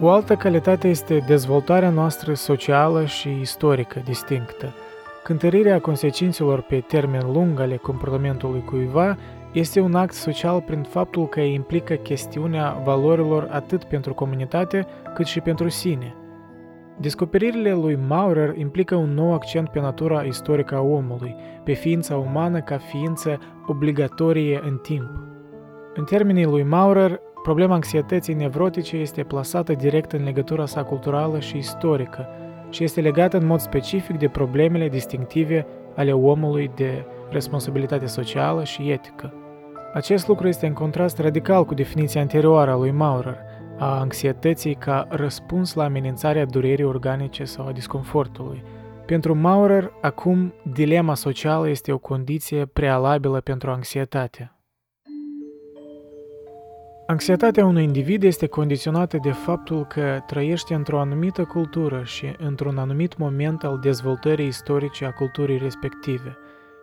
O 0.00 0.08
altă 0.08 0.36
calitate 0.36 0.88
este 0.88 1.24
dezvoltarea 1.26 1.90
noastră 1.90 2.34
socială 2.34 3.04
și 3.04 3.28
istorică 3.40 4.02
distinctă. 4.04 4.74
Cântărirea 5.22 5.80
consecințelor 5.80 6.60
pe 6.60 6.80
termen 6.80 7.32
lung 7.32 7.60
ale 7.60 7.76
comportamentului 7.76 8.64
cuiva 8.64 9.16
este 9.52 9.80
un 9.80 9.94
act 9.94 10.14
social 10.14 10.60
prin 10.60 10.82
faptul 10.82 11.28
că 11.28 11.40
implică 11.40 11.94
chestiunea 11.94 12.80
valorilor 12.84 13.48
atât 13.50 13.84
pentru 13.84 14.14
comunitate 14.14 14.86
cât 15.14 15.26
și 15.26 15.40
pentru 15.40 15.68
sine. 15.68 16.14
Descoperirile 17.00 17.72
lui 17.72 17.98
Maurer 18.08 18.56
implică 18.56 18.94
un 18.94 19.14
nou 19.14 19.32
accent 19.32 19.68
pe 19.68 19.80
natura 19.80 20.22
istorică 20.22 20.74
a 20.74 20.80
omului, 20.80 21.36
pe 21.64 21.72
ființa 21.72 22.16
umană 22.16 22.60
ca 22.60 22.78
ființă 22.78 23.38
obligatorie 23.66 24.60
în 24.64 24.76
timp. 24.76 25.10
În 25.94 26.04
termenii 26.04 26.44
lui 26.44 26.62
Maurer, 26.62 27.20
Problema 27.42 27.74
anxietății 27.74 28.34
nevrotice 28.34 28.96
este 28.96 29.22
plasată 29.22 29.72
direct 29.72 30.12
în 30.12 30.24
legătura 30.24 30.66
sa 30.66 30.82
culturală 30.82 31.40
și 31.40 31.56
istorică 31.56 32.28
și 32.70 32.84
este 32.84 33.00
legată 33.00 33.36
în 33.36 33.46
mod 33.46 33.60
specific 33.60 34.18
de 34.18 34.28
problemele 34.28 34.88
distinctive 34.88 35.66
ale 35.96 36.12
omului 36.12 36.70
de 36.74 37.04
responsabilitate 37.30 38.06
socială 38.06 38.64
și 38.64 38.90
etică. 38.90 39.32
Acest 39.94 40.28
lucru 40.28 40.48
este 40.48 40.66
în 40.66 40.72
contrast 40.72 41.18
radical 41.18 41.64
cu 41.64 41.74
definiția 41.74 42.20
anterioară 42.20 42.70
a 42.70 42.76
lui 42.76 42.90
Maurer, 42.90 43.38
a 43.78 43.98
anxietății 43.98 44.74
ca 44.74 45.06
răspuns 45.08 45.74
la 45.74 45.84
amenințarea 45.84 46.44
durerii 46.44 46.84
organice 46.84 47.44
sau 47.44 47.66
a 47.66 47.72
disconfortului. 47.72 48.62
Pentru 49.06 49.34
Maurer, 49.34 49.92
acum, 50.00 50.54
dilema 50.72 51.14
socială 51.14 51.68
este 51.68 51.92
o 51.92 51.98
condiție 51.98 52.66
prealabilă 52.66 53.40
pentru 53.40 53.70
anxietate. 53.70 54.52
Anxietatea 57.10 57.64
unui 57.64 57.82
individ 57.82 58.22
este 58.22 58.46
condiționată 58.46 59.18
de 59.22 59.30
faptul 59.30 59.86
că 59.86 60.18
trăiește 60.26 60.74
într-o 60.74 61.00
anumită 61.00 61.44
cultură 61.44 62.02
și 62.04 62.32
într-un 62.38 62.78
anumit 62.78 63.16
moment 63.16 63.64
al 63.64 63.78
dezvoltării 63.82 64.46
istorice 64.46 65.04
a 65.04 65.10
culturii 65.10 65.58
respective. 65.58 66.36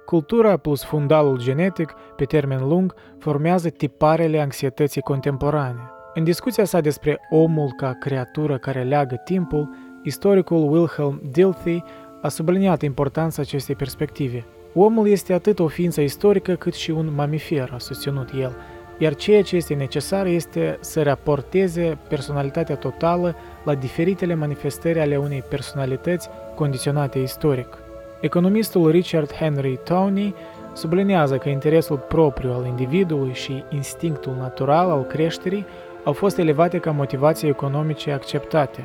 Cultura 0.06 0.58
plus 0.58 0.84
fundalul 0.84 1.42
genetic, 1.42 1.94
pe 2.16 2.26
termen 2.26 2.68
lung, 2.68 2.94
formează 3.20 3.70
tiparele 3.70 4.40
anxietății 4.40 5.02
contemporane. 5.02 5.82
În 6.14 6.24
discuția 6.24 6.66
sa 6.66 6.82
despre 6.82 7.20
omul 7.30 7.74
ca 7.78 7.94
creatură 8.00 8.58
care 8.58 8.84
leagă 8.84 9.16
timpul, 9.16 9.70
istoricul 10.04 10.72
Wilhelm 10.72 11.22
Dilthey 11.32 11.84
a 12.22 12.28
subliniat 12.28 12.82
importanța 12.82 13.42
acestei 13.42 13.76
perspective. 13.76 14.46
Omul 14.74 15.08
este 15.08 15.34
atât 15.34 15.60
o 15.60 15.68
ființă 15.68 16.02
istorică 16.02 16.54
cât 16.54 16.74
și 16.74 16.92
un 16.92 17.14
mamifer, 17.16 17.70
a 17.74 17.78
susținut 17.78 18.30
el, 18.40 18.56
iar 18.98 19.16
ceea 19.16 19.42
ce 19.42 19.56
este 19.56 19.74
necesar 19.74 20.26
este 20.26 20.78
să 20.80 21.04
raporteze 21.04 21.98
personalitatea 22.08 22.76
totală 22.76 23.36
la 23.64 23.76
diferitele 23.76 24.34
manifestări 24.34 25.00
ale 25.00 25.18
unei 25.18 25.44
personalități 25.50 26.30
condiționate 26.56 27.20
istoric. 27.20 27.78
Economistul 28.20 28.92
Richard 28.92 29.34
Henry 29.34 29.80
Tony 29.84 30.36
sublinează 30.74 31.38
că 31.38 31.50
interesul 31.50 31.98
propriu 31.98 32.52
al 32.52 32.66
individului 32.66 33.34
și 33.34 33.64
instinctul 33.70 34.36
natural 34.40 34.90
al 34.90 35.04
creșterii 35.04 35.66
au 36.04 36.14
fost 36.14 36.38
elevate 36.38 36.78
ca 36.78 36.92
motivații 36.92 37.48
economice 37.48 38.12
acceptate. 38.12 38.84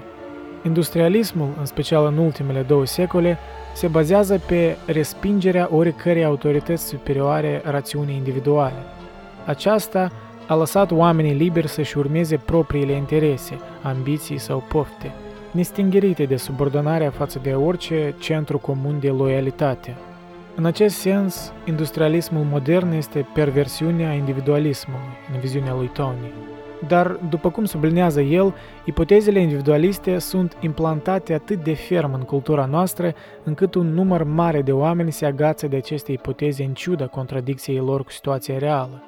Industrialismul, 0.65 1.49
în 1.59 1.65
special 1.65 2.07
în 2.07 2.17
ultimele 2.17 2.61
două 2.61 2.87
secole, 2.87 3.39
se 3.75 3.87
bazează 3.87 4.41
pe 4.47 4.77
respingerea 4.87 5.69
oricărei 5.73 6.25
autorități 6.25 6.87
superioare 6.87 7.63
rațiunii 7.65 8.17
individuale– 8.17 8.83
aceasta 9.45 10.11
a 10.47 10.55
lăsat 10.55 10.91
oamenii 10.91 11.35
liberi 11.35 11.69
să-și 11.69 11.99
urmeze 11.99 12.37
propriile 12.37 12.93
interese, 12.93 13.59
ambiții 13.83 14.39
sau 14.39 14.65
pofte, 14.69 15.13
nestingherite 15.51 16.25
de 16.25 16.37
subordonarea 16.37 17.11
față 17.11 17.39
de 17.43 17.55
orice 17.55 18.15
centru 18.19 18.59
comun 18.59 19.01
de 19.01 19.09
loialitate. 19.09 19.97
În 20.55 20.65
acest 20.65 20.97
sens, 20.97 21.53
industrialismul 21.65 22.45
modern 22.51 22.93
este 22.93 23.27
perversiunea 23.35 24.13
individualismului, 24.13 25.07
în 25.35 25.41
viziunea 25.41 25.75
lui 25.75 25.91
Tony. 25.93 26.33
Dar, 26.89 27.19
după 27.29 27.51
cum 27.51 27.65
sublinează 27.65 28.21
el, 28.21 28.55
ipotezele 28.85 29.41
individualiste 29.41 30.19
sunt 30.19 30.57
implantate 30.61 31.35
atât 31.35 31.65
de 31.65 31.75
ferm 31.75 32.15
în 32.15 32.21
cultura 32.21 32.65
noastră, 32.65 33.15
încât 33.45 33.75
un 33.75 33.87
număr 33.87 34.25
mare 34.25 34.63
de 34.63 34.73
oameni 34.73 35.13
se 35.13 35.27
agață 35.27 35.67
de 35.67 35.77
aceste 35.77 36.13
ipoteze 36.13 36.65
în 36.65 36.75
ciuda 36.75 37.07
contradicției 37.07 37.79
lor 37.79 38.05
cu 38.05 38.11
situația 38.11 38.59
reală. 38.59 39.03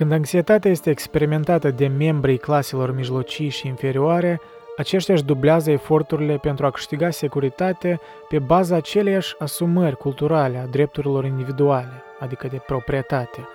Când 0.00 0.12
anxietatea 0.12 0.70
este 0.70 0.90
experimentată 0.90 1.70
de 1.70 1.86
membrii 1.86 2.38
claselor 2.38 2.94
mijlocii 2.94 3.48
și 3.48 3.66
inferioare, 3.66 4.40
aceștia 4.76 5.14
își 5.14 5.24
dublează 5.24 5.70
eforturile 5.70 6.36
pentru 6.36 6.66
a 6.66 6.70
câștiga 6.70 7.10
securitate 7.10 8.00
pe 8.28 8.38
baza 8.38 8.76
aceleiași 8.76 9.34
asumări 9.38 9.96
culturale 9.96 10.58
a 10.58 10.66
drepturilor 10.66 11.24
individuale, 11.24 12.02
adică 12.18 12.46
de 12.50 12.62
proprietate. 12.66 13.48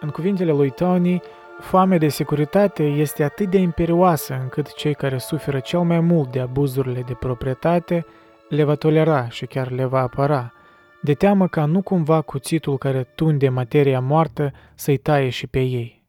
În 0.00 0.08
cuvintele 0.08 0.52
lui 0.52 0.70
Tony, 0.70 1.22
foamea 1.60 1.98
de 1.98 2.08
securitate 2.08 2.82
este 2.82 3.22
atât 3.22 3.50
de 3.50 3.58
imperioasă 3.58 4.38
încât 4.42 4.74
cei 4.74 4.94
care 4.94 5.18
suferă 5.18 5.58
cel 5.58 5.80
mai 5.80 6.00
mult 6.00 6.30
de 6.30 6.40
abuzurile 6.40 7.02
de 7.06 7.14
proprietate 7.14 8.06
le 8.48 8.64
va 8.64 8.74
tolera 8.74 9.28
și 9.28 9.46
chiar 9.46 9.70
le 9.70 9.84
va 9.84 10.00
apăra– 10.00 10.52
de 11.02 11.14
teamă 11.14 11.48
ca 11.48 11.64
nu 11.64 11.82
cumva 11.82 12.20
cuțitul 12.20 12.78
care 12.78 13.02
tunde 13.02 13.48
materia 13.48 14.00
moartă 14.00 14.52
să-i 14.74 14.96
taie 14.96 15.28
și 15.28 15.46
pe 15.46 15.60
ei. 15.60 16.06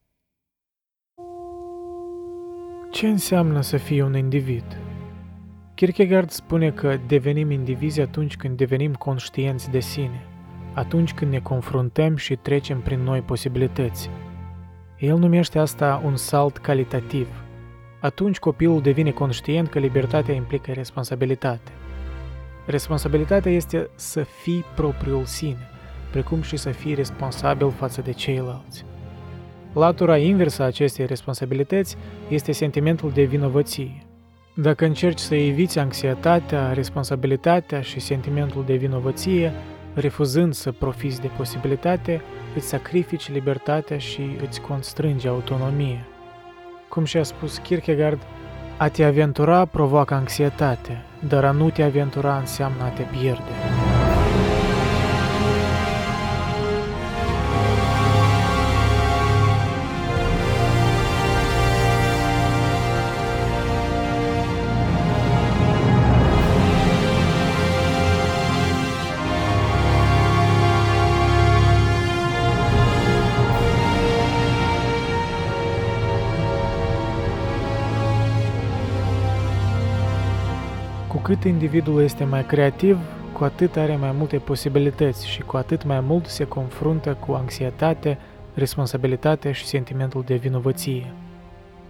Ce 2.92 3.08
înseamnă 3.08 3.62
să 3.62 3.78
fii 3.78 4.02
un 4.02 4.16
individ? 4.16 4.78
Kierkegaard 5.76 6.30
spune 6.30 6.72
că 6.72 7.00
devenim 7.08 7.52
indivizi 7.52 8.02
atunci 8.02 8.38
când 8.38 8.58
devenim 8.58 8.94
conștienți 8.94 9.70
de 9.70 9.80
sine, 9.80 10.26
atunci 10.74 11.14
când 11.14 11.32
ne 11.32 11.40
confruntăm 11.40 12.16
și 12.16 12.36
trecem 12.36 12.82
prin 12.82 13.00
noi 13.00 13.22
posibilități. 13.22 14.10
El 14.98 15.18
numește 15.18 15.60
asta 15.60 16.02
un 16.06 16.16
salt 16.16 16.58
calitativ. 16.58 17.28
Atunci 18.02 18.40
copilul 18.40 18.82
devine 18.82 19.12
conștient 19.12 19.70
că 19.70 19.80
libertatea 19.80 20.34
implică 20.34 20.72
responsabilitate. 20.72 21.72
Responsabilitatea 22.70 23.51
este 23.51 23.89
să 23.95 24.24
fii 24.24 24.65
propriul 24.76 25.26
sine, 25.26 25.70
precum 26.11 26.41
și 26.41 26.57
să 26.57 26.70
fii 26.70 26.93
responsabil 26.93 27.72
față 27.72 28.01
de 28.01 28.11
ceilalți. 28.11 28.86
Latura 29.74 30.17
inversă 30.17 30.61
a 30.61 30.65
acestei 30.65 31.05
responsabilități 31.05 31.95
este 32.28 32.51
sentimentul 32.51 33.11
de 33.11 33.24
vinovăție. 33.24 34.03
Dacă 34.55 34.86
încerci 34.86 35.20
să 35.20 35.36
eviți 35.36 35.80
anxietatea, 35.80 36.74
responsabilitatea 36.74 37.82
și 37.82 37.99
sentimentul 37.99 38.63
de 38.65 38.76
vinovăție, 38.76 39.51
refuzând 39.93 40.53
să 40.53 40.72
profiți 40.72 41.22
de 41.22 41.30
posibilitate, 41.38 42.22
îți 42.55 42.67
sacrifici 42.67 43.32
libertatea 43.32 43.97
și 43.97 44.22
îți 44.47 44.61
constrângi 44.61 45.28
autonomia. 45.28 46.07
Cum 46.89 47.03
și-a 47.03 47.24
spus 47.24 47.57
Kierkegaard, 47.57 48.20
a 48.82 48.88
te 48.88 49.04
aventura 49.04 49.66
provoacă 49.66 50.14
anxietate, 50.14 51.04
dar 51.28 51.46
a 51.46 51.52
nu 51.52 51.70
te 51.70 51.84
aventura 51.84 52.38
înseamnă 52.38 52.84
a 52.84 52.88
te 52.88 53.02
pierde. 53.02 53.89
Cât 81.30 81.44
individul 81.44 82.02
este 82.02 82.24
mai 82.24 82.46
creativ, 82.46 82.98
cu 83.34 83.44
atât 83.44 83.76
are 83.76 83.96
mai 83.96 84.12
multe 84.18 84.38
posibilități 84.38 85.28
și 85.28 85.42
cu 85.42 85.58
atât 85.58 85.84
mai 85.84 86.00
mult 86.00 86.26
se 86.26 86.44
confruntă 86.44 87.18
cu 87.20 87.32
anxietate, 87.32 88.18
responsabilitate 88.54 89.52
și 89.52 89.66
sentimentul 89.66 90.24
de 90.26 90.36
vinovăție. 90.36 91.14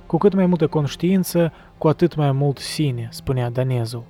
Cu 0.05 0.17
cât 0.17 0.33
mai 0.33 0.45
multă 0.45 0.67
conștiință, 0.67 1.53
cu 1.77 1.87
atât 1.87 2.15
mai 2.15 2.31
mult 2.31 2.57
sine, 2.57 3.07
spunea 3.11 3.49
danezul. 3.49 4.03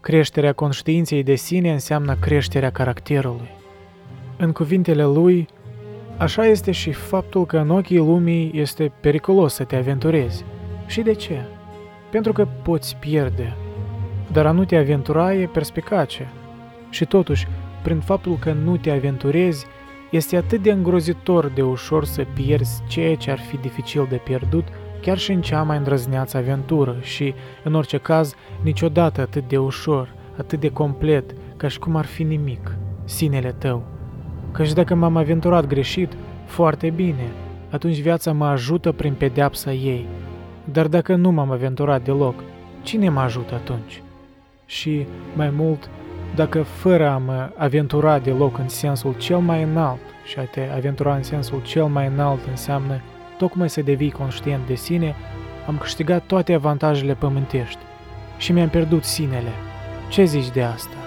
Creșterea 0.00 0.52
conștiinței 0.52 1.22
de 1.22 1.34
sine 1.34 1.72
înseamnă 1.72 2.16
creșterea 2.20 2.70
caracterului. 2.70 3.50
În 4.36 4.52
cuvintele 4.52 5.04
lui, 5.04 5.48
așa 6.16 6.46
este 6.46 6.70
și 6.70 6.92
faptul 6.92 7.46
că 7.46 7.58
în 7.58 7.70
ochii 7.70 7.96
lumii 7.96 8.50
este 8.54 8.92
periculos 9.00 9.54
să 9.54 9.64
te 9.64 9.76
aventurezi. 9.76 10.44
Și 10.86 11.00
de 11.00 11.12
ce? 11.12 11.44
Pentru 12.10 12.32
că 12.32 12.48
poți 12.62 12.96
pierde, 12.96 13.56
dar 14.32 14.46
a 14.46 14.50
nu 14.50 14.64
te 14.64 14.76
aventura 14.76 15.34
e 15.34 15.46
perspicace. 15.46 16.28
Și 16.90 17.04
totuși, 17.04 17.46
prin 17.82 18.00
faptul 18.00 18.36
că 18.40 18.52
nu 18.52 18.76
te 18.76 18.90
aventurezi, 18.90 19.66
este 20.10 20.36
atât 20.36 20.62
de 20.62 20.70
îngrozitor 20.70 21.48
de 21.54 21.62
ușor 21.62 22.04
să 22.04 22.26
pierzi 22.34 22.82
ceea 22.88 23.16
ce 23.16 23.30
ar 23.30 23.38
fi 23.38 23.56
dificil 23.56 24.06
de 24.10 24.16
pierdut 24.16 24.64
chiar 25.04 25.18
și 25.18 25.32
în 25.32 25.42
cea 25.42 25.62
mai 25.62 25.76
îndrăzneață 25.76 26.36
aventură 26.36 26.96
și, 27.00 27.34
în 27.64 27.74
orice 27.74 27.98
caz, 27.98 28.34
niciodată 28.62 29.20
atât 29.20 29.48
de 29.48 29.58
ușor, 29.58 30.14
atât 30.38 30.60
de 30.60 30.68
complet, 30.68 31.34
ca 31.56 31.68
și 31.68 31.78
cum 31.78 31.96
ar 31.96 32.04
fi 32.04 32.22
nimic, 32.22 32.76
sinele 33.04 33.54
tău. 33.58 33.82
Căci 34.52 34.72
dacă 34.72 34.94
m-am 34.94 35.16
aventurat 35.16 35.66
greșit, 35.66 36.12
foarte 36.46 36.90
bine, 36.90 37.32
atunci 37.70 38.00
viața 38.00 38.32
mă 38.32 38.46
ajută 38.46 38.92
prin 38.92 39.14
pedeapsa 39.14 39.72
ei. 39.72 40.06
Dar 40.64 40.86
dacă 40.86 41.14
nu 41.14 41.30
m-am 41.30 41.50
aventurat 41.50 42.04
deloc, 42.04 42.34
cine 42.82 43.08
mă 43.08 43.20
ajută 43.20 43.54
atunci? 43.54 44.03
Și, 44.66 45.06
mai 45.34 45.50
mult, 45.50 45.90
dacă 46.34 46.62
fără 46.62 47.08
a 47.08 47.18
mă 47.18 47.50
aventura 47.56 48.18
deloc 48.18 48.58
în 48.58 48.68
sensul 48.68 49.14
cel 49.18 49.38
mai 49.38 49.62
înalt 49.62 50.00
și 50.24 50.38
a 50.38 50.42
te 50.42 50.68
aventura 50.74 51.14
în 51.14 51.22
sensul 51.22 51.62
cel 51.62 51.84
mai 51.84 52.06
înalt 52.06 52.40
înseamnă 52.50 53.00
tocmai 53.38 53.70
să 53.70 53.82
devii 53.82 54.10
conștient 54.10 54.66
de 54.66 54.74
sine, 54.74 55.14
am 55.66 55.78
câștigat 55.78 56.26
toate 56.26 56.52
avantajele 56.52 57.14
pământești 57.14 57.78
și 58.36 58.52
mi-am 58.52 58.68
pierdut 58.68 59.04
sinele. 59.04 59.52
Ce 60.08 60.24
zici 60.24 60.50
de 60.50 60.62
asta? 60.62 61.03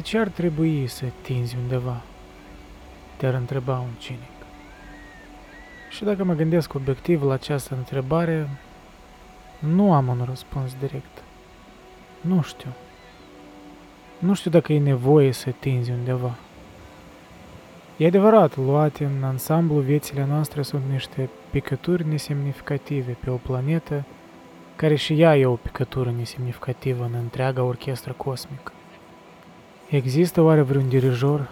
De 0.00 0.06
ce 0.06 0.18
ar 0.18 0.28
trebui 0.28 0.86
să 0.86 1.04
tinzi 1.22 1.56
undeva? 1.62 2.02
Te-ar 3.16 3.34
întreba 3.34 3.78
un 3.78 3.90
cinic. 3.98 4.38
Și 5.90 6.04
dacă 6.04 6.24
mă 6.24 6.34
gândesc 6.34 6.74
obiectiv 6.74 7.22
la 7.22 7.32
această 7.32 7.74
întrebare, 7.74 8.48
nu 9.58 9.92
am 9.92 10.08
un 10.08 10.22
răspuns 10.28 10.74
direct. 10.78 11.22
Nu 12.20 12.42
știu. 12.42 12.70
Nu 14.18 14.34
știu 14.34 14.50
dacă 14.50 14.72
e 14.72 14.78
nevoie 14.78 15.32
să 15.32 15.50
tinzi 15.50 15.90
undeva. 15.90 16.34
E 17.96 18.06
adevărat, 18.06 18.56
luate 18.56 19.04
în 19.04 19.22
ansamblu, 19.22 19.80
viețile 19.80 20.26
noastre 20.28 20.62
sunt 20.62 20.82
niște 20.92 21.28
picături 21.50 22.08
nesemnificative 22.08 23.16
pe 23.24 23.30
o 23.30 23.36
planetă 23.36 24.04
care 24.76 24.94
și 24.94 25.20
ea 25.20 25.36
e 25.36 25.46
o 25.46 25.54
picătură 25.54 26.14
nesemnificativă 26.16 27.04
în 27.04 27.14
întreaga 27.22 27.62
orchestră 27.62 28.12
cosmică. 28.12 28.72
Există 29.90 30.40
oare 30.40 30.60
vreun 30.60 30.88
dirijor 30.88 31.48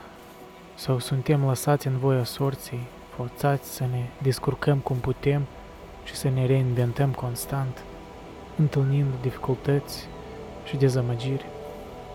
sau 0.74 0.98
suntem 0.98 1.46
lăsați 1.46 1.86
în 1.86 1.96
voia 1.98 2.24
sorții, 2.24 2.86
forțați 3.16 3.74
să 3.74 3.84
ne 3.90 4.02
descurcăm 4.22 4.78
cum 4.78 4.96
putem 4.96 5.42
și 6.04 6.14
să 6.14 6.28
ne 6.28 6.46
reinventăm 6.46 7.10
constant, 7.10 7.82
întâlnind 8.56 9.06
dificultăți 9.22 10.08
și 10.64 10.76
dezamăgiri, 10.76 11.46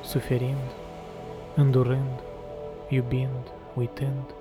suferind, 0.03 0.71
îndurând, 1.55 2.19
iubind, 2.89 3.51
uitând. 3.73 4.33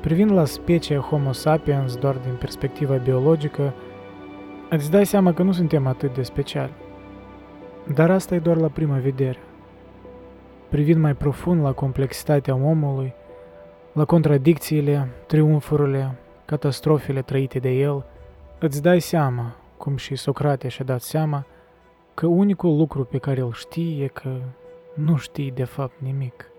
Privind 0.00 0.30
la 0.30 0.44
specia 0.44 0.98
Homo 0.98 1.32
sapiens 1.32 1.96
doar 1.96 2.16
din 2.16 2.34
perspectiva 2.38 2.94
biologică, 2.94 3.74
îți 4.68 4.90
dai 4.90 5.06
seama 5.06 5.32
că 5.32 5.42
nu 5.42 5.52
suntem 5.52 5.86
atât 5.86 6.14
de 6.14 6.22
speciali. 6.22 6.79
Dar 7.94 8.10
asta 8.10 8.34
e 8.34 8.38
doar 8.38 8.56
la 8.56 8.68
prima 8.68 8.96
vedere. 8.96 9.38
Privind 10.68 11.00
mai 11.00 11.14
profund 11.14 11.62
la 11.62 11.72
complexitatea 11.72 12.54
omului, 12.54 13.14
la 13.92 14.04
contradicțiile, 14.04 15.08
triumfurile, 15.26 16.14
catastrofele 16.44 17.22
trăite 17.22 17.58
de 17.58 17.68
el, 17.68 18.04
îți 18.58 18.82
dai 18.82 19.00
seama, 19.00 19.56
cum 19.76 19.96
și 19.96 20.14
Socrate 20.14 20.68
și-a 20.68 20.84
dat 20.84 21.00
seama, 21.00 21.46
că 22.14 22.26
unicul 22.26 22.76
lucru 22.76 23.04
pe 23.04 23.18
care 23.18 23.40
îl 23.40 23.52
știi 23.52 24.02
e 24.02 24.06
că 24.06 24.30
nu 24.94 25.16
știi 25.16 25.50
de 25.50 25.64
fapt 25.64 25.94
nimic. 25.98 26.50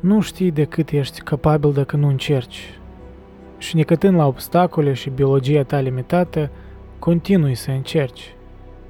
Nu 0.00 0.20
știi 0.20 0.50
de 0.50 0.64
cât 0.64 0.90
ești 0.90 1.20
capabil 1.20 1.72
dacă 1.72 1.96
nu 1.96 2.08
încerci. 2.08 2.78
Și 3.58 3.76
necătând 3.76 4.16
la 4.16 4.26
obstacole 4.26 4.92
și 4.92 5.10
biologia 5.10 5.62
ta 5.62 5.80
limitată, 5.80 6.50
continui 6.98 7.54
să 7.54 7.70
încerci 7.70 8.35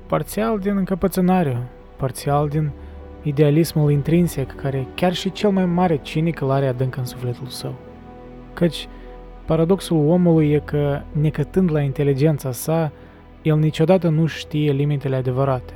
parțial 0.07 0.59
din 0.59 0.77
încăpățânare, 0.77 1.57
parțial 1.97 2.49
din 2.49 2.71
idealismul 3.23 3.91
intrinsec 3.91 4.55
care 4.55 4.87
chiar 4.95 5.13
și 5.13 5.33
cel 5.33 5.51
mai 5.51 5.67
mare 5.67 5.99
cinic 6.03 6.41
îl 6.41 6.51
are 6.51 6.67
adânc 6.67 6.97
în 6.97 7.05
sufletul 7.05 7.47
său. 7.47 7.75
Căci 8.53 8.89
paradoxul 9.45 10.09
omului 10.09 10.51
e 10.51 10.59
că, 10.59 11.01
necătând 11.13 11.73
la 11.73 11.81
inteligența 11.81 12.53
sa, 12.53 12.93
el 13.43 13.57
niciodată 13.59 14.09
nu 14.09 14.27
știe 14.27 14.73
limitele 14.73 15.17
adevărate. 15.17 15.73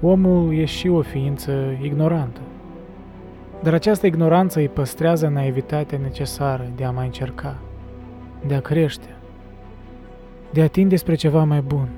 Omul 0.00 0.54
e 0.54 0.64
și 0.64 0.88
o 0.88 1.00
ființă 1.00 1.52
ignorantă. 1.82 2.40
Dar 3.62 3.74
această 3.74 4.06
ignoranță 4.06 4.58
îi 4.58 4.68
păstrează 4.68 5.28
naivitatea 5.28 5.98
necesară 6.02 6.66
de 6.76 6.84
a 6.84 6.90
mai 6.90 7.04
încerca. 7.04 7.56
de 8.46 8.54
a 8.54 8.60
crește, 8.60 9.16
de 10.52 10.62
a 10.62 10.66
tinde 10.66 10.96
spre 10.96 11.14
ceva 11.14 11.44
mai 11.44 11.60
bun, 11.60 11.88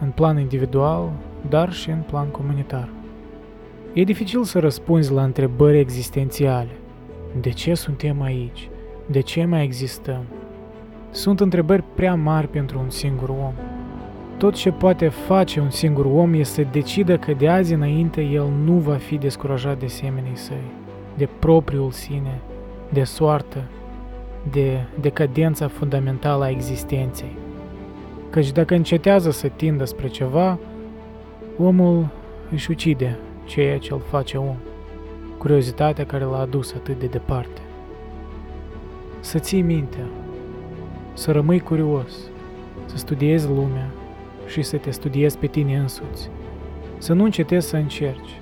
în 0.00 0.10
plan 0.10 0.38
individual, 0.38 1.10
dar 1.48 1.72
și 1.72 1.90
în 1.90 2.02
plan 2.06 2.28
comunitar. 2.28 2.88
E 3.92 4.02
dificil 4.02 4.44
să 4.44 4.58
răspunzi 4.58 5.12
la 5.12 5.22
întrebări 5.22 5.78
existențiale. 5.78 6.70
De 7.40 7.50
ce 7.50 7.74
suntem 7.74 8.22
aici? 8.22 8.68
De 9.06 9.20
ce 9.20 9.44
mai 9.44 9.64
existăm? 9.64 10.24
Sunt 11.10 11.40
întrebări 11.40 11.84
prea 11.94 12.14
mari 12.14 12.48
pentru 12.48 12.78
un 12.78 12.90
singur 12.90 13.28
om. 13.28 13.52
Tot 14.36 14.54
ce 14.54 14.70
poate 14.70 15.08
face 15.08 15.60
un 15.60 15.70
singur 15.70 16.04
om 16.04 16.34
este 16.34 16.62
să 16.62 16.68
decidă 16.72 17.18
că 17.18 17.32
de 17.32 17.48
azi 17.48 17.72
înainte 17.72 18.22
el 18.22 18.46
nu 18.64 18.72
va 18.72 18.94
fi 18.94 19.16
descurajat 19.16 19.78
de 19.78 19.86
semenii 19.86 20.36
săi, 20.36 20.70
de 21.16 21.28
propriul 21.38 21.90
sine, 21.90 22.40
de 22.92 23.04
soartă, 23.04 23.62
de 24.50 24.78
decadența 25.00 25.68
fundamentală 25.68 26.44
a 26.44 26.50
existenței. 26.50 27.36
Căci 28.30 28.52
dacă 28.52 28.74
încetează 28.74 29.30
să 29.30 29.48
tindă 29.48 29.84
spre 29.84 30.08
ceva, 30.08 30.58
omul 31.58 32.08
își 32.50 32.70
ucide 32.70 33.18
ceea 33.44 33.78
ce 33.78 33.92
îl 33.92 34.00
face 34.00 34.36
om, 34.36 34.56
curiozitatea 35.38 36.06
care 36.06 36.24
l-a 36.24 36.40
adus 36.40 36.72
atât 36.72 36.98
de 36.98 37.06
departe. 37.06 37.60
Să 39.20 39.38
ții 39.38 39.62
mintea, 39.62 40.06
să 41.12 41.32
rămâi 41.32 41.60
curios, 41.60 42.12
să 42.84 42.96
studiezi 42.96 43.48
lumea 43.48 43.90
și 44.46 44.62
să 44.62 44.76
te 44.76 44.90
studiezi 44.90 45.38
pe 45.38 45.46
tine 45.46 45.76
însuți, 45.76 46.30
să 46.98 47.12
nu 47.12 47.24
încetezi 47.24 47.68
să 47.68 47.76
încerci, 47.76 48.40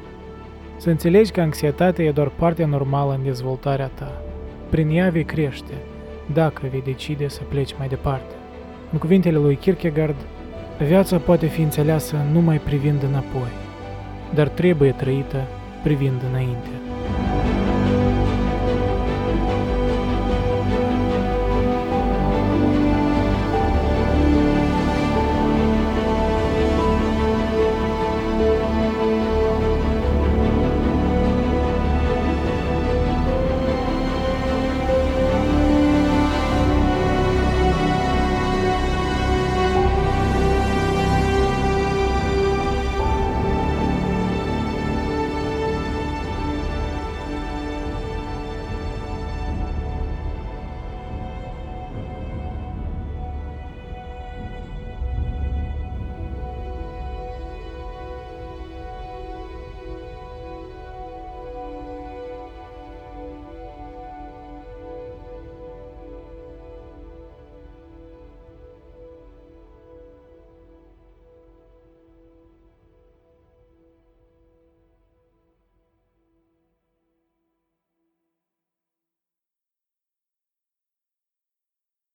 să 0.76 0.90
înțelegi 0.90 1.30
că 1.30 1.40
anxietatea 1.40 2.04
e 2.04 2.10
doar 2.10 2.28
partea 2.28 2.66
normală 2.66 3.14
în 3.14 3.22
dezvoltarea 3.22 3.90
ta. 3.94 4.22
Prin 4.70 4.90
ea 4.90 5.10
vei 5.10 5.24
crește, 5.24 5.74
dacă 6.32 6.62
vei 6.70 6.82
decide 6.82 7.28
să 7.28 7.42
pleci 7.48 7.74
mai 7.78 7.88
departe. 7.88 8.34
În 8.92 8.98
cuvintele 8.98 9.38
lui 9.38 9.56
Kierkegaard, 9.56 10.16
viața 10.86 11.18
poate 11.18 11.46
fi 11.46 11.60
înțeleasă 11.60 12.16
numai 12.32 12.58
privind 12.58 13.02
înapoi, 13.02 13.50
dar 14.34 14.48
trebuie 14.48 14.92
trăită 14.92 15.46
privind 15.82 16.20
înainte. 16.30 16.87